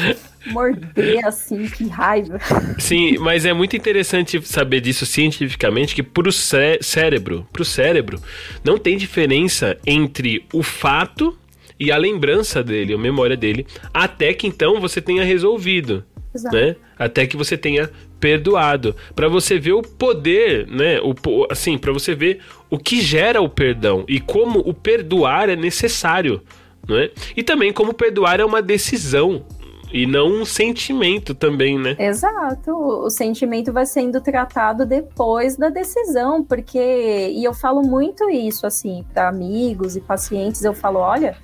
É. 0.04 0.35
morder 0.46 1.26
assim, 1.26 1.66
que 1.68 1.86
raiva. 1.88 2.38
Sim, 2.78 3.18
mas 3.18 3.44
é 3.44 3.52
muito 3.52 3.76
interessante 3.76 4.40
saber 4.46 4.80
disso 4.80 5.06
cientificamente 5.06 5.94
que 5.94 6.02
pro 6.02 6.32
cé 6.32 6.78
cérebro, 6.80 7.46
pro 7.52 7.64
cérebro, 7.64 8.20
não 8.64 8.78
tem 8.78 8.96
diferença 8.96 9.76
entre 9.86 10.44
o 10.52 10.62
fato 10.62 11.36
e 11.78 11.92
a 11.92 11.96
lembrança 11.96 12.62
dele, 12.62 12.94
a 12.94 12.98
memória 12.98 13.36
dele, 13.36 13.66
até 13.92 14.32
que 14.32 14.46
então 14.46 14.80
você 14.80 15.00
tenha 15.00 15.24
resolvido. 15.24 16.04
Exato. 16.34 16.54
Né? 16.54 16.76
Até 16.98 17.26
que 17.26 17.36
você 17.36 17.56
tenha 17.56 17.90
perdoado, 18.20 18.94
para 19.14 19.28
você 19.28 19.58
ver 19.58 19.72
o 19.72 19.82
poder, 19.82 20.66
né? 20.66 20.98
O, 21.00 21.14
assim, 21.50 21.78
para 21.78 21.92
você 21.92 22.14
ver 22.14 22.40
o 22.68 22.78
que 22.78 23.00
gera 23.00 23.40
o 23.40 23.48
perdão 23.48 24.04
e 24.08 24.20
como 24.20 24.60
o 24.60 24.74
perdoar 24.74 25.48
é 25.48 25.56
necessário, 25.56 26.42
né? 26.88 27.10
E 27.36 27.42
também 27.42 27.72
como 27.72 27.92
perdoar 27.94 28.40
é 28.40 28.44
uma 28.44 28.62
decisão, 28.62 29.44
e 29.92 30.06
não 30.06 30.28
um 30.28 30.44
sentimento 30.44 31.34
também, 31.34 31.78
né? 31.78 31.96
Exato. 31.98 32.72
O 32.72 33.10
sentimento 33.10 33.72
vai 33.72 33.86
sendo 33.86 34.20
tratado 34.20 34.84
depois 34.84 35.56
da 35.56 35.68
decisão, 35.68 36.42
porque. 36.42 36.78
E 36.78 37.44
eu 37.44 37.54
falo 37.54 37.82
muito 37.82 38.28
isso, 38.28 38.66
assim, 38.66 39.04
para 39.12 39.28
amigos 39.28 39.96
e 39.96 40.00
pacientes. 40.00 40.62
Eu 40.62 40.74
falo: 40.74 40.98
olha, 40.98 41.36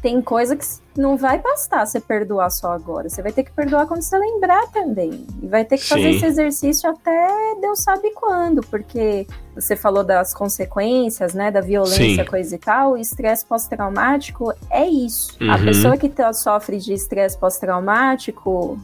tem 0.00 0.22
coisa 0.22 0.56
que 0.56 0.64
não 0.96 1.16
vai 1.16 1.38
bastar 1.38 1.86
você 1.86 2.00
perdoar 2.00 2.50
só 2.50 2.72
agora. 2.72 3.08
Você 3.08 3.22
vai 3.22 3.32
ter 3.32 3.44
que 3.44 3.52
perdoar 3.52 3.86
quando 3.86 4.02
você 4.02 4.18
lembrar 4.18 4.66
também. 4.72 5.26
E 5.42 5.46
vai 5.46 5.64
ter 5.64 5.78
que 5.78 5.84
Sim. 5.84 5.90
fazer 5.90 6.10
esse 6.10 6.26
exercício 6.26 6.90
até 6.90 7.54
Deus 7.60 7.80
sabe 7.80 8.12
quando, 8.14 8.60
porque 8.62 9.26
você 9.54 9.76
falou 9.76 10.02
das 10.02 10.34
consequências, 10.34 11.34
né, 11.34 11.50
da 11.50 11.60
violência, 11.60 12.24
Sim. 12.24 12.30
coisa 12.30 12.54
e 12.54 12.58
tal. 12.58 12.92
O 12.92 12.96
estresse 12.96 13.44
pós-traumático 13.44 14.52
é 14.70 14.86
isso. 14.88 15.36
Uhum. 15.40 15.52
A 15.52 15.58
pessoa 15.58 15.96
que 15.96 16.08
tá, 16.08 16.32
sofre 16.32 16.78
de 16.78 16.92
estresse 16.92 17.38
pós-traumático, 17.38 18.78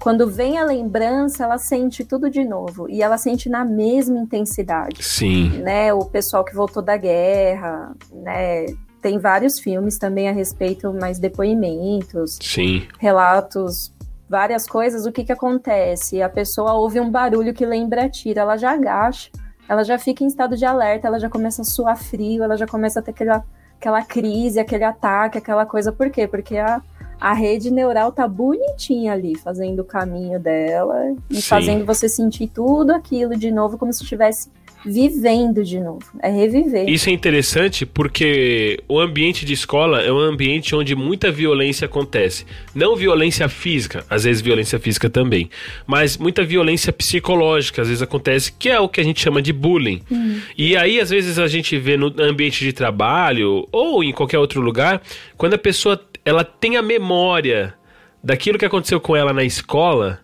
quando 0.00 0.28
vem 0.28 0.58
a 0.58 0.64
lembrança, 0.64 1.44
ela 1.44 1.58
sente 1.58 2.04
tudo 2.04 2.28
de 2.28 2.44
novo. 2.44 2.88
E 2.88 3.02
ela 3.02 3.18
sente 3.18 3.48
na 3.48 3.64
mesma 3.64 4.18
intensidade. 4.18 5.02
Sim. 5.02 5.50
Né, 5.58 5.92
o 5.92 6.04
pessoal 6.04 6.44
que 6.44 6.54
voltou 6.54 6.82
da 6.82 6.96
guerra, 6.96 7.92
né, 8.12 8.66
tem 9.00 9.18
vários 9.18 9.58
filmes 9.58 9.98
também 9.98 10.28
a 10.28 10.32
respeito, 10.32 10.92
mais 10.92 11.18
depoimentos, 11.18 12.38
Sim. 12.40 12.86
relatos, 12.98 13.92
várias 14.28 14.66
coisas. 14.66 15.06
O 15.06 15.12
que 15.12 15.24
que 15.24 15.32
acontece? 15.32 16.22
A 16.22 16.28
pessoa 16.28 16.74
ouve 16.74 17.00
um 17.00 17.10
barulho 17.10 17.54
que 17.54 17.66
lembra 17.66 18.08
tira, 18.08 18.42
ela 18.42 18.56
já 18.56 18.72
agacha, 18.72 19.30
ela 19.68 19.82
já 19.82 19.98
fica 19.98 20.22
em 20.22 20.26
estado 20.26 20.56
de 20.56 20.64
alerta, 20.64 21.08
ela 21.08 21.18
já 21.18 21.28
começa 21.28 21.62
a 21.62 21.64
suar 21.64 21.96
frio, 21.96 22.42
ela 22.42 22.56
já 22.56 22.66
começa 22.66 23.00
a 23.00 23.02
ter 23.02 23.10
aquela, 23.10 23.44
aquela 23.78 24.02
crise, 24.02 24.60
aquele 24.60 24.84
ataque, 24.84 25.38
aquela 25.38 25.64
coisa. 25.64 25.92
Por 25.92 26.10
quê? 26.10 26.26
Porque 26.28 26.58
a, 26.58 26.82
a 27.20 27.32
rede 27.32 27.70
neural 27.70 28.12
tá 28.12 28.26
bonitinha 28.26 29.12
ali, 29.12 29.36
fazendo 29.36 29.80
o 29.80 29.84
caminho 29.84 30.38
dela 30.38 31.14
e 31.28 31.36
Sim. 31.36 31.42
fazendo 31.42 31.84
você 31.84 32.08
sentir 32.08 32.48
tudo 32.48 32.92
aquilo 32.92 33.36
de 33.36 33.50
novo, 33.50 33.78
como 33.78 33.92
se 33.92 34.02
estivesse 34.02 34.50
vivendo 34.84 35.62
de 35.62 35.78
novo, 35.78 36.04
é 36.22 36.30
reviver. 36.30 36.88
Isso 36.88 37.08
é 37.08 37.12
interessante 37.12 37.84
porque 37.84 38.78
o 38.88 38.98
ambiente 38.98 39.44
de 39.44 39.52
escola 39.52 40.00
é 40.02 40.12
um 40.12 40.18
ambiente 40.18 40.74
onde 40.74 40.94
muita 40.94 41.30
violência 41.30 41.86
acontece. 41.86 42.46
Não 42.74 42.96
violência 42.96 43.48
física, 43.48 44.04
às 44.08 44.24
vezes 44.24 44.42
violência 44.42 44.78
física 44.78 45.10
também, 45.10 45.50
mas 45.86 46.16
muita 46.16 46.44
violência 46.44 46.92
psicológica, 46.92 47.82
às 47.82 47.88
vezes 47.88 48.02
acontece, 48.02 48.52
que 48.52 48.68
é 48.68 48.80
o 48.80 48.88
que 48.88 49.00
a 49.00 49.04
gente 49.04 49.20
chama 49.20 49.42
de 49.42 49.52
bullying. 49.52 50.02
Uhum. 50.10 50.40
E 50.56 50.76
aí, 50.76 51.00
às 51.00 51.10
vezes, 51.10 51.38
a 51.38 51.48
gente 51.48 51.76
vê 51.78 51.96
no 51.96 52.12
ambiente 52.18 52.64
de 52.64 52.72
trabalho 52.72 53.66
ou 53.70 54.02
em 54.02 54.12
qualquer 54.12 54.38
outro 54.38 54.60
lugar, 54.60 55.02
quando 55.36 55.54
a 55.54 55.58
pessoa 55.58 56.00
ela 56.24 56.44
tem 56.44 56.76
a 56.76 56.82
memória 56.82 57.74
daquilo 58.22 58.58
que 58.58 58.64
aconteceu 58.64 59.00
com 59.00 59.16
ela 59.16 59.32
na 59.32 59.42
escola, 59.42 60.20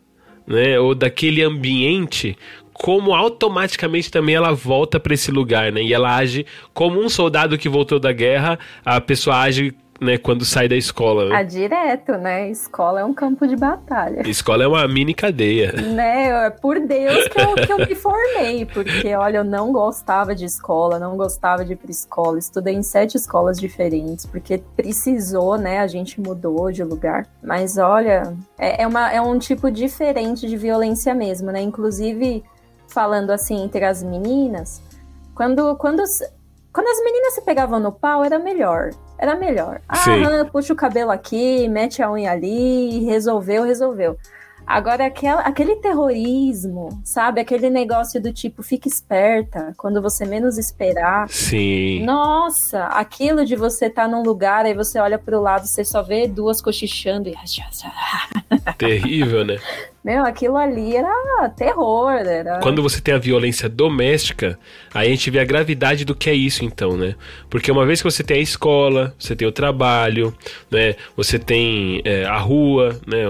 né, 0.46 0.78
ou 0.78 0.94
daquele 0.94 1.42
ambiente, 1.42 2.36
como 2.78 3.14
automaticamente 3.14 4.10
também 4.10 4.34
ela 4.34 4.52
volta 4.52 5.00
para 5.00 5.14
esse 5.14 5.30
lugar, 5.30 5.72
né? 5.72 5.82
E 5.82 5.94
ela 5.94 6.14
age 6.14 6.46
como 6.74 7.00
um 7.00 7.08
soldado 7.08 7.56
que 7.56 7.68
voltou 7.68 7.98
da 7.98 8.12
guerra, 8.12 8.58
a 8.84 9.00
pessoa 9.00 9.40
age 9.40 9.74
né, 10.00 10.18
quando 10.18 10.44
sai 10.44 10.68
da 10.68 10.76
escola. 10.76 11.26
Né? 11.26 11.36
Ah, 11.36 11.42
direto, 11.42 12.12
né? 12.12 12.50
Escola 12.50 13.00
é 13.00 13.04
um 13.04 13.14
campo 13.14 13.46
de 13.46 13.56
batalha. 13.56 14.28
Escola 14.28 14.64
é 14.64 14.66
uma 14.66 14.86
mini 14.86 15.14
cadeia. 15.14 15.72
Né? 15.72 16.46
É 16.46 16.50
por 16.50 16.78
Deus 16.80 17.28
que 17.28 17.40
eu, 17.40 17.54
que 17.54 17.72
eu 17.72 17.78
me 17.78 17.94
formei, 17.94 18.66
porque, 18.66 19.14
olha, 19.14 19.38
eu 19.38 19.44
não 19.44 19.72
gostava 19.72 20.34
de 20.34 20.44
escola, 20.44 20.98
não 20.98 21.16
gostava 21.16 21.64
de 21.64 21.72
ir 21.72 21.76
pra 21.76 21.90
escola. 21.90 22.38
Estudei 22.38 22.74
em 22.74 22.82
sete 22.82 23.16
escolas 23.16 23.58
diferentes, 23.58 24.26
porque 24.26 24.62
precisou, 24.76 25.56
né? 25.56 25.80
A 25.80 25.86
gente 25.86 26.20
mudou 26.20 26.70
de 26.70 26.84
lugar. 26.84 27.26
Mas, 27.42 27.78
olha, 27.78 28.34
é, 28.58 28.82
é, 28.82 28.86
uma, 28.86 29.10
é 29.10 29.20
um 29.20 29.38
tipo 29.38 29.70
diferente 29.70 30.46
de 30.46 30.56
violência 30.56 31.14
mesmo, 31.14 31.50
né? 31.50 31.62
Inclusive, 31.62 32.44
falando 32.88 33.30
assim 33.30 33.62
entre 33.62 33.84
as 33.84 34.02
meninas, 34.02 34.82
quando, 35.34 35.76
quando, 35.76 36.02
quando 36.72 36.88
as 36.88 37.04
meninas 37.04 37.34
se 37.34 37.42
pegavam 37.42 37.78
no 37.78 37.92
pau, 37.92 38.24
era 38.24 38.38
melhor. 38.38 38.90
Era 39.18 39.34
melhor. 39.34 39.80
Ah, 39.88 39.96
puxa 40.50 40.72
o 40.72 40.76
cabelo 40.76 41.10
aqui, 41.10 41.68
mete 41.68 42.02
a 42.02 42.10
unha 42.10 42.32
ali, 42.32 43.04
resolveu, 43.04 43.62
resolveu. 43.62 44.16
Agora, 44.66 45.06
aquela, 45.06 45.42
aquele 45.42 45.76
terrorismo, 45.76 47.00
sabe? 47.04 47.40
Aquele 47.40 47.70
negócio 47.70 48.20
do 48.20 48.32
tipo, 48.32 48.64
fica 48.64 48.88
esperta, 48.88 49.72
quando 49.76 50.02
você 50.02 50.26
menos 50.26 50.58
esperar. 50.58 51.28
Sim. 51.28 52.04
Nossa, 52.04 52.84
aquilo 52.86 53.44
de 53.44 53.54
você 53.54 53.86
estar 53.86 54.02
tá 54.02 54.08
num 54.08 54.24
lugar, 54.24 54.66
aí 54.66 54.74
você 54.74 54.98
olha 54.98 55.20
pro 55.20 55.40
lado, 55.40 55.68
você 55.68 55.84
só 55.84 56.02
vê 56.02 56.26
duas 56.26 56.60
cochichando 56.60 57.28
e. 57.28 57.34
Terrível, 58.76 59.44
né? 59.44 59.56
Meu, 60.06 60.24
aquilo 60.24 60.56
ali 60.56 60.94
era 60.94 61.48
terror. 61.56 62.12
Era... 62.12 62.60
Quando 62.60 62.80
você 62.80 63.00
tem 63.00 63.12
a 63.12 63.18
violência 63.18 63.68
doméstica, 63.68 64.56
aí 64.94 65.08
a 65.08 65.10
gente 65.10 65.28
vê 65.32 65.40
a 65.40 65.44
gravidade 65.44 66.04
do 66.04 66.14
que 66.14 66.30
é 66.30 66.32
isso, 66.32 66.64
então, 66.64 66.96
né? 66.96 67.16
Porque 67.50 67.72
uma 67.72 67.84
vez 67.84 68.00
que 68.00 68.08
você 68.08 68.22
tem 68.22 68.36
a 68.36 68.40
escola, 68.40 69.12
você 69.18 69.34
tem 69.34 69.48
o 69.48 69.50
trabalho, 69.50 70.32
né? 70.70 70.94
Você 71.16 71.40
tem 71.40 72.02
é, 72.04 72.24
a 72.24 72.38
rua, 72.38 73.00
né? 73.04 73.24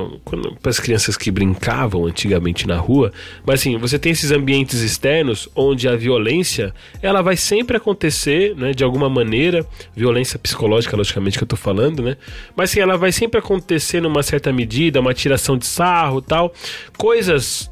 Para 0.61 0.69
as 0.69 0.79
crianças 0.79 1.17
que 1.17 1.31
brincavam 1.31 2.05
antigamente 2.05 2.67
na 2.67 2.77
rua, 2.77 3.11
mas 3.47 3.61
assim, 3.61 3.79
você 3.79 3.99
tem 3.99 4.13
esses 4.13 4.31
ambientes 4.31 4.83
externos 4.83 5.49
onde 5.57 5.89
a 5.89 5.97
violência 5.97 6.75
ela 7.01 7.23
vai 7.23 7.39
sempre 7.39 7.79
acontecer, 7.79 8.55
né? 8.55 8.73
De 8.73 8.85
alguma 8.85 9.09
maneira, 9.09 9.65
violência 9.95 10.39
psicológica, 10.39 10.95
logicamente 10.95 11.39
que 11.39 11.45
eu 11.45 11.49
tô 11.49 11.57
falando, 11.57 12.03
né? 12.03 12.19
Mas 12.55 12.69
sim, 12.69 12.81
ela 12.81 12.99
vai 12.99 13.13
sempre 13.13 13.39
acontecer 13.39 14.03
numa 14.03 14.23
certa 14.23 14.53
medida, 14.53 15.01
uma 15.01 15.15
tiração 15.15 15.57
de 15.57 15.65
sarro, 15.65 16.21
tal 16.21 16.53
coisas 16.97 17.71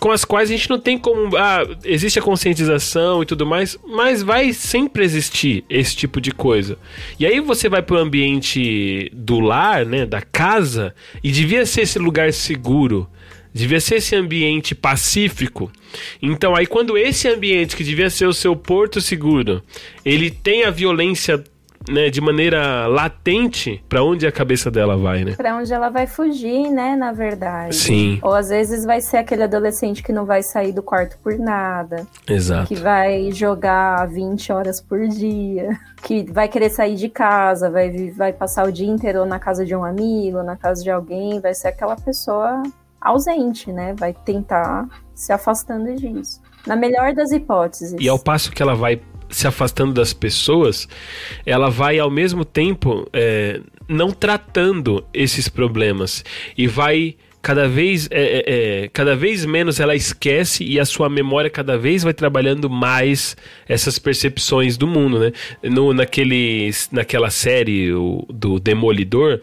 com 0.00 0.10
as 0.10 0.24
quais 0.24 0.50
a 0.50 0.52
gente 0.52 0.68
não 0.68 0.78
tem 0.78 0.98
como. 0.98 1.36
Ah, 1.36 1.66
existe 1.84 2.18
a 2.18 2.22
conscientização 2.22 3.22
e 3.22 3.26
tudo 3.26 3.46
mais, 3.46 3.78
mas 3.86 4.22
vai 4.22 4.52
sempre 4.52 5.04
existir 5.04 5.64
esse 5.68 5.96
tipo 5.96 6.20
de 6.20 6.30
coisa. 6.30 6.78
E 7.18 7.26
aí 7.26 7.40
você 7.40 7.68
vai 7.68 7.82
para 7.82 7.96
o 7.96 7.98
ambiente 8.00 9.10
do 9.12 9.40
lar, 9.40 9.84
né, 9.84 10.06
da 10.06 10.20
casa, 10.20 10.94
e 11.22 11.30
devia 11.30 11.64
ser 11.66 11.82
esse 11.82 11.98
lugar 11.98 12.32
seguro. 12.32 13.08
Devia 13.52 13.80
ser 13.80 13.96
esse 13.96 14.14
ambiente 14.14 14.74
pacífico. 14.74 15.72
Então, 16.20 16.54
aí, 16.54 16.66
quando 16.66 16.98
esse 16.98 17.26
ambiente 17.26 17.74
que 17.74 17.82
devia 17.82 18.10
ser 18.10 18.26
o 18.26 18.34
seu 18.34 18.54
porto 18.54 19.00
seguro, 19.00 19.62
ele 20.04 20.30
tem 20.30 20.64
a 20.64 20.70
violência 20.70 21.42
né, 21.88 22.10
de 22.10 22.20
maneira 22.20 22.86
latente 22.86 23.82
para 23.88 24.02
onde 24.02 24.26
a 24.26 24.32
cabeça 24.32 24.70
dela 24.70 24.96
vai, 24.96 25.24
né? 25.24 25.34
Pra 25.36 25.56
onde 25.56 25.72
ela 25.72 25.88
vai 25.88 26.06
fugir, 26.06 26.70
né, 26.70 26.96
na 26.96 27.12
verdade. 27.12 27.74
Sim. 27.74 28.18
Ou 28.22 28.34
às 28.34 28.48
vezes 28.48 28.84
vai 28.84 29.00
ser 29.00 29.18
aquele 29.18 29.42
adolescente 29.42 30.02
que 30.02 30.12
não 30.12 30.24
vai 30.24 30.42
sair 30.42 30.72
do 30.72 30.82
quarto 30.82 31.18
por 31.18 31.38
nada, 31.38 32.06
Exato. 32.28 32.68
que 32.68 32.74
vai 32.74 33.30
jogar 33.32 34.06
20 34.08 34.52
horas 34.52 34.80
por 34.80 35.06
dia, 35.08 35.78
que 36.02 36.24
vai 36.30 36.48
querer 36.48 36.70
sair 36.70 36.96
de 36.96 37.08
casa, 37.08 37.70
vai, 37.70 38.10
vai 38.10 38.32
passar 38.32 38.66
o 38.66 38.72
dia 38.72 38.88
inteiro 38.88 39.24
na 39.24 39.38
casa 39.38 39.64
de 39.64 39.74
um 39.74 39.84
amigo, 39.84 40.42
na 40.42 40.56
casa 40.56 40.82
de 40.82 40.90
alguém, 40.90 41.40
vai 41.40 41.54
ser 41.54 41.68
aquela 41.68 41.96
pessoa 41.96 42.62
ausente, 43.00 43.72
né? 43.72 43.94
Vai 43.96 44.12
tentar 44.12 44.88
se 45.14 45.32
afastando 45.32 45.94
disso. 45.94 46.40
Na 46.66 46.74
melhor 46.74 47.14
das 47.14 47.30
hipóteses. 47.30 47.96
E 48.00 48.08
ao 48.08 48.18
passo 48.18 48.50
que 48.50 48.60
ela 48.60 48.74
vai 48.74 49.00
se 49.28 49.46
afastando 49.46 49.92
das 49.92 50.12
pessoas, 50.12 50.88
ela 51.44 51.68
vai 51.70 51.98
ao 51.98 52.10
mesmo 52.10 52.44
tempo 52.44 53.08
é, 53.12 53.60
não 53.88 54.10
tratando 54.10 55.04
esses 55.12 55.48
problemas 55.48 56.24
e 56.56 56.66
vai 56.66 57.16
cada 57.42 57.68
vez 57.68 58.08
é, 58.10 58.22
é, 58.24 58.44
é, 58.84 58.88
cada 58.88 59.14
vez 59.14 59.44
menos 59.46 59.78
ela 59.78 59.94
esquece 59.94 60.64
e 60.64 60.80
a 60.80 60.84
sua 60.84 61.08
memória 61.08 61.48
cada 61.48 61.78
vez 61.78 62.02
vai 62.02 62.12
trabalhando 62.12 62.68
mais 62.68 63.36
essas 63.68 64.00
percepções 64.00 64.76
do 64.76 64.84
mundo, 64.84 65.20
né? 65.20 65.32
No, 65.62 65.94
naquele, 65.94 66.70
naquela 66.90 67.30
série 67.30 67.92
o- 67.92 68.26
do 68.28 68.58
Demolidor 68.58 69.40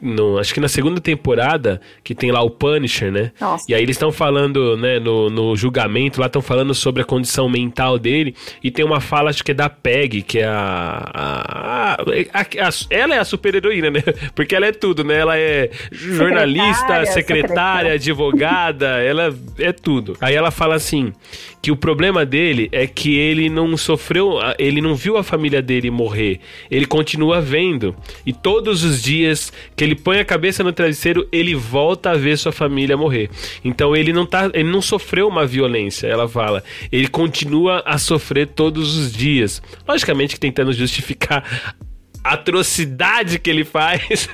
no- 0.00 0.38
acho 0.38 0.52
que 0.54 0.60
na 0.60 0.68
segunda 0.68 1.00
temporada, 1.00 1.80
que 2.02 2.14
tem 2.14 2.30
lá 2.30 2.40
o 2.42 2.50
Punisher, 2.50 3.10
né? 3.12 3.32
Nossa. 3.40 3.64
E 3.68 3.74
aí 3.74 3.82
eles 3.82 3.96
estão 3.96 4.10
falando, 4.12 4.76
né, 4.76 4.98
no, 4.98 5.28
no 5.30 5.56
julgamento, 5.56 6.20
lá 6.20 6.26
estão 6.26 6.42
falando 6.42 6.74
sobre 6.74 7.02
a 7.02 7.04
condição 7.04 7.48
mental 7.48 7.98
dele, 7.98 8.34
e 8.62 8.70
tem 8.70 8.84
uma 8.84 9.00
fala, 9.00 9.30
acho 9.30 9.44
que 9.44 9.50
é 9.50 9.54
da 9.54 9.68
Peg, 9.68 10.22
que 10.22 10.38
é 10.38 10.46
a. 10.46 11.10
a- 11.14 11.96
a- 12.32 12.40
a- 12.68 12.70
ela 12.90 13.14
é 13.14 13.18
a 13.18 13.24
super-heroína, 13.24 13.90
né? 13.90 14.02
Porque 14.34 14.54
ela 14.54 14.66
é 14.66 14.72
tudo, 14.72 15.02
né? 15.04 15.18
Ela 15.18 15.36
é 15.38 15.70
jornalista, 15.90 16.70
Secretária, 16.70 17.06
secretária, 17.12 17.92
advogada, 17.94 18.86
ela 19.02 19.34
é 19.58 19.72
tudo. 19.72 20.16
Aí 20.20 20.34
ela 20.34 20.50
fala 20.50 20.74
assim: 20.74 21.12
que 21.62 21.70
o 21.70 21.76
problema 21.76 22.24
dele 22.24 22.68
é 22.72 22.86
que 22.86 23.16
ele 23.18 23.48
não 23.48 23.76
sofreu, 23.76 24.38
ele 24.58 24.80
não 24.80 24.94
viu 24.94 25.16
a 25.16 25.22
família 25.22 25.60
dele 25.62 25.90
morrer. 25.90 26.40
Ele 26.70 26.86
continua 26.86 27.40
vendo. 27.40 27.94
E 28.24 28.32
todos 28.32 28.82
os 28.84 29.02
dias 29.02 29.52
que 29.76 29.84
ele 29.84 29.89
põe 29.94 30.18
a 30.18 30.24
cabeça 30.24 30.62
no 30.62 30.72
travesseiro, 30.72 31.26
ele 31.30 31.54
volta 31.54 32.10
a 32.10 32.16
ver 32.16 32.36
sua 32.38 32.52
família 32.52 32.96
morrer. 32.96 33.30
Então 33.64 33.96
ele 33.96 34.12
não 34.12 34.26
tá, 34.26 34.50
ele 34.52 34.70
não 34.70 34.82
sofreu 34.82 35.28
uma 35.28 35.46
violência, 35.46 36.06
ela 36.06 36.28
fala. 36.28 36.62
Ele 36.90 37.08
continua 37.08 37.82
a 37.86 37.98
sofrer 37.98 38.48
todos 38.48 38.96
os 38.96 39.12
dias. 39.12 39.62
Logicamente 39.86 40.34
que 40.34 40.40
tentando 40.40 40.72
justificar 40.72 41.44
a 42.22 42.34
atrocidade 42.34 43.38
que 43.38 43.48
ele 43.50 43.64
faz. 43.64 44.28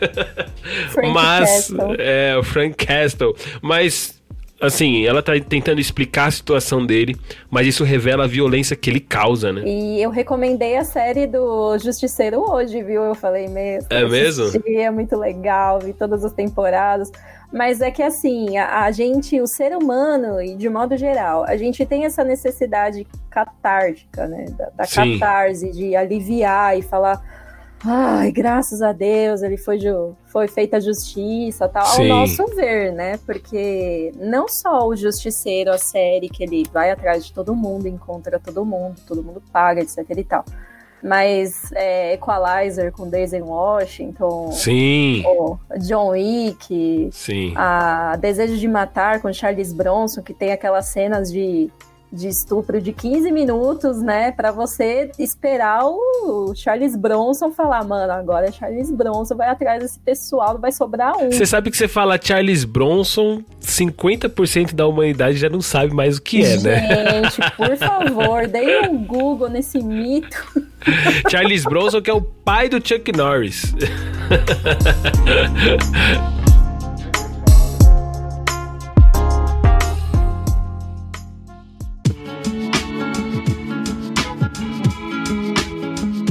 Frank 0.90 1.10
Mas 1.14 1.48
Castle. 1.48 1.96
é 1.98 2.36
o 2.36 2.42
Frank 2.42 2.84
Castle, 2.84 3.34
mas 3.62 4.15
assim, 4.60 5.04
ela 5.04 5.22
tá 5.22 5.32
tentando 5.40 5.80
explicar 5.80 6.26
a 6.26 6.30
situação 6.30 6.84
dele, 6.84 7.16
mas 7.50 7.66
isso 7.66 7.84
revela 7.84 8.24
a 8.24 8.26
violência 8.26 8.76
que 8.76 8.88
ele 8.88 9.00
causa, 9.00 9.52
né? 9.52 9.62
E 9.64 10.02
eu 10.02 10.10
recomendei 10.10 10.76
a 10.76 10.84
série 10.84 11.26
do 11.26 11.76
Justiceiro 11.78 12.40
hoje, 12.40 12.82
viu? 12.82 13.02
Eu 13.02 13.14
falei 13.14 13.48
mesmo. 13.48 13.88
É 13.90 14.04
mesmo? 14.04 14.44
assisti, 14.44 14.76
é 14.76 14.90
muito 14.90 15.16
legal, 15.16 15.78
vi 15.80 15.92
todas 15.92 16.24
as 16.24 16.32
temporadas. 16.32 17.10
Mas 17.52 17.80
é 17.80 17.90
que 17.90 18.02
assim, 18.02 18.56
a, 18.58 18.84
a 18.84 18.90
gente, 18.90 19.40
o 19.40 19.46
ser 19.46 19.76
humano, 19.76 20.42
e 20.42 20.56
de 20.56 20.68
modo 20.68 20.96
geral, 20.96 21.44
a 21.44 21.56
gente 21.56 21.86
tem 21.86 22.04
essa 22.04 22.24
necessidade 22.24 23.06
catártica, 23.30 24.26
né? 24.26 24.46
Da, 24.56 24.70
da 24.70 24.86
catarse, 24.86 25.70
de 25.70 25.94
aliviar 25.94 26.78
e 26.78 26.82
falar. 26.82 27.35
Ai, 27.84 28.32
graças 28.32 28.82
a 28.82 28.92
Deus, 28.92 29.42
ele 29.42 29.56
foi, 29.56 29.78
foi 30.26 30.48
feita 30.48 30.78
a 30.78 30.80
justiça, 30.80 31.68
tal, 31.68 31.86
Sim. 31.86 32.10
ao 32.10 32.20
nosso 32.20 32.46
ver, 32.54 32.92
né? 32.92 33.18
Porque 33.24 34.12
não 34.16 34.48
só 34.48 34.86
o 34.88 34.96
Justiceiro, 34.96 35.70
a 35.70 35.78
série, 35.78 36.28
que 36.28 36.42
ele 36.42 36.64
vai 36.72 36.90
atrás 36.90 37.26
de 37.26 37.32
todo 37.32 37.54
mundo, 37.54 37.86
encontra 37.86 38.40
todo 38.40 38.64
mundo, 38.64 38.96
todo 39.06 39.22
mundo 39.22 39.42
paga, 39.52 39.80
etc 39.80 40.04
e 40.16 40.24
tal. 40.24 40.44
Mas 41.02 41.70
é, 41.72 42.14
Equalizer 42.14 42.90
com 42.90 43.08
Daisy 43.08 43.40
Washington, 43.40 44.50
Sim, 44.50 45.22
John 45.78 46.08
Wick, 46.08 47.10
sim. 47.12 47.52
a 47.54 48.16
Desejo 48.16 48.56
de 48.56 48.66
Matar 48.66 49.20
com 49.20 49.32
Charles 49.32 49.72
Bronson, 49.72 50.22
que 50.22 50.32
tem 50.32 50.50
aquelas 50.50 50.86
cenas 50.86 51.30
de, 51.30 51.70
de 52.16 52.28
estupro 52.28 52.80
de 52.80 52.92
15 52.92 53.30
minutos, 53.30 54.02
né? 54.02 54.32
Pra 54.32 54.50
você 54.50 55.10
esperar 55.18 55.84
o 55.84 56.52
Charles 56.54 56.96
Bronson 56.96 57.52
falar, 57.52 57.84
mano, 57.84 58.12
agora 58.12 58.48
é 58.48 58.52
Charles 58.52 58.90
Bronson, 58.90 59.36
vai 59.36 59.48
atrás 59.48 59.82
desse 59.82 59.98
pessoal, 59.98 60.58
vai 60.58 60.72
sobrar 60.72 61.16
um. 61.18 61.30
Você 61.30 61.46
sabe 61.46 61.70
que 61.70 61.76
você 61.76 61.86
fala 61.86 62.18
Charles 62.20 62.64
Bronson, 62.64 63.42
50% 63.60 64.74
da 64.74 64.86
humanidade 64.86 65.36
já 65.36 65.48
não 65.48 65.60
sabe 65.60 65.94
mais 65.94 66.18
o 66.18 66.22
que 66.22 66.44
é, 66.44 66.56
né? 66.58 67.22
Gente, 67.22 67.56
por 67.56 67.76
favor, 67.76 68.46
deem 68.46 68.88
um 68.88 69.04
Google 69.04 69.48
nesse 69.48 69.82
mito. 69.82 70.66
Charles 71.30 71.64
Bronson 71.64 72.00
que 72.00 72.10
é 72.10 72.14
o 72.14 72.22
pai 72.22 72.68
do 72.68 72.76
Chuck 72.76 73.16
Norris. 73.16 73.74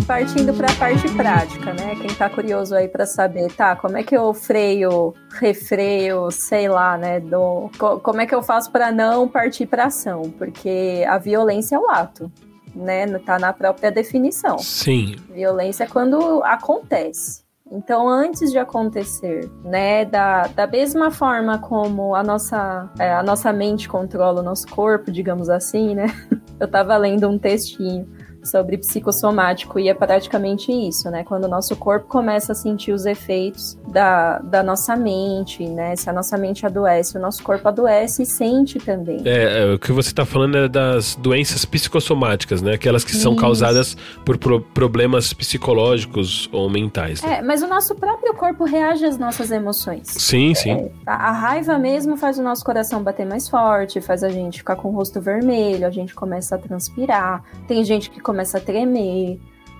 Partindo 0.08 0.54
para 0.54 0.72
a 0.72 0.76
parte 0.76 1.08
prática, 1.16 1.74
né? 1.74 1.96
Quem 1.96 2.08
tá 2.16 2.30
curioso 2.30 2.76
aí 2.76 2.88
para 2.88 3.08
saber, 3.08 3.52
tá, 3.52 3.76
como 3.76 3.98
é 3.98 4.04
que 4.04 4.16
eu 4.16 4.34
freio, 4.36 5.16
refreio, 5.40 6.30
sei 6.30 6.68
lá, 6.70 6.96
né, 6.96 7.20
do, 7.20 7.72
co- 7.80 8.00
como 8.00 8.22
é 8.22 8.28
que 8.28 8.36
eu 8.36 8.44
faço 8.44 8.72
para 8.72 8.92
não 8.92 9.28
partir 9.28 9.66
para 9.66 9.86
ação? 9.86 10.22
Porque 10.38 11.04
a 11.08 11.18
violência 11.18 11.76
é 11.76 11.80
o 11.80 11.90
ato, 11.90 12.32
né? 12.76 13.08
Tá 13.20 13.40
na 13.40 13.52
própria 13.52 13.92
definição. 13.92 14.60
Sim, 14.60 15.16
Violência 15.34 15.86
é 15.86 15.88
quando 15.88 16.44
acontece. 16.44 17.44
Então, 17.72 18.08
antes 18.08 18.52
de 18.52 18.60
acontecer, 18.60 19.50
né, 19.64 20.06
da, 20.06 20.44
da 20.44 20.68
mesma 20.68 21.10
forma 21.10 21.58
como 21.58 22.14
a 22.14 22.22
nossa, 22.22 22.92
é, 23.00 23.12
a 23.12 23.24
nossa 23.24 23.52
mente 23.52 23.90
controla 23.90 24.42
o 24.42 24.44
nosso 24.44 24.68
corpo, 24.68 25.12
digamos 25.12 25.50
assim, 25.50 25.96
né? 25.96 26.06
Eu 26.60 26.68
tava 26.70 26.96
lendo 26.96 27.28
um 27.28 27.40
textinho 27.40 28.08
sobre 28.46 28.78
psicossomático 28.78 29.80
e 29.80 29.90
é 29.90 29.94
praticamente 29.94 30.72
isso, 30.72 31.10
né? 31.10 31.24
Quando 31.24 31.46
o 31.46 31.48
nosso 31.48 31.76
corpo 31.76 32.08
começa 32.08 32.52
a 32.52 32.56
sentir 32.56 32.92
os 32.92 33.06
efeitos 33.06 33.78
da, 33.88 34.40
da 34.40 34.62
nossa 34.64 34.96
mente, 34.96 35.68
né? 35.68 35.96
Se 35.96 36.10
a 36.10 36.14
nossa 36.14 36.38
mente 36.38 36.66
adoece, 36.66 37.18
o 37.18 37.22
nosso 37.22 37.44
corpo 37.44 37.68
adoece 37.68 38.24
e 38.24 38.26
sente 38.26 38.78
também. 38.80 39.22
é, 39.26 39.64
é, 39.64 39.74
o 39.74 39.80
que 39.80 39.92
você 39.92 40.10
está 40.10 40.26
falando 40.26 40.58
é 40.58 40.68
das 40.68 41.16
doenças 41.16 41.66
psicossomáticas, 41.66 42.62
né? 42.62 42.74
Aquelas 42.74 43.04
que 43.04 43.16
são 43.16 43.34
Isso. 43.34 43.42
causadas 43.42 43.98
por 44.24 44.38
pro- 44.38 44.62
problemas 44.62 45.34
psicológicos 45.34 46.50
ou 46.52 46.70
mentais. 46.70 47.22
né? 47.22 47.40
É, 47.40 47.42
mas 47.42 47.62
o 47.64 47.68
nosso 47.68 47.96
próprio 47.96 48.34
corpo 48.34 48.64
reage 48.64 49.06
às 49.06 49.18
nossas 49.18 49.52
emoções. 49.52 50.08
Sim, 50.08 50.54
sim. 50.54 50.90
A, 51.06 51.30
a 51.30 51.32
raiva 51.32 51.78
mesmo 51.78 52.16
faz 52.18 52.38
o 52.38 52.44
nosso 52.44 52.64
coração 52.64 53.02
bater 53.02 53.26
mais 53.26 53.50
forte, 53.50 54.00
faz 54.02 54.24
a 54.24 54.30
gente 54.30 54.60
ficar 54.60 54.76
com 54.76 54.90
o 54.90 54.92
rosto 54.92 55.20
vermelho, 55.20 55.86
a 55.86 55.90
gente 55.90 56.14
começa 56.14 56.56
a 56.56 56.58
transpirar, 56.58 57.44
tem 57.68 57.84
gente 57.84 58.10
que 58.10 58.20
começa 58.20 58.35
a 58.42 58.60
tremer, 58.60 59.40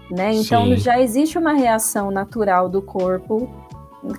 né? 0.10 0.34
Então 0.34 0.66
Sim. 0.66 0.78
já 0.78 1.02
existe 1.02 1.38
uma 1.38 1.54
reação 1.54 2.12
natural 2.12 2.70
do 2.70 2.82
corpo 2.82 3.50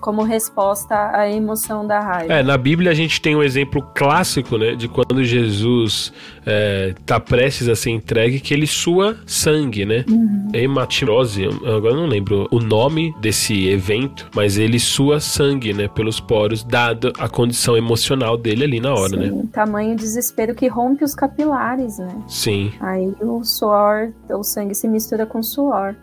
como 0.01 0.23
resposta 0.23 1.11
à 1.13 1.31
emoção 1.31 1.87
da 1.87 2.01
raiva. 2.01 2.33
É, 2.33 2.43
na 2.43 2.57
Bíblia 2.57 2.91
a 2.91 2.95
gente 2.95 3.21
tem 3.21 3.37
um 3.37 3.43
exemplo 3.43 3.83
clássico, 3.95 4.57
né, 4.59 4.75
de 4.75 4.89
quando 4.89 5.25
Jesus 5.25 6.13
está 6.45 7.19
prestes 7.19 7.69
a 7.69 7.75
ser 7.75 7.91
entregue, 7.91 8.39
que 8.39 8.55
ele 8.55 8.67
sua 8.67 9.17
sangue, 9.27 9.85
né? 9.85 10.05
Uhum. 10.09 10.49
Hematirose, 10.53 11.45
agora 11.45 11.95
não 11.95 12.07
lembro 12.07 12.47
o 12.53 12.61
nome 12.61 13.15
desse 13.21 13.69
evento, 13.69 14.29
mas 14.35 14.57
ele 14.57 14.79
sua 14.79 15.19
sangue, 15.19 15.73
né, 15.73 15.89
pelos 15.89 16.21
poros, 16.21 16.63
dado 16.63 17.13
a 17.19 17.29
condição 17.29 17.77
emocional 17.77 18.37
dele 18.37 18.65
ali 18.65 18.81
na 18.81 18.95
hora, 18.95 19.17
né? 19.17 19.29
Sim, 19.29 19.47
tamanho 19.47 19.97
desespero 19.97 20.55
que 20.55 20.69
rompe 20.69 21.03
os 21.03 21.15
capilares, 21.15 21.99
né? 21.99 22.17
Sim, 22.29 22.73
Aí 22.81 23.13
o 23.21 23.45
suor, 23.45 24.13
o 24.31 24.43
sangue 24.43 24.75
se 24.75 24.87
mistura 24.89 25.27
com 25.27 25.43
suor. 25.43 25.97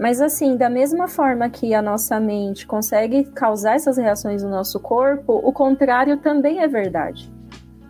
Mas 0.00 0.18
assim, 0.18 0.56
da 0.56 0.70
mesma 0.70 1.06
forma 1.06 1.50
que 1.50 1.74
a 1.74 1.82
nossa 1.82 2.18
mente 2.18 2.66
consegue 2.66 3.24
causar 3.34 3.74
essas 3.74 3.98
reações 3.98 4.42
no 4.42 4.48
nosso 4.48 4.80
corpo, 4.80 5.34
o 5.44 5.52
contrário 5.52 6.16
também 6.16 6.60
é 6.60 6.66
verdade. 6.66 7.30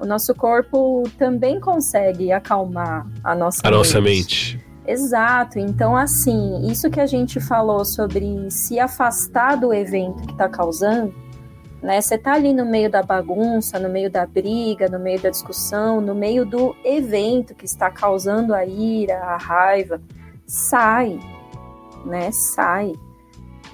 O 0.00 0.04
nosso 0.04 0.34
corpo 0.34 1.04
também 1.16 1.60
consegue 1.60 2.32
acalmar 2.32 3.06
a 3.22 3.32
nossa 3.32 3.60
a 3.62 3.70
nossa 3.70 4.00
mente. 4.00 4.58
Exato. 4.84 5.60
Então, 5.60 5.96
assim, 5.96 6.68
isso 6.68 6.90
que 6.90 6.98
a 6.98 7.06
gente 7.06 7.38
falou 7.38 7.84
sobre 7.84 8.50
se 8.50 8.80
afastar 8.80 9.56
do 9.56 9.72
evento 9.72 10.20
que 10.26 10.32
está 10.32 10.48
causando, 10.48 11.14
né? 11.80 12.00
Você 12.00 12.18
tá 12.18 12.32
ali 12.32 12.52
no 12.52 12.66
meio 12.66 12.90
da 12.90 13.04
bagunça, 13.04 13.78
no 13.78 13.88
meio 13.88 14.10
da 14.10 14.26
briga, 14.26 14.88
no 14.88 14.98
meio 14.98 15.20
da 15.20 15.30
discussão, 15.30 16.00
no 16.00 16.16
meio 16.16 16.44
do 16.44 16.74
evento 16.84 17.54
que 17.54 17.66
está 17.66 17.88
causando 17.88 18.52
a 18.52 18.66
ira, 18.66 19.16
a 19.16 19.36
raiva, 19.36 20.00
sai. 20.44 21.20
Né? 22.04 22.30
Sai. 22.30 22.94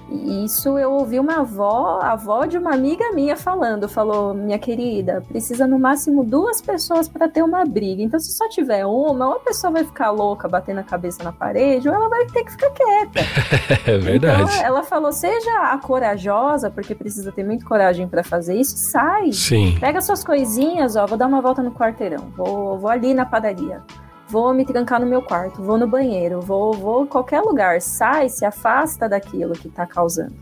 E 0.09 0.45
isso 0.45 0.79
eu 0.79 0.93
ouvi 0.93 1.19
uma 1.19 1.41
avó, 1.41 1.99
a 2.01 2.13
avó 2.13 2.45
de 2.45 2.57
uma 2.57 2.73
amiga 2.73 3.11
minha 3.13 3.37
falando, 3.37 3.89
falou, 3.89 4.33
minha 4.33 4.59
querida, 4.59 5.21
precisa 5.27 5.67
no 5.67 5.81
máximo 5.81 6.23
duas 6.23 6.61
pessoas 6.61 7.09
para 7.09 7.29
ter 7.29 7.43
uma 7.43 7.65
briga. 7.65 8.03
Então 8.03 8.21
se 8.21 8.33
só 8.33 8.49
tiver 8.49 8.87
uma, 8.87 9.27
uma 9.27 9.41
pessoa 9.41 9.73
vai 9.73 9.85
ficar 9.85 10.13
louca, 10.13 10.47
batendo 10.47 10.79
a 10.79 10.85
cabeça 10.85 11.25
na 11.25 11.33
parede, 11.33 11.89
ou 11.89 11.95
ela 11.95 12.09
vai 12.09 12.25
ter 12.27 12.45
que 12.45 12.53
ficar 12.53 12.71
quieta. 12.71 13.21
é 13.91 13.99
verdade. 13.99 14.43
Então, 14.43 14.65
ela 14.65 14.85
falou, 14.85 15.11
seja 15.11 15.73
a 15.73 15.79
corajosa, 15.79 16.71
porque 16.71 16.95
precisa 16.95 17.33
ter 17.33 17.45
muita 17.45 17.65
coragem 17.65 18.07
para 18.07 18.23
fazer 18.23 18.55
isso, 18.55 18.77
sai. 18.77 19.33
Sim. 19.33 19.77
Pega 19.81 20.01
suas 20.01 20.23
coisinhas, 20.23 20.95
ó, 20.95 21.05
vou 21.05 21.19
dar 21.19 21.27
uma 21.27 21.41
volta 21.41 21.65
no 21.65 21.73
quarteirão, 21.73 22.33
vou, 22.37 22.79
vou 22.79 22.91
ali 22.91 23.13
na 23.13 23.27
padaria 23.27 23.83
vou 24.29 24.53
me 24.53 24.65
trancar 24.65 25.01
no 25.01 25.07
meu 25.07 25.23
quarto, 25.23 25.63
vou 25.63 25.79
no 25.79 25.87
banheiro, 25.87 26.41
vou, 26.41 26.73
vou 26.73 27.07
qualquer 27.07 27.41
lugar, 27.41 27.81
sai, 27.81 28.29
se 28.29 28.45
afasta 28.45 29.09
daquilo 29.09 29.53
que 29.53 29.69
está 29.69 29.87
causando, 29.87 30.37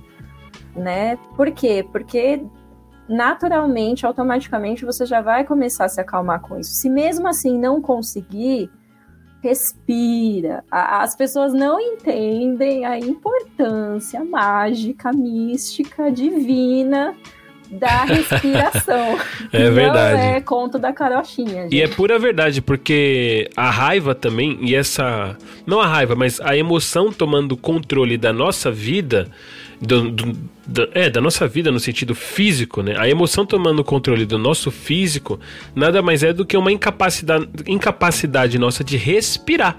né? 0.74 1.16
Por 1.36 1.50
quê? 1.50 1.86
Porque 1.92 2.42
naturalmente, 3.08 4.06
automaticamente, 4.06 4.84
você 4.84 5.04
já 5.04 5.20
vai 5.20 5.44
começar 5.44 5.84
a 5.84 5.88
se 5.88 6.00
acalmar 6.00 6.40
com 6.40 6.58
isso. 6.58 6.70
Se 6.70 6.88
mesmo 6.88 7.28
assim 7.28 7.58
não 7.58 7.80
conseguir, 7.80 8.70
respira. 9.42 10.64
As 10.70 11.14
pessoas 11.14 11.52
não 11.52 11.78
entendem 11.78 12.86
a 12.86 12.98
importância 12.98 14.24
mágica, 14.24 15.12
mística, 15.12 16.10
divina 16.10 17.14
da 17.78 18.04
respiração. 18.04 19.18
é 19.52 19.70
verdade. 19.70 20.16
Não 20.16 20.34
é 20.36 20.40
conto 20.40 20.78
da 20.78 20.92
carochinha. 20.92 21.64
Gente. 21.64 21.74
E 21.74 21.82
é 21.82 21.88
pura 21.88 22.18
verdade, 22.18 22.60
porque 22.60 23.50
a 23.56 23.70
raiva 23.70 24.14
também, 24.14 24.58
e 24.62 24.74
essa. 24.74 25.36
Não 25.66 25.80
a 25.80 25.86
raiva, 25.86 26.14
mas 26.14 26.40
a 26.40 26.56
emoção 26.56 27.12
tomando 27.12 27.56
controle 27.56 28.16
da 28.16 28.32
nossa 28.32 28.70
vida. 28.70 29.28
Do, 29.80 30.10
do, 30.10 30.32
do, 30.66 30.88
é, 30.94 31.10
da 31.10 31.20
nossa 31.20 31.46
vida 31.46 31.70
no 31.70 31.80
sentido 31.80 32.14
físico, 32.14 32.80
né? 32.80 32.94
A 32.96 33.08
emoção 33.08 33.44
tomando 33.44 33.84
controle 33.84 34.24
do 34.24 34.38
nosso 34.38 34.70
físico 34.70 35.38
nada 35.74 36.00
mais 36.00 36.22
é 36.22 36.32
do 36.32 36.46
que 36.46 36.56
uma 36.56 36.72
incapacidade, 36.72 37.48
incapacidade 37.66 38.58
nossa 38.58 38.82
de 38.82 38.96
respirar. 38.96 39.76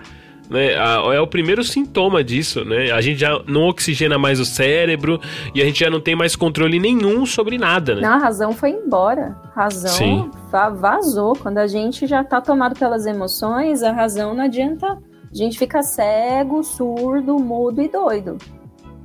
Né? 0.50 0.74
É 0.74 1.20
o 1.20 1.28
primeiro 1.28 1.64
sintoma 1.64 2.24
disso, 2.24 2.64
né? 2.64 2.92
A 2.92 3.02
gente 3.02 3.20
já 3.20 3.42
não 3.48 3.64
oxigena 3.64 4.18
mais 4.18 4.40
o 4.40 4.46
cérebro 4.46 5.20
e 5.54 5.62
a 5.62 5.66
gente 5.66 5.80
já 5.80 5.90
não 5.90 6.00
tem 6.00 6.16
mais 6.16 6.36
controle 6.36 6.80
nenhum 6.80 7.26
sobre 7.26 7.58
nada, 7.58 7.96
né? 7.96 8.02
Não, 8.02 8.14
a 8.14 8.18
razão 8.18 8.52
foi 8.52 8.72
embora. 8.72 9.36
A 9.56 9.64
razão 9.64 9.92
Sim. 9.92 10.32
vazou. 10.52 11.36
Quando 11.36 11.58
a 11.58 11.68
gente 11.68 12.06
já 12.06 12.24
tá 12.24 12.40
tomado 12.40 12.78
pelas 12.78 13.06
emoções, 13.06 13.82
a 13.82 13.92
razão 13.92 14.34
não 14.34 14.44
adianta. 14.44 14.88
A 14.88 15.38
gente 15.38 15.58
fica 15.58 15.82
cego, 15.82 16.64
surdo, 16.64 17.38
mudo 17.38 17.82
e 17.82 17.90
doido. 17.90 18.38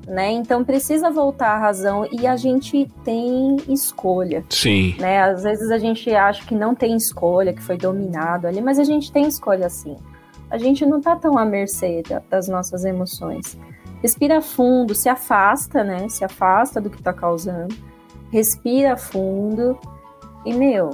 Né? 0.06 0.32
Então 0.32 0.64
precisa 0.64 1.10
voltar 1.10 1.50
à 1.50 1.58
razão 1.58 2.06
e 2.10 2.26
a 2.26 2.36
gente 2.36 2.90
tem 3.04 3.56
escolha. 3.68 4.44
Sim. 4.50 4.96
Né? 4.98 5.20
Às 5.22 5.44
vezes 5.44 5.70
a 5.70 5.78
gente 5.78 6.12
acha 6.12 6.44
que 6.44 6.54
não 6.54 6.74
tem 6.74 6.96
escolha, 6.96 7.52
que 7.52 7.62
foi 7.62 7.76
dominado 7.76 8.46
ali, 8.46 8.60
mas 8.60 8.78
a 8.78 8.84
gente 8.84 9.12
tem 9.12 9.26
escolha 9.26 9.68
sim 9.68 9.96
a 10.50 10.58
gente 10.58 10.84
não 10.84 11.00
tá 11.00 11.14
tão 11.16 11.38
à 11.38 11.44
mercê 11.44 12.02
das 12.28 12.48
nossas 12.48 12.84
emoções. 12.84 13.56
Respira 14.02 14.40
fundo, 14.40 14.94
se 14.94 15.08
afasta, 15.08 15.84
né? 15.84 16.08
Se 16.08 16.24
afasta 16.24 16.80
do 16.80 16.90
que 16.90 17.02
tá 17.02 17.12
causando. 17.12 17.74
Respira 18.30 18.96
fundo 18.96 19.78
e, 20.44 20.54
meu, 20.54 20.90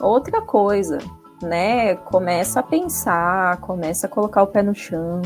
outra 0.00 0.40
coisa, 0.40 0.98
né? 1.42 1.96
Começa 1.96 2.60
a 2.60 2.62
pensar, 2.62 3.58
começa 3.58 4.06
a 4.06 4.10
colocar 4.10 4.42
o 4.42 4.46
pé 4.46 4.62
no 4.62 4.74
chão, 4.74 5.20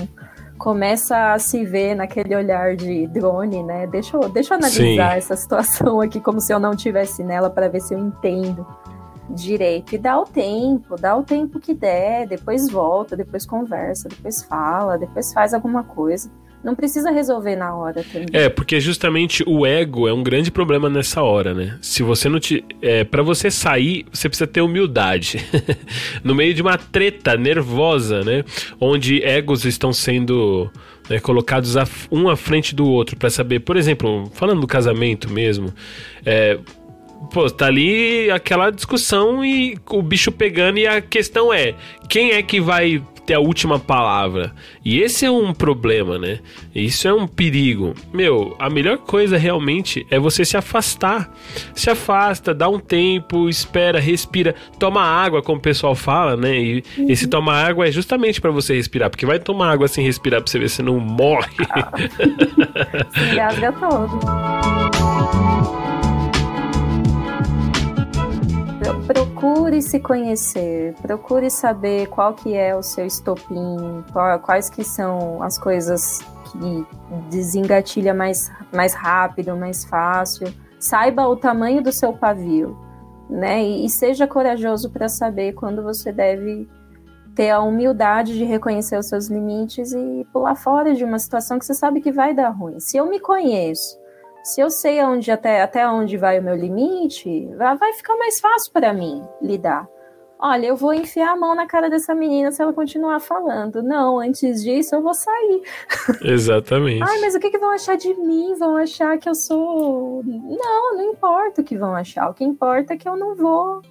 começa 0.59 1.33
a 1.33 1.39
se 1.39 1.65
ver 1.65 1.95
naquele 1.95 2.35
olhar 2.35 2.75
de 2.75 3.07
drone, 3.09 3.63
né? 3.63 3.87
Deixa 3.87 4.17
eu, 4.17 4.29
deixa 4.29 4.55
eu 4.55 4.59
analisar 4.59 5.13
Sim. 5.13 5.19
essa 5.19 5.37
situação 5.37 6.01
aqui 6.01 6.21
como 6.21 6.41
se 6.41 6.53
eu 6.53 6.59
não 6.59 6.75
tivesse 6.75 7.23
nela 7.23 7.51
para 7.51 7.69
ver 7.69 7.81
se 7.81 7.95
eu 7.95 7.99
entendo 7.99 8.67
direito 9.35 9.95
e 9.95 9.99
dá 9.99 10.19
o 10.19 10.25
tempo, 10.25 10.97
dá 10.97 11.17
o 11.17 11.23
tempo 11.23 11.61
que 11.61 11.75
der, 11.75 12.27
depois 12.27 12.71
volta, 12.71 13.17
depois 13.17 13.47
conversa, 13.47 14.09
depois 14.09 14.43
fala, 14.43 14.99
depois 14.99 15.33
faz 15.33 15.55
alguma 15.55 15.85
coisa. 15.85 16.31
Não 16.63 16.75
precisa 16.75 17.11
resolver 17.11 17.57
na 17.57 17.75
hora 17.75 18.05
também. 18.05 18.29
É, 18.35 18.49
porque 18.51 18.79
justamente 18.81 19.43
o 19.47 19.65
ego 19.65 20.07
é 20.07 20.13
um 20.13 20.23
grande 20.23 20.51
problema 20.51 20.91
nessa 20.91 21.23
hora, 21.23 21.55
né? 21.55 21.79
Se 21.81 22.03
você 22.03 22.29
não 22.29 22.39
te. 22.39 22.63
É, 22.83 23.03
para 23.03 23.23
você 23.23 23.51
sair, 23.51 24.05
você 24.13 24.29
precisa 24.29 24.47
ter 24.47 24.61
humildade. 24.61 25.39
no 26.23 26.35
meio 26.35 26.53
de 26.53 26.61
uma 26.61 26.77
treta 26.77 27.35
nervosa, 27.35 28.23
né? 28.23 28.45
Onde 28.79 29.23
egos 29.23 29.65
estão 29.65 29.93
sendo. 29.93 30.71
Né, 31.09 31.19
colocados 31.19 31.75
um 32.13 32.29
à 32.29 32.37
frente 32.37 32.73
do 32.73 32.87
outro 32.87 33.17
para 33.17 33.31
saber, 33.31 33.61
por 33.61 33.77
exemplo, 33.77 34.31
falando 34.33 34.61
do 34.61 34.67
casamento 34.67 35.29
mesmo, 35.29 35.75
é, 36.25 36.57
pô, 37.33 37.49
tá 37.51 37.67
ali 37.67 38.31
aquela 38.31 38.71
discussão 38.71 39.45
e 39.45 39.79
o 39.89 40.03
bicho 40.03 40.33
pegando 40.33 40.79
e 40.79 40.87
a 40.87 41.01
questão 41.01 41.53
é, 41.53 41.75
quem 42.09 42.33
é 42.33 42.43
que 42.43 42.61
vai 42.61 43.03
ter 43.31 43.35
a 43.35 43.41
última 43.41 43.79
palavra? 43.79 44.53
E 44.85 44.99
esse 44.99 45.25
é 45.25 45.31
um 45.31 45.55
problema, 45.55 46.19
né? 46.19 46.41
Isso 46.75 47.07
é 47.07 47.15
um 47.15 47.29
perigo. 47.29 47.95
Meu, 48.13 48.57
a 48.59 48.69
melhor 48.69 48.99
coisa 48.99 49.39
realmente 49.39 50.05
é 50.11 50.19
você 50.19 50.45
se 50.45 50.57
afastar. 50.57 51.33
Se 51.73 51.89
afasta, 51.89 52.53
dá 52.53 52.69
um 52.69 52.81
tempo, 52.81 53.49
espera, 53.49 54.01
respira, 54.01 54.53
toma 54.81 55.03
água, 55.03 55.43
como 55.43 55.59
o 55.59 55.63
pessoal 55.63 55.95
fala, 55.95 56.37
né? 56.37 56.59
E 56.59 56.83
uhum. 56.99 57.09
esse 57.09 57.29
tomar 57.29 57.65
água 57.65 57.87
é 57.87 57.93
justamente 57.93 58.41
para 58.41 58.51
você 58.51 58.75
respirar, 58.75 59.09
porque 59.09 59.25
vai 59.25 59.39
tomar 59.39 59.71
água 59.71 59.87
sem 59.87 60.05
respirar 60.05 60.43
pra 60.43 60.51
você 60.51 60.59
ver 60.59 60.69
se 60.69 60.83
não 60.83 60.99
morre. 60.99 61.51
Se 63.15 63.73
todo. 63.79 64.21
Procure 69.81 69.83
se 69.83 70.01
conhecer, 70.01 70.95
procure 71.01 71.51
saber 71.51 72.07
qual 72.09 72.35
que 72.35 72.55
é 72.55 72.77
o 72.77 72.83
seu 72.83 73.07
estopim, 73.07 74.05
quais 74.43 74.69
que 74.69 74.85
são 74.85 75.43
as 75.43 75.59
coisas 75.59 76.19
que 76.51 76.87
desengatilha 77.31 78.13
mais, 78.13 78.51
mais 78.73 78.95
rápido, 78.95 79.57
mais 79.57 79.85
fácil. 79.85 80.53
Saiba 80.79 81.27
o 81.27 81.37
tamanho 81.37 81.83
do 81.83 81.93
seu 81.93 82.13
pavio, 82.13 82.77
né? 83.29 83.63
E, 83.63 83.85
e 83.85 83.89
seja 83.89 84.27
corajoso 84.27 84.91
para 84.91 85.09
saber 85.09 85.53
quando 85.53 85.83
você 85.83 86.13
deve 86.13 86.69
ter 87.35 87.51
a 87.51 87.61
humildade 87.61 88.37
de 88.37 88.45
reconhecer 88.45 88.99
os 88.99 89.07
seus 89.07 89.29
limites 89.29 89.93
e 89.93 90.27
pular 90.33 90.57
fora 90.57 90.95
de 90.95 91.05
uma 91.05 91.19
situação 91.19 91.59
que 91.59 91.65
você 91.65 91.75
sabe 91.75 92.01
que 92.01 92.13
vai 92.13 92.35
dar 92.35 92.51
ruim. 92.51 92.81
Se 92.81 92.97
eu 92.97 93.07
me 93.07 93.21
conheço, 93.21 93.99
se 94.43 94.61
eu 94.61 94.71
sei 94.71 95.01
aonde, 95.01 95.31
até, 95.31 95.63
até 95.63 95.87
onde 95.89 96.17
vai 96.17 96.39
o 96.39 96.43
meu 96.43 96.57
limite, 96.57 97.49
vai 97.57 97.93
ficar 97.93 98.17
mais 98.17 98.41
fácil 98.41 98.73
para 98.73 98.93
mim 98.93 99.23
lidar. 99.41 99.89
Olha, 100.43 100.69
eu 100.69 100.77
vou 100.77 100.95
enfiar 100.95 101.33
a 101.33 101.37
mão 101.37 101.55
na 101.55 101.67
cara 101.67 101.91
dessa 101.91 102.15
menina 102.15 102.51
se 102.51 102.63
ela 102.63 102.73
continuar 102.73 103.21
falando. 103.21 103.83
Não, 103.83 104.19
antes 104.19 104.63
disso 104.65 104.95
eu 104.95 105.03
vou 105.03 105.13
sair. 105.13 105.63
Exatamente. 106.25 107.03
Ai, 107.03 107.21
mas 107.21 107.35
o 107.35 107.39
que, 107.39 107.51
que 107.51 107.59
vão 107.59 107.69
achar 107.71 107.99
de 107.99 108.15
mim? 108.15 108.55
Vão 108.59 108.75
achar 108.77 109.19
que 109.19 109.29
eu 109.29 109.35
sou. 109.35 110.23
Não, 110.25 110.97
não 110.97 111.13
importa 111.13 111.61
o 111.61 111.65
que 111.65 111.77
vão 111.77 111.95
achar. 111.95 112.31
O 112.31 112.35
que 112.35 112.43
importa 112.43 112.95
é 112.95 112.97
que 112.97 113.07
eu 113.07 113.17
não 113.17 113.37
vou 113.37 113.83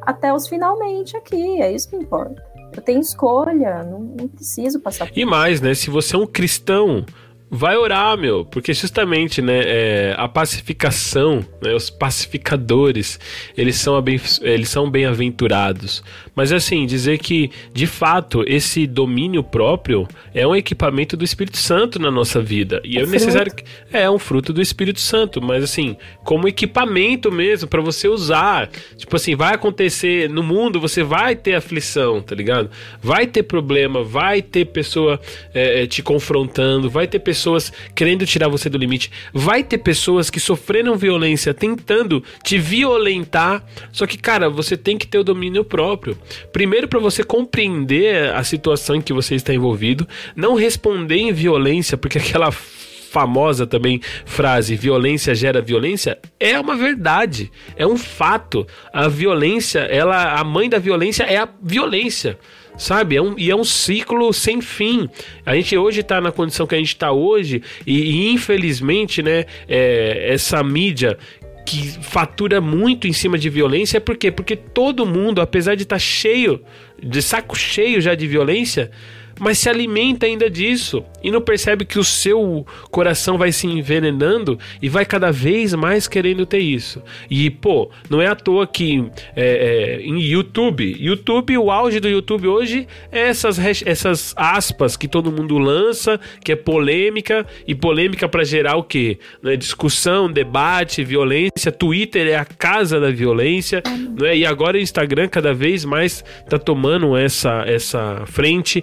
até 0.00 0.32
os 0.32 0.48
finalmente 0.48 1.14
aqui. 1.14 1.60
É 1.60 1.70
isso 1.70 1.90
que 1.90 1.96
importa. 1.96 2.42
Eu 2.74 2.80
tenho 2.80 3.00
escolha, 3.00 3.82
não, 3.84 4.00
não 4.00 4.28
preciso 4.28 4.80
passar 4.80 5.06
por 5.06 5.18
E 5.18 5.26
mais, 5.26 5.60
né? 5.60 5.74
Se 5.74 5.90
você 5.90 6.16
é 6.16 6.18
um 6.18 6.26
cristão 6.26 7.04
vai 7.50 7.76
orar, 7.76 8.16
meu, 8.18 8.44
porque 8.44 8.74
justamente, 8.74 9.40
né, 9.40 9.62
é, 9.64 10.14
a 10.16 10.28
pacificação, 10.28 11.44
né, 11.62 11.74
os 11.74 11.88
pacificadores, 11.88 13.18
eles 13.56 13.76
são, 13.76 14.02
eles 14.42 14.68
são 14.68 14.90
bem-aventurados. 14.90 16.02
Mas 16.34 16.52
assim, 16.52 16.86
dizer 16.86 17.18
que, 17.18 17.50
de 17.72 17.86
fato, 17.86 18.44
esse 18.46 18.86
domínio 18.86 19.42
próprio 19.42 20.06
é 20.34 20.46
um 20.46 20.54
equipamento 20.54 21.16
do 21.16 21.24
Espírito 21.24 21.56
Santo 21.56 21.98
na 21.98 22.10
nossa 22.10 22.40
vida. 22.40 22.80
E 22.84 22.98
é, 22.98 23.02
é 23.02 23.06
necessário 23.06 23.52
que 23.52 23.64
é 23.92 24.08
um 24.08 24.18
fruto 24.18 24.52
do 24.52 24.62
Espírito 24.62 25.00
Santo, 25.00 25.42
mas 25.42 25.64
assim, 25.64 25.96
como 26.24 26.46
equipamento 26.46 27.32
mesmo 27.32 27.68
para 27.68 27.80
você 27.80 28.08
usar. 28.08 28.70
Tipo 28.96 29.16
assim, 29.16 29.34
vai 29.34 29.54
acontecer 29.54 30.28
no 30.28 30.42
mundo, 30.42 30.80
você 30.80 31.02
vai 31.02 31.34
ter 31.34 31.54
aflição, 31.54 32.20
tá 32.20 32.34
ligado? 32.34 32.70
Vai 33.02 33.26
ter 33.26 33.42
problema, 33.42 34.04
vai 34.04 34.42
ter 34.42 34.66
pessoa 34.66 35.20
é, 35.54 35.82
é 35.82 35.86
te 35.86 36.02
confrontando, 36.02 36.90
vai 36.90 37.06
ter 37.06 37.18
pessoas 37.38 37.72
querendo 37.94 38.26
tirar 38.26 38.48
você 38.48 38.68
do 38.68 38.76
limite, 38.76 39.10
vai 39.32 39.62
ter 39.62 39.78
pessoas 39.78 40.28
que 40.28 40.40
sofreram 40.40 40.96
violência 40.96 41.54
tentando 41.54 42.22
te 42.42 42.58
violentar. 42.58 43.64
Só 43.92 44.06
que, 44.06 44.18
cara, 44.18 44.50
você 44.50 44.76
tem 44.76 44.98
que 44.98 45.06
ter 45.06 45.18
o 45.18 45.24
domínio 45.24 45.64
próprio. 45.64 46.18
Primeiro, 46.52 46.88
para 46.88 46.98
você 46.98 47.22
compreender 47.22 48.34
a 48.34 48.42
situação 48.42 48.96
em 48.96 49.00
que 49.00 49.12
você 49.12 49.36
está 49.36 49.54
envolvido, 49.54 50.06
não 50.34 50.56
responder 50.56 51.16
em 51.16 51.32
violência, 51.32 51.96
porque 51.96 52.18
aquela 52.18 52.50
famosa 52.50 53.66
também 53.66 54.02
frase 54.26 54.76
violência 54.76 55.34
gera 55.34 55.62
violência 55.62 56.18
é 56.38 56.60
uma 56.60 56.76
verdade, 56.76 57.50
é 57.76 57.86
um 57.86 57.96
fato. 57.96 58.66
A 58.92 59.08
violência, 59.08 59.80
ela 59.80 60.38
a 60.38 60.44
mãe 60.44 60.68
da 60.68 60.78
violência 60.78 61.22
é 61.22 61.38
a 61.38 61.48
violência 61.62 62.38
sabe? 62.78 63.16
É 63.16 63.22
um, 63.22 63.34
e 63.36 63.50
é 63.50 63.56
um 63.56 63.64
ciclo 63.64 64.32
sem 64.32 64.62
fim. 64.62 65.10
A 65.44 65.54
gente 65.54 65.76
hoje 65.76 66.00
está 66.00 66.20
na 66.20 66.32
condição 66.32 66.66
que 66.66 66.74
a 66.74 66.78
gente 66.78 66.94
está 66.94 67.12
hoje 67.12 67.62
e, 67.86 68.00
e, 68.00 68.32
infelizmente, 68.32 69.22
né, 69.22 69.44
é, 69.68 70.32
essa 70.32 70.62
mídia 70.62 71.18
que 71.66 71.86
fatura 72.00 72.62
muito 72.62 73.06
em 73.06 73.12
cima 73.12 73.36
de 73.36 73.50
violência, 73.50 74.00
por 74.00 74.16
quê? 74.16 74.30
Porque 74.30 74.56
todo 74.56 75.04
mundo, 75.04 75.42
apesar 75.42 75.74
de 75.74 75.82
estar 75.82 75.96
tá 75.96 76.00
cheio, 76.00 76.62
de 77.02 77.20
saco 77.20 77.54
cheio 77.54 78.00
já 78.00 78.14
de 78.14 78.26
violência, 78.26 78.90
mas 79.38 79.58
se 79.58 79.68
alimenta 79.68 80.26
ainda 80.26 80.48
disso 80.50 81.04
e 81.22 81.30
não 81.30 81.40
percebe 81.40 81.84
que 81.84 81.98
o 81.98 82.04
seu 82.04 82.66
coração 82.90 83.38
vai 83.38 83.52
se 83.52 83.66
envenenando 83.66 84.58
e 84.80 84.88
vai 84.88 85.04
cada 85.04 85.30
vez 85.30 85.74
mais 85.74 86.06
querendo 86.06 86.46
ter 86.46 86.60
isso. 86.60 87.02
E, 87.30 87.50
pô, 87.50 87.90
não 88.08 88.20
é 88.20 88.26
à 88.26 88.34
toa 88.34 88.66
que 88.66 89.04
é, 89.34 89.98
é, 89.98 90.00
em 90.02 90.20
YouTube, 90.20 90.96
YouTube, 90.98 91.56
o 91.58 91.70
auge 91.70 92.00
do 92.00 92.08
YouTube 92.08 92.46
hoje 92.46 92.86
é 93.10 93.28
essas, 93.28 93.58
essas 93.84 94.34
aspas 94.36 94.96
que 94.96 95.08
todo 95.08 95.32
mundo 95.32 95.58
lança, 95.58 96.18
que 96.42 96.52
é 96.52 96.56
polêmica, 96.56 97.46
e 97.66 97.74
polêmica 97.74 98.28
para 98.28 98.44
gerar 98.44 98.76
o 98.76 98.82
quê? 98.82 99.18
Né? 99.42 99.56
Discussão, 99.56 100.30
debate, 100.30 101.04
violência. 101.04 101.72
Twitter 101.72 102.28
é 102.28 102.36
a 102.36 102.44
casa 102.44 103.00
da 103.00 103.10
violência, 103.10 103.82
né? 104.18 104.36
e 104.36 104.46
agora 104.46 104.76
o 104.76 104.80
Instagram 104.80 105.28
cada 105.28 105.52
vez 105.52 105.84
mais 105.84 106.24
tá 106.48 106.58
tomando 106.58 107.16
essa, 107.16 107.64
essa 107.66 108.22
frente 108.26 108.82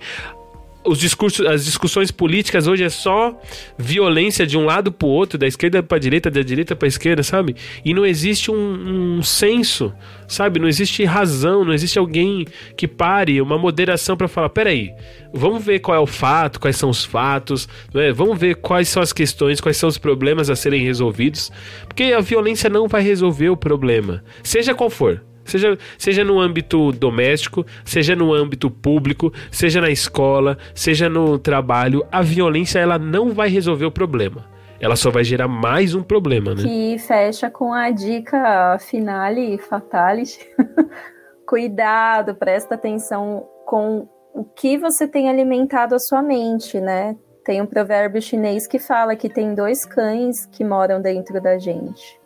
os 0.85 0.99
discursos, 0.99 1.45
as 1.45 1.65
discussões 1.65 2.11
políticas 2.11 2.67
hoje 2.67 2.83
é 2.83 2.89
só 2.89 3.39
violência 3.77 4.45
de 4.45 4.57
um 4.57 4.65
lado 4.65 4.91
pro 4.91 5.07
outro, 5.07 5.37
da 5.37 5.47
esquerda 5.47 5.81
pra 5.81 5.97
direita, 5.97 6.29
da 6.29 6.41
direita 6.41 6.75
pra 6.75 6.87
esquerda, 6.87 7.23
sabe? 7.23 7.55
E 7.83 7.93
não 7.93 8.05
existe 8.05 8.51
um, 8.51 9.17
um 9.17 9.23
senso, 9.23 9.93
sabe? 10.27 10.59
Não 10.59 10.67
existe 10.67 11.03
razão, 11.03 11.65
não 11.65 11.73
existe 11.73 11.97
alguém 11.97 12.45
que 12.77 12.87
pare, 12.87 13.41
uma 13.41 13.57
moderação 13.57 14.15
para 14.15 14.27
falar: 14.27 14.49
peraí, 14.49 14.93
vamos 15.33 15.63
ver 15.63 15.79
qual 15.79 15.97
é 15.97 15.99
o 15.99 16.07
fato, 16.07 16.59
quais 16.59 16.75
são 16.75 16.89
os 16.89 17.03
fatos, 17.03 17.67
né? 17.93 18.11
vamos 18.11 18.37
ver 18.37 18.55
quais 18.55 18.87
são 18.87 19.01
as 19.01 19.11
questões, 19.11 19.59
quais 19.59 19.77
são 19.77 19.89
os 19.89 19.97
problemas 19.97 20.49
a 20.49 20.55
serem 20.55 20.83
resolvidos, 20.83 21.51
porque 21.87 22.03
a 22.03 22.21
violência 22.21 22.69
não 22.69 22.87
vai 22.87 23.01
resolver 23.01 23.49
o 23.49 23.57
problema, 23.57 24.23
seja 24.43 24.73
qual 24.73 24.89
for. 24.89 25.21
Seja, 25.45 25.77
seja 25.97 26.23
no 26.23 26.39
âmbito 26.39 26.91
doméstico, 26.91 27.65
seja 27.85 28.15
no 28.15 28.33
âmbito 28.33 28.69
público, 28.69 29.31
seja 29.51 29.79
na 29.79 29.89
escola, 29.89 30.57
seja 30.73 31.07
no 31.07 31.37
trabalho, 31.37 32.05
a 32.11 32.21
violência 32.21 32.79
ela 32.79 32.97
não 32.97 33.31
vai 33.31 33.49
resolver 33.49 33.85
o 33.85 33.91
problema. 33.91 34.43
Ela 34.79 34.95
só 34.95 35.09
vai 35.09 35.23
gerar 35.23 35.47
mais 35.47 35.95
um 35.95 36.03
problema, 36.03 36.53
né? 36.53 36.63
Que 36.63 36.97
fecha 36.99 37.49
com 37.49 37.73
a 37.73 37.91
dica 37.91 38.77
finale 38.79 39.57
fatality. 39.57 40.39
Cuidado, 41.47 42.35
presta 42.35 42.75
atenção 42.75 43.47
com 43.65 44.07
o 44.33 44.43
que 44.43 44.77
você 44.77 45.07
tem 45.07 45.29
alimentado 45.29 45.95
a 45.95 45.99
sua 45.99 46.21
mente, 46.21 46.81
né? 46.81 47.15
Tem 47.45 47.61
um 47.61 47.65
provérbio 47.65 48.21
chinês 48.21 48.67
que 48.67 48.79
fala 48.79 49.15
que 49.15 49.29
tem 49.29 49.53
dois 49.53 49.85
cães 49.85 50.45
que 50.47 50.63
moram 50.63 51.01
dentro 51.01 51.39
da 51.39 51.57
gente. 51.57 52.19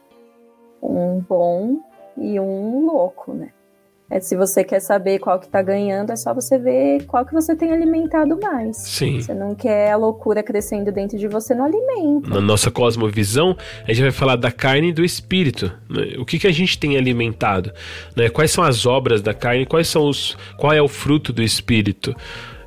Um 0.81 1.19
bom 1.19 1.77
e 2.19 2.39
um 2.39 2.85
louco, 2.85 3.33
né? 3.33 3.49
É, 4.11 4.19
se 4.19 4.35
você 4.35 4.63
quer 4.63 4.79
saber 4.79 5.19
qual 5.19 5.39
que 5.39 5.47
tá 5.47 5.61
ganhando, 5.61 6.11
é 6.11 6.15
só 6.15 6.33
você 6.33 6.57
ver 6.57 7.05
qual 7.05 7.23
que 7.23 7.31
você 7.31 7.55
tem 7.55 7.71
alimentado 7.71 8.39
mais. 8.41 8.75
Sim. 8.77 9.21
Você 9.21 9.35
não 9.35 9.53
quer 9.53 9.91
a 9.91 9.97
loucura 9.97 10.41
crescendo 10.41 10.91
dentro 10.91 11.15
de 11.15 11.27
você 11.27 11.53
no 11.53 11.63
alimento. 11.63 12.27
Na 12.27 12.41
nossa 12.41 12.71
cosmovisão, 12.71 13.55
a 13.83 13.93
gente 13.93 14.01
vai 14.01 14.11
falar 14.11 14.35
da 14.35 14.51
carne 14.51 14.89
e 14.89 14.93
do 14.93 15.05
espírito. 15.05 15.71
Né? 15.87 16.15
O 16.17 16.25
que, 16.25 16.39
que 16.39 16.47
a 16.47 16.51
gente 16.51 16.79
tem 16.79 16.97
alimentado? 16.97 17.71
Né? 18.15 18.29
Quais 18.29 18.49
são 18.49 18.63
as 18.63 18.87
obras 18.87 19.21
da 19.21 19.33
carne? 19.33 19.67
Quais 19.67 19.87
são 19.87 20.09
os, 20.09 20.35
qual 20.57 20.73
é 20.73 20.81
o 20.81 20.87
fruto 20.87 21.31
do 21.31 21.43
espírito? 21.43 22.15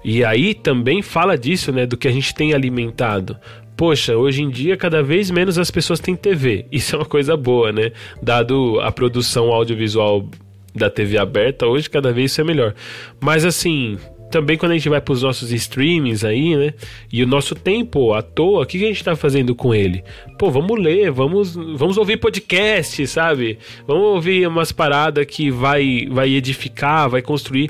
E 0.05 0.25
aí 0.25 0.55
também 0.55 1.03
fala 1.03 1.37
disso, 1.37 1.73
né? 1.73 1.87
Do 1.87 1.97
que 1.97 2.09
a 2.09 2.11
gente 2.11 2.35
tem 2.35 2.53
alimentado 2.53 3.37
poxa, 3.83 4.17
hoje 4.17 4.45
em 4.45 4.49
dia 4.49 4.77
cada 4.77 5.03
vez 5.03 5.29
menos 5.29 5.59
as 5.59 5.69
pessoas 5.69 5.99
têm 5.99 6.15
TV. 6.15 6.67
Isso 6.71 6.95
é 6.95 7.01
uma 7.01 7.05
coisa 7.05 7.37
boa, 7.37 7.73
né? 7.73 7.91
Dado 8.23 8.79
a 8.81 8.93
produção 8.93 9.53
audiovisual 9.53 10.25
da 10.73 10.89
TV 10.89 11.19
aberta, 11.19 11.67
hoje 11.67 11.91
cada 11.91 12.13
vez 12.13 12.31
isso 12.31 12.41
é 12.41 12.45
melhor. 12.45 12.77
Mas 13.21 13.45
assim, 13.45 13.99
também 14.31 14.57
quando 14.57 14.71
a 14.71 14.77
gente 14.77 14.89
vai 14.89 15.01
para 15.01 15.13
os 15.13 15.23
nossos 15.23 15.51
streamings 15.51 16.25
aí, 16.25 16.57
né? 16.57 16.75
E 17.13 17.25
o 17.25 17.27
nosso 17.27 17.57
tempo 17.57 18.15
à 18.15 18.23
toa, 18.23 18.63
o 18.63 18.67
que 18.67 18.77
a 18.77 18.87
gente 18.87 18.99
está 18.99 19.17
fazendo 19.17 19.53
com 19.53 19.75
ele? 19.75 20.05
Pô, 20.39 20.49
vamos 20.49 20.79
ler, 20.79 21.11
vamos, 21.11 21.57
vamos 21.57 21.99
ouvir 21.99 22.19
podcast, 22.19 23.05
sabe? 23.09 23.59
Vamos 23.85 24.05
ouvir 24.05 24.47
umas 24.47 24.71
paradas 24.71 25.27
que 25.27 25.51
vai, 25.51 26.07
vai 26.09 26.33
edificar, 26.33 27.11
vai 27.11 27.21
construir 27.21 27.69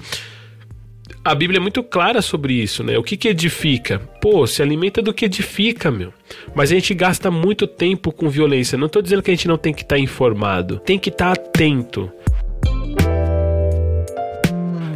a 1.25 1.35
Bíblia 1.35 1.59
é 1.59 1.61
muito 1.61 1.83
clara 1.85 2.21
sobre 2.21 2.55
isso, 2.55 2.83
né? 2.83 2.99
O 2.99 3.03
que 3.03 3.17
que 3.17 3.29
edifica? 3.29 4.01
Pô, 4.21 4.47
se 4.47 4.61
alimenta 4.61 5.01
do 5.01 5.15
que 5.15 5.25
edifica, 5.25 5.91
meu. 5.91 6.13
Mas 6.55 6.73
a 6.73 6.75
gente 6.75 6.93
gasta 6.95 7.31
muito 7.31 7.67
tempo 7.67 8.11
com 8.11 8.29
violência. 8.29 8.77
Não 8.77 8.87
estou 8.87 9.01
dizendo 9.01 9.23
que 9.23 9.31
a 9.31 9.35
gente 9.35 9.47
não 9.47 9.57
tem 9.57 9.73
que 9.73 9.83
estar 9.83 9.97
tá 9.97 10.01
informado, 10.01 10.81
tem 10.81 10.99
que 10.99 11.11
estar 11.11 11.37
tá 11.37 11.41
atento. 11.41 12.11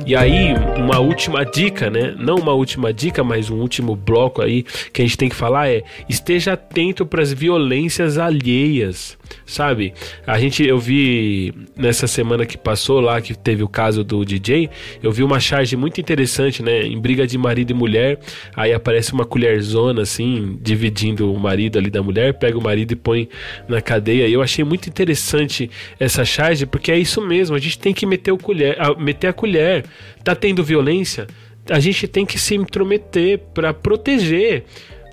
E 0.05 0.15
aí, 0.15 0.55
uma 0.77 1.01
última 1.01 1.45
dica, 1.45 1.91
né? 1.91 2.15
Não 2.17 2.37
uma 2.37 2.53
última 2.53 2.93
dica, 2.93 3.25
mas 3.25 3.51
um 3.51 3.57
último 3.57 3.97
bloco 3.97 4.41
aí 4.41 4.65
que 4.93 5.03
a 5.03 5.05
gente 5.05 5.19
tem 5.19 5.29
que 5.29 5.35
falar 5.35 5.69
é: 5.69 5.83
esteja 6.09 6.53
atento 6.53 7.05
para 7.05 7.23
as 7.23 7.33
violências 7.33 8.17
alheias, 8.17 9.16
sabe? 9.45 9.93
A 10.27 10.39
gente, 10.39 10.65
eu 10.65 10.79
vi 10.79 11.53
nessa 11.77 12.07
semana 12.07 12.45
que 12.45 12.57
passou 12.57 13.01
lá, 13.01 13.21
que 13.21 13.35
teve 13.35 13.63
o 13.63 13.69
caso 13.69 14.03
do 14.03 14.25
DJ, 14.25 14.69
eu 15.03 15.13
vi 15.13 15.23
uma 15.23 15.41
charge 15.41 15.77
muito 15.77 16.01
interessante, 16.01 16.63
né? 16.63 16.83
Em 16.83 16.99
briga 16.99 17.27
de 17.27 17.39
marido 17.39 17.71
e 17.71 17.75
mulher, 17.75 18.19
aí 18.55 18.73
aparece 18.73 19.13
uma 19.13 19.25
colherzona 19.25 20.03
assim, 20.03 20.59
dividindo 20.61 21.33
o 21.33 21.39
marido 21.39 21.79
ali 21.79 21.91
da 21.91 22.03
mulher, 22.03 22.35
pega 22.35 22.59
o 22.59 22.63
marido 22.63 22.93
e 22.93 22.97
põe 22.97 23.29
na 23.69 23.81
cadeia. 23.81 24.27
E 24.27 24.33
eu 24.33 24.43
achei 24.43 24.65
muito 24.65 24.89
interessante 24.89 25.71
essa 25.99 26.25
charge, 26.25 26.67
porque 26.67 26.91
é 26.91 26.99
isso 26.99 27.21
mesmo, 27.21 27.57
a 27.57 27.59
gente 27.59 27.79
tem 27.79 27.95
que 27.95 28.07
meter, 28.07 28.33
o 28.33 28.39
colher, 28.39 28.77
meter 28.99 29.29
a 29.29 29.33
colher 29.33 29.85
tá 30.25 30.35
tendo 30.35 30.65
violência, 30.65 31.27
a 31.71 31.79
gente 31.79 32.07
tem 32.09 32.27
que 32.27 32.39
se 32.39 32.55
intrometer 32.55 33.39
para 33.55 33.73
proteger, 33.73 34.65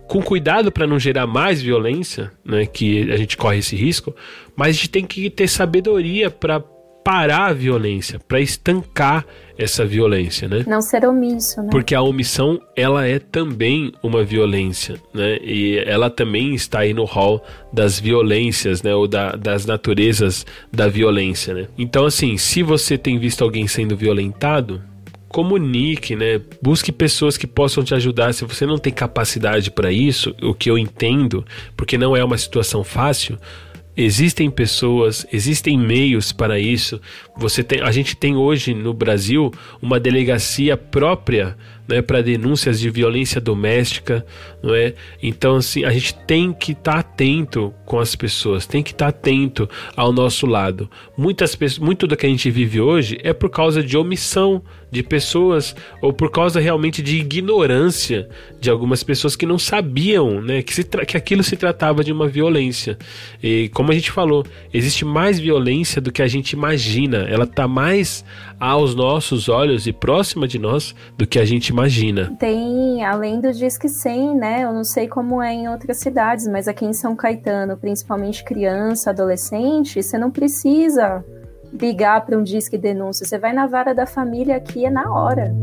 com 0.07 0.21
cuidado 0.21 0.71
para 0.71 0.87
não 0.87 0.99
gerar 0.99 1.25
mais 1.25 1.61
violência, 1.61 2.31
né, 2.43 2.65
que 2.65 3.11
a 3.11 3.17
gente 3.17 3.37
corre 3.37 3.59
esse 3.59 3.75
risco, 3.75 4.15
mas 4.55 4.69
a 4.69 4.71
gente 4.73 4.89
tem 4.89 5.05
que 5.05 5.29
ter 5.29 5.47
sabedoria 5.47 6.29
para 6.29 6.63
parar 7.03 7.47
a 7.47 7.53
violência, 7.53 8.19
para 8.27 8.39
estancar 8.39 9.25
essa 9.57 9.85
violência, 9.85 10.47
né? 10.47 10.63
Não 10.65 10.81
ser 10.81 11.05
omisso, 11.05 11.61
né? 11.61 11.67
Porque 11.69 11.93
a 11.93 12.01
omissão, 12.01 12.59
ela 12.75 13.05
é 13.05 13.19
também 13.19 13.91
uma 14.01 14.23
violência, 14.23 14.95
né? 15.13 15.37
E 15.43 15.77
ela 15.85 16.09
também 16.09 16.55
está 16.55 16.79
aí 16.79 16.93
no 16.93 17.03
hall 17.03 17.43
das 17.71 17.99
violências, 17.99 18.81
né? 18.81 18.95
Ou 18.95 19.07
da, 19.07 19.35
das 19.35 19.65
naturezas 19.65 20.45
da 20.71 20.87
violência, 20.87 21.53
né? 21.53 21.67
Então, 21.77 22.05
assim, 22.05 22.37
se 22.37 22.63
você 22.63 22.97
tem 22.97 23.19
visto 23.19 23.43
alguém 23.43 23.67
sendo 23.67 23.95
violentado, 23.97 24.81
comunique, 25.33 26.15
né? 26.15 26.39
Busque 26.61 26.91
pessoas 26.91 27.35
que 27.35 27.47
possam 27.47 27.83
te 27.83 27.95
ajudar. 27.95 28.33
Se 28.33 28.45
você 28.45 28.67
não 28.67 28.77
tem 28.77 28.93
capacidade 28.93 29.71
para 29.71 29.91
isso, 29.91 30.35
o 30.43 30.53
que 30.53 30.69
eu 30.69 30.77
entendo, 30.77 31.43
porque 31.75 31.97
não 31.97 32.15
é 32.15 32.23
uma 32.23 32.37
situação 32.37 32.83
fácil, 32.83 33.39
Existem 33.95 34.49
pessoas, 34.49 35.23
existem 35.31 35.77
meios 35.77 36.31
para 36.31 36.59
isso. 36.59 36.99
Você 37.37 37.63
tem, 37.63 37.79
a 37.79 37.91
gente 37.91 38.17
tem 38.17 38.35
hoje 38.35 38.73
no 38.73 38.91
Brasil 38.91 39.51
uma 39.79 39.99
delegacia 39.99 40.75
própria 40.75 41.55
né, 41.87 42.01
para 42.01 42.23
denúncias 42.23 42.79
de 42.79 42.89
violência 42.89 43.39
doméstica, 43.39 44.25
não 44.63 44.73
é? 44.73 44.95
Então 45.21 45.57
assim, 45.57 45.85
a 45.85 45.91
gente 45.91 46.15
tem 46.25 46.51
que 46.51 46.71
estar 46.71 46.93
tá 46.93 46.99
atento 46.99 47.71
com 47.85 47.99
as 47.99 48.15
pessoas, 48.15 48.65
tem 48.65 48.81
que 48.81 48.93
estar 48.93 49.11
tá 49.11 49.15
atento 49.15 49.69
ao 49.95 50.11
nosso 50.11 50.47
lado. 50.47 50.89
Muitas 51.15 51.55
pessoas, 51.55 51.77
muito 51.77 52.07
do 52.07 52.17
que 52.17 52.25
a 52.25 52.29
gente 52.29 52.49
vive 52.49 52.81
hoje 52.81 53.19
é 53.21 53.31
por 53.31 53.51
causa 53.51 53.83
de 53.83 53.95
omissão 53.95 54.63
de 54.93 55.01
pessoas 55.01 55.75
ou 56.01 56.13
por 56.13 56.29
causa 56.29 56.59
realmente 56.59 57.01
de 57.01 57.17
ignorância 57.17 58.29
de 58.61 58.69
algumas 58.69 59.03
pessoas 59.03 59.35
que 59.35 59.45
não 59.45 59.57
sabiam, 59.57 60.39
né, 60.39 60.61
que, 60.61 60.73
se 60.73 60.83
que 60.83 61.17
aquilo 61.17 61.43
se 61.43 61.57
tratava 61.57 62.03
de 62.03 62.11
uma 62.11 62.27
violência. 62.27 62.97
E 63.41 63.69
como 63.73 63.91
a 63.91 63.95
gente 63.95 64.11
falou, 64.11 64.45
existe 64.71 65.03
mais 65.03 65.39
violência 65.39 65.99
do 65.99 66.11
que 66.11 66.21
a 66.21 66.27
gente 66.27 66.51
imagina. 66.51 67.25
Ela 67.27 67.45
está 67.45 67.67
mais 67.67 68.23
aos 68.59 68.93
nossos 68.93 69.49
olhos 69.49 69.87
e 69.87 69.91
próxima 69.91 70.47
de 70.47 70.59
nós 70.59 70.95
do 71.17 71.25
que 71.25 71.39
a 71.39 71.45
gente 71.45 71.69
imagina. 71.69 72.35
Tem, 72.39 73.03
além 73.03 73.41
do 73.41 73.51
Disque 73.51 73.89
100, 73.89 74.35
né? 74.35 74.63
Eu 74.63 74.71
não 74.71 74.83
sei 74.83 75.07
como 75.07 75.41
é 75.41 75.51
em 75.51 75.67
outras 75.67 75.99
cidades, 75.99 76.47
mas 76.47 76.67
aqui 76.67 76.85
em 76.85 76.93
São 76.93 77.15
Caetano, 77.15 77.75
principalmente 77.75 78.43
criança, 78.43 79.09
adolescente, 79.09 80.01
você 80.01 80.17
não 80.17 80.29
precisa 80.29 81.25
ligar 81.79 82.25
para 82.25 82.37
um 82.37 82.43
Disque 82.43 82.77
Denúncia. 82.77 83.25
Você 83.25 83.37
vai 83.37 83.53
na 83.53 83.67
vara 83.67 83.93
da 83.93 84.05
família 84.05 84.57
aqui, 84.57 84.85
é 84.85 84.89
na 84.89 85.11
hora. 85.11 85.53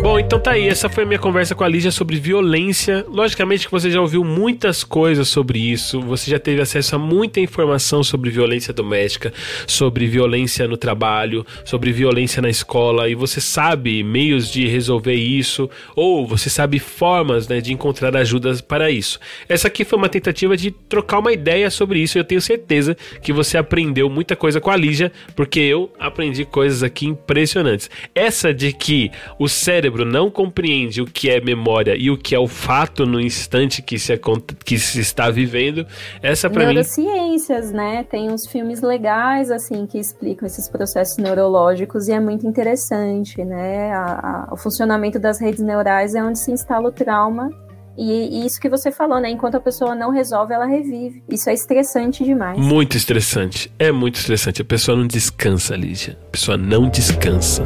Bom, 0.00 0.20
então 0.20 0.38
tá 0.38 0.52
aí. 0.52 0.68
Essa 0.68 0.88
foi 0.88 1.02
a 1.02 1.06
minha 1.06 1.18
conversa 1.18 1.54
com 1.54 1.64
a 1.64 1.68
Lígia 1.68 1.90
sobre 1.90 2.16
violência. 2.20 3.04
Logicamente 3.08 3.66
que 3.66 3.72
você 3.72 3.90
já 3.90 4.00
ouviu 4.00 4.22
muitas 4.22 4.84
coisas 4.84 5.26
sobre 5.26 5.58
isso. 5.58 6.00
Você 6.02 6.30
já 6.30 6.38
teve 6.38 6.60
acesso 6.60 6.94
a 6.94 6.98
muita 6.98 7.40
informação 7.40 8.04
sobre 8.04 8.30
violência 8.30 8.72
doméstica, 8.72 9.32
sobre 9.66 10.06
violência 10.06 10.68
no 10.68 10.76
trabalho, 10.76 11.44
sobre 11.64 11.90
violência 11.90 12.40
na 12.40 12.48
escola. 12.48 13.08
E 13.08 13.16
você 13.16 13.40
sabe 13.40 14.02
meios 14.04 14.50
de 14.52 14.68
resolver 14.68 15.14
isso, 15.14 15.68
ou 15.96 16.24
você 16.24 16.48
sabe 16.48 16.78
formas 16.78 17.48
né, 17.48 17.60
de 17.60 17.72
encontrar 17.72 18.16
ajudas 18.16 18.60
para 18.60 18.90
isso. 18.90 19.18
Essa 19.48 19.66
aqui 19.66 19.84
foi 19.84 19.98
uma 19.98 20.08
tentativa 20.08 20.56
de 20.56 20.70
trocar 20.70 21.18
uma 21.18 21.32
ideia 21.32 21.68
sobre 21.68 21.98
isso. 21.98 22.16
Eu 22.16 22.24
tenho 22.24 22.40
certeza 22.40 22.96
que 23.22 23.32
você 23.32 23.58
aprendeu 23.58 24.08
muita 24.08 24.36
coisa 24.36 24.60
com 24.60 24.70
a 24.70 24.76
Lígia, 24.76 25.10
porque 25.34 25.58
eu 25.58 25.90
aprendi 25.98 26.44
coisas 26.44 26.84
aqui 26.84 27.06
impressionantes. 27.06 27.90
Essa 28.14 28.54
de 28.54 28.72
que 28.72 29.10
o 29.36 29.48
cérebro 29.48 29.85
não 29.90 30.30
compreende 30.30 31.00
o 31.00 31.06
que 31.06 31.30
é 31.30 31.40
memória 31.40 31.96
e 31.96 32.10
o 32.10 32.16
que 32.16 32.34
é 32.34 32.38
o 32.38 32.46
fato 32.46 33.06
no 33.06 33.20
instante 33.20 33.82
que 33.82 33.98
se, 33.98 34.18
que 34.64 34.78
se 34.78 35.00
está 35.00 35.30
vivendo, 35.30 35.86
essa 36.22 36.48
para 36.50 36.66
mim... 36.66 36.74
Neurociências, 36.74 37.72
né? 37.72 38.04
Tem 38.04 38.30
uns 38.30 38.46
filmes 38.46 38.80
legais, 38.80 39.50
assim, 39.50 39.86
que 39.86 39.98
explicam 39.98 40.46
esses 40.46 40.68
processos 40.68 41.16
neurológicos 41.18 42.08
e 42.08 42.12
é 42.12 42.20
muito 42.20 42.46
interessante, 42.46 43.44
né? 43.44 43.92
A, 43.92 44.46
a, 44.48 44.54
o 44.54 44.56
funcionamento 44.56 45.18
das 45.18 45.40
redes 45.40 45.60
neurais 45.60 46.14
é 46.14 46.22
onde 46.22 46.38
se 46.38 46.50
instala 46.50 46.88
o 46.88 46.92
trauma 46.92 47.50
e, 47.96 48.40
e, 48.40 48.46
isso 48.46 48.60
que 48.60 48.68
você 48.68 48.92
falou, 48.92 49.18
né? 49.18 49.30
Enquanto 49.30 49.56
a 49.56 49.60
pessoa 49.60 49.94
não 49.94 50.10
resolve, 50.10 50.52
ela 50.52 50.66
revive. 50.66 51.22
Isso 51.28 51.48
é 51.48 51.54
estressante 51.54 52.24
demais. 52.24 52.58
Muito 52.58 52.96
estressante. 52.96 53.72
É 53.78 53.90
muito 53.90 54.16
estressante. 54.16 54.60
A 54.60 54.64
pessoa 54.64 54.96
não 54.96 55.06
descansa, 55.06 55.74
Lígia. 55.74 56.18
A 56.26 56.30
pessoa 56.30 56.58
não 56.58 56.88
descansa. 56.88 57.64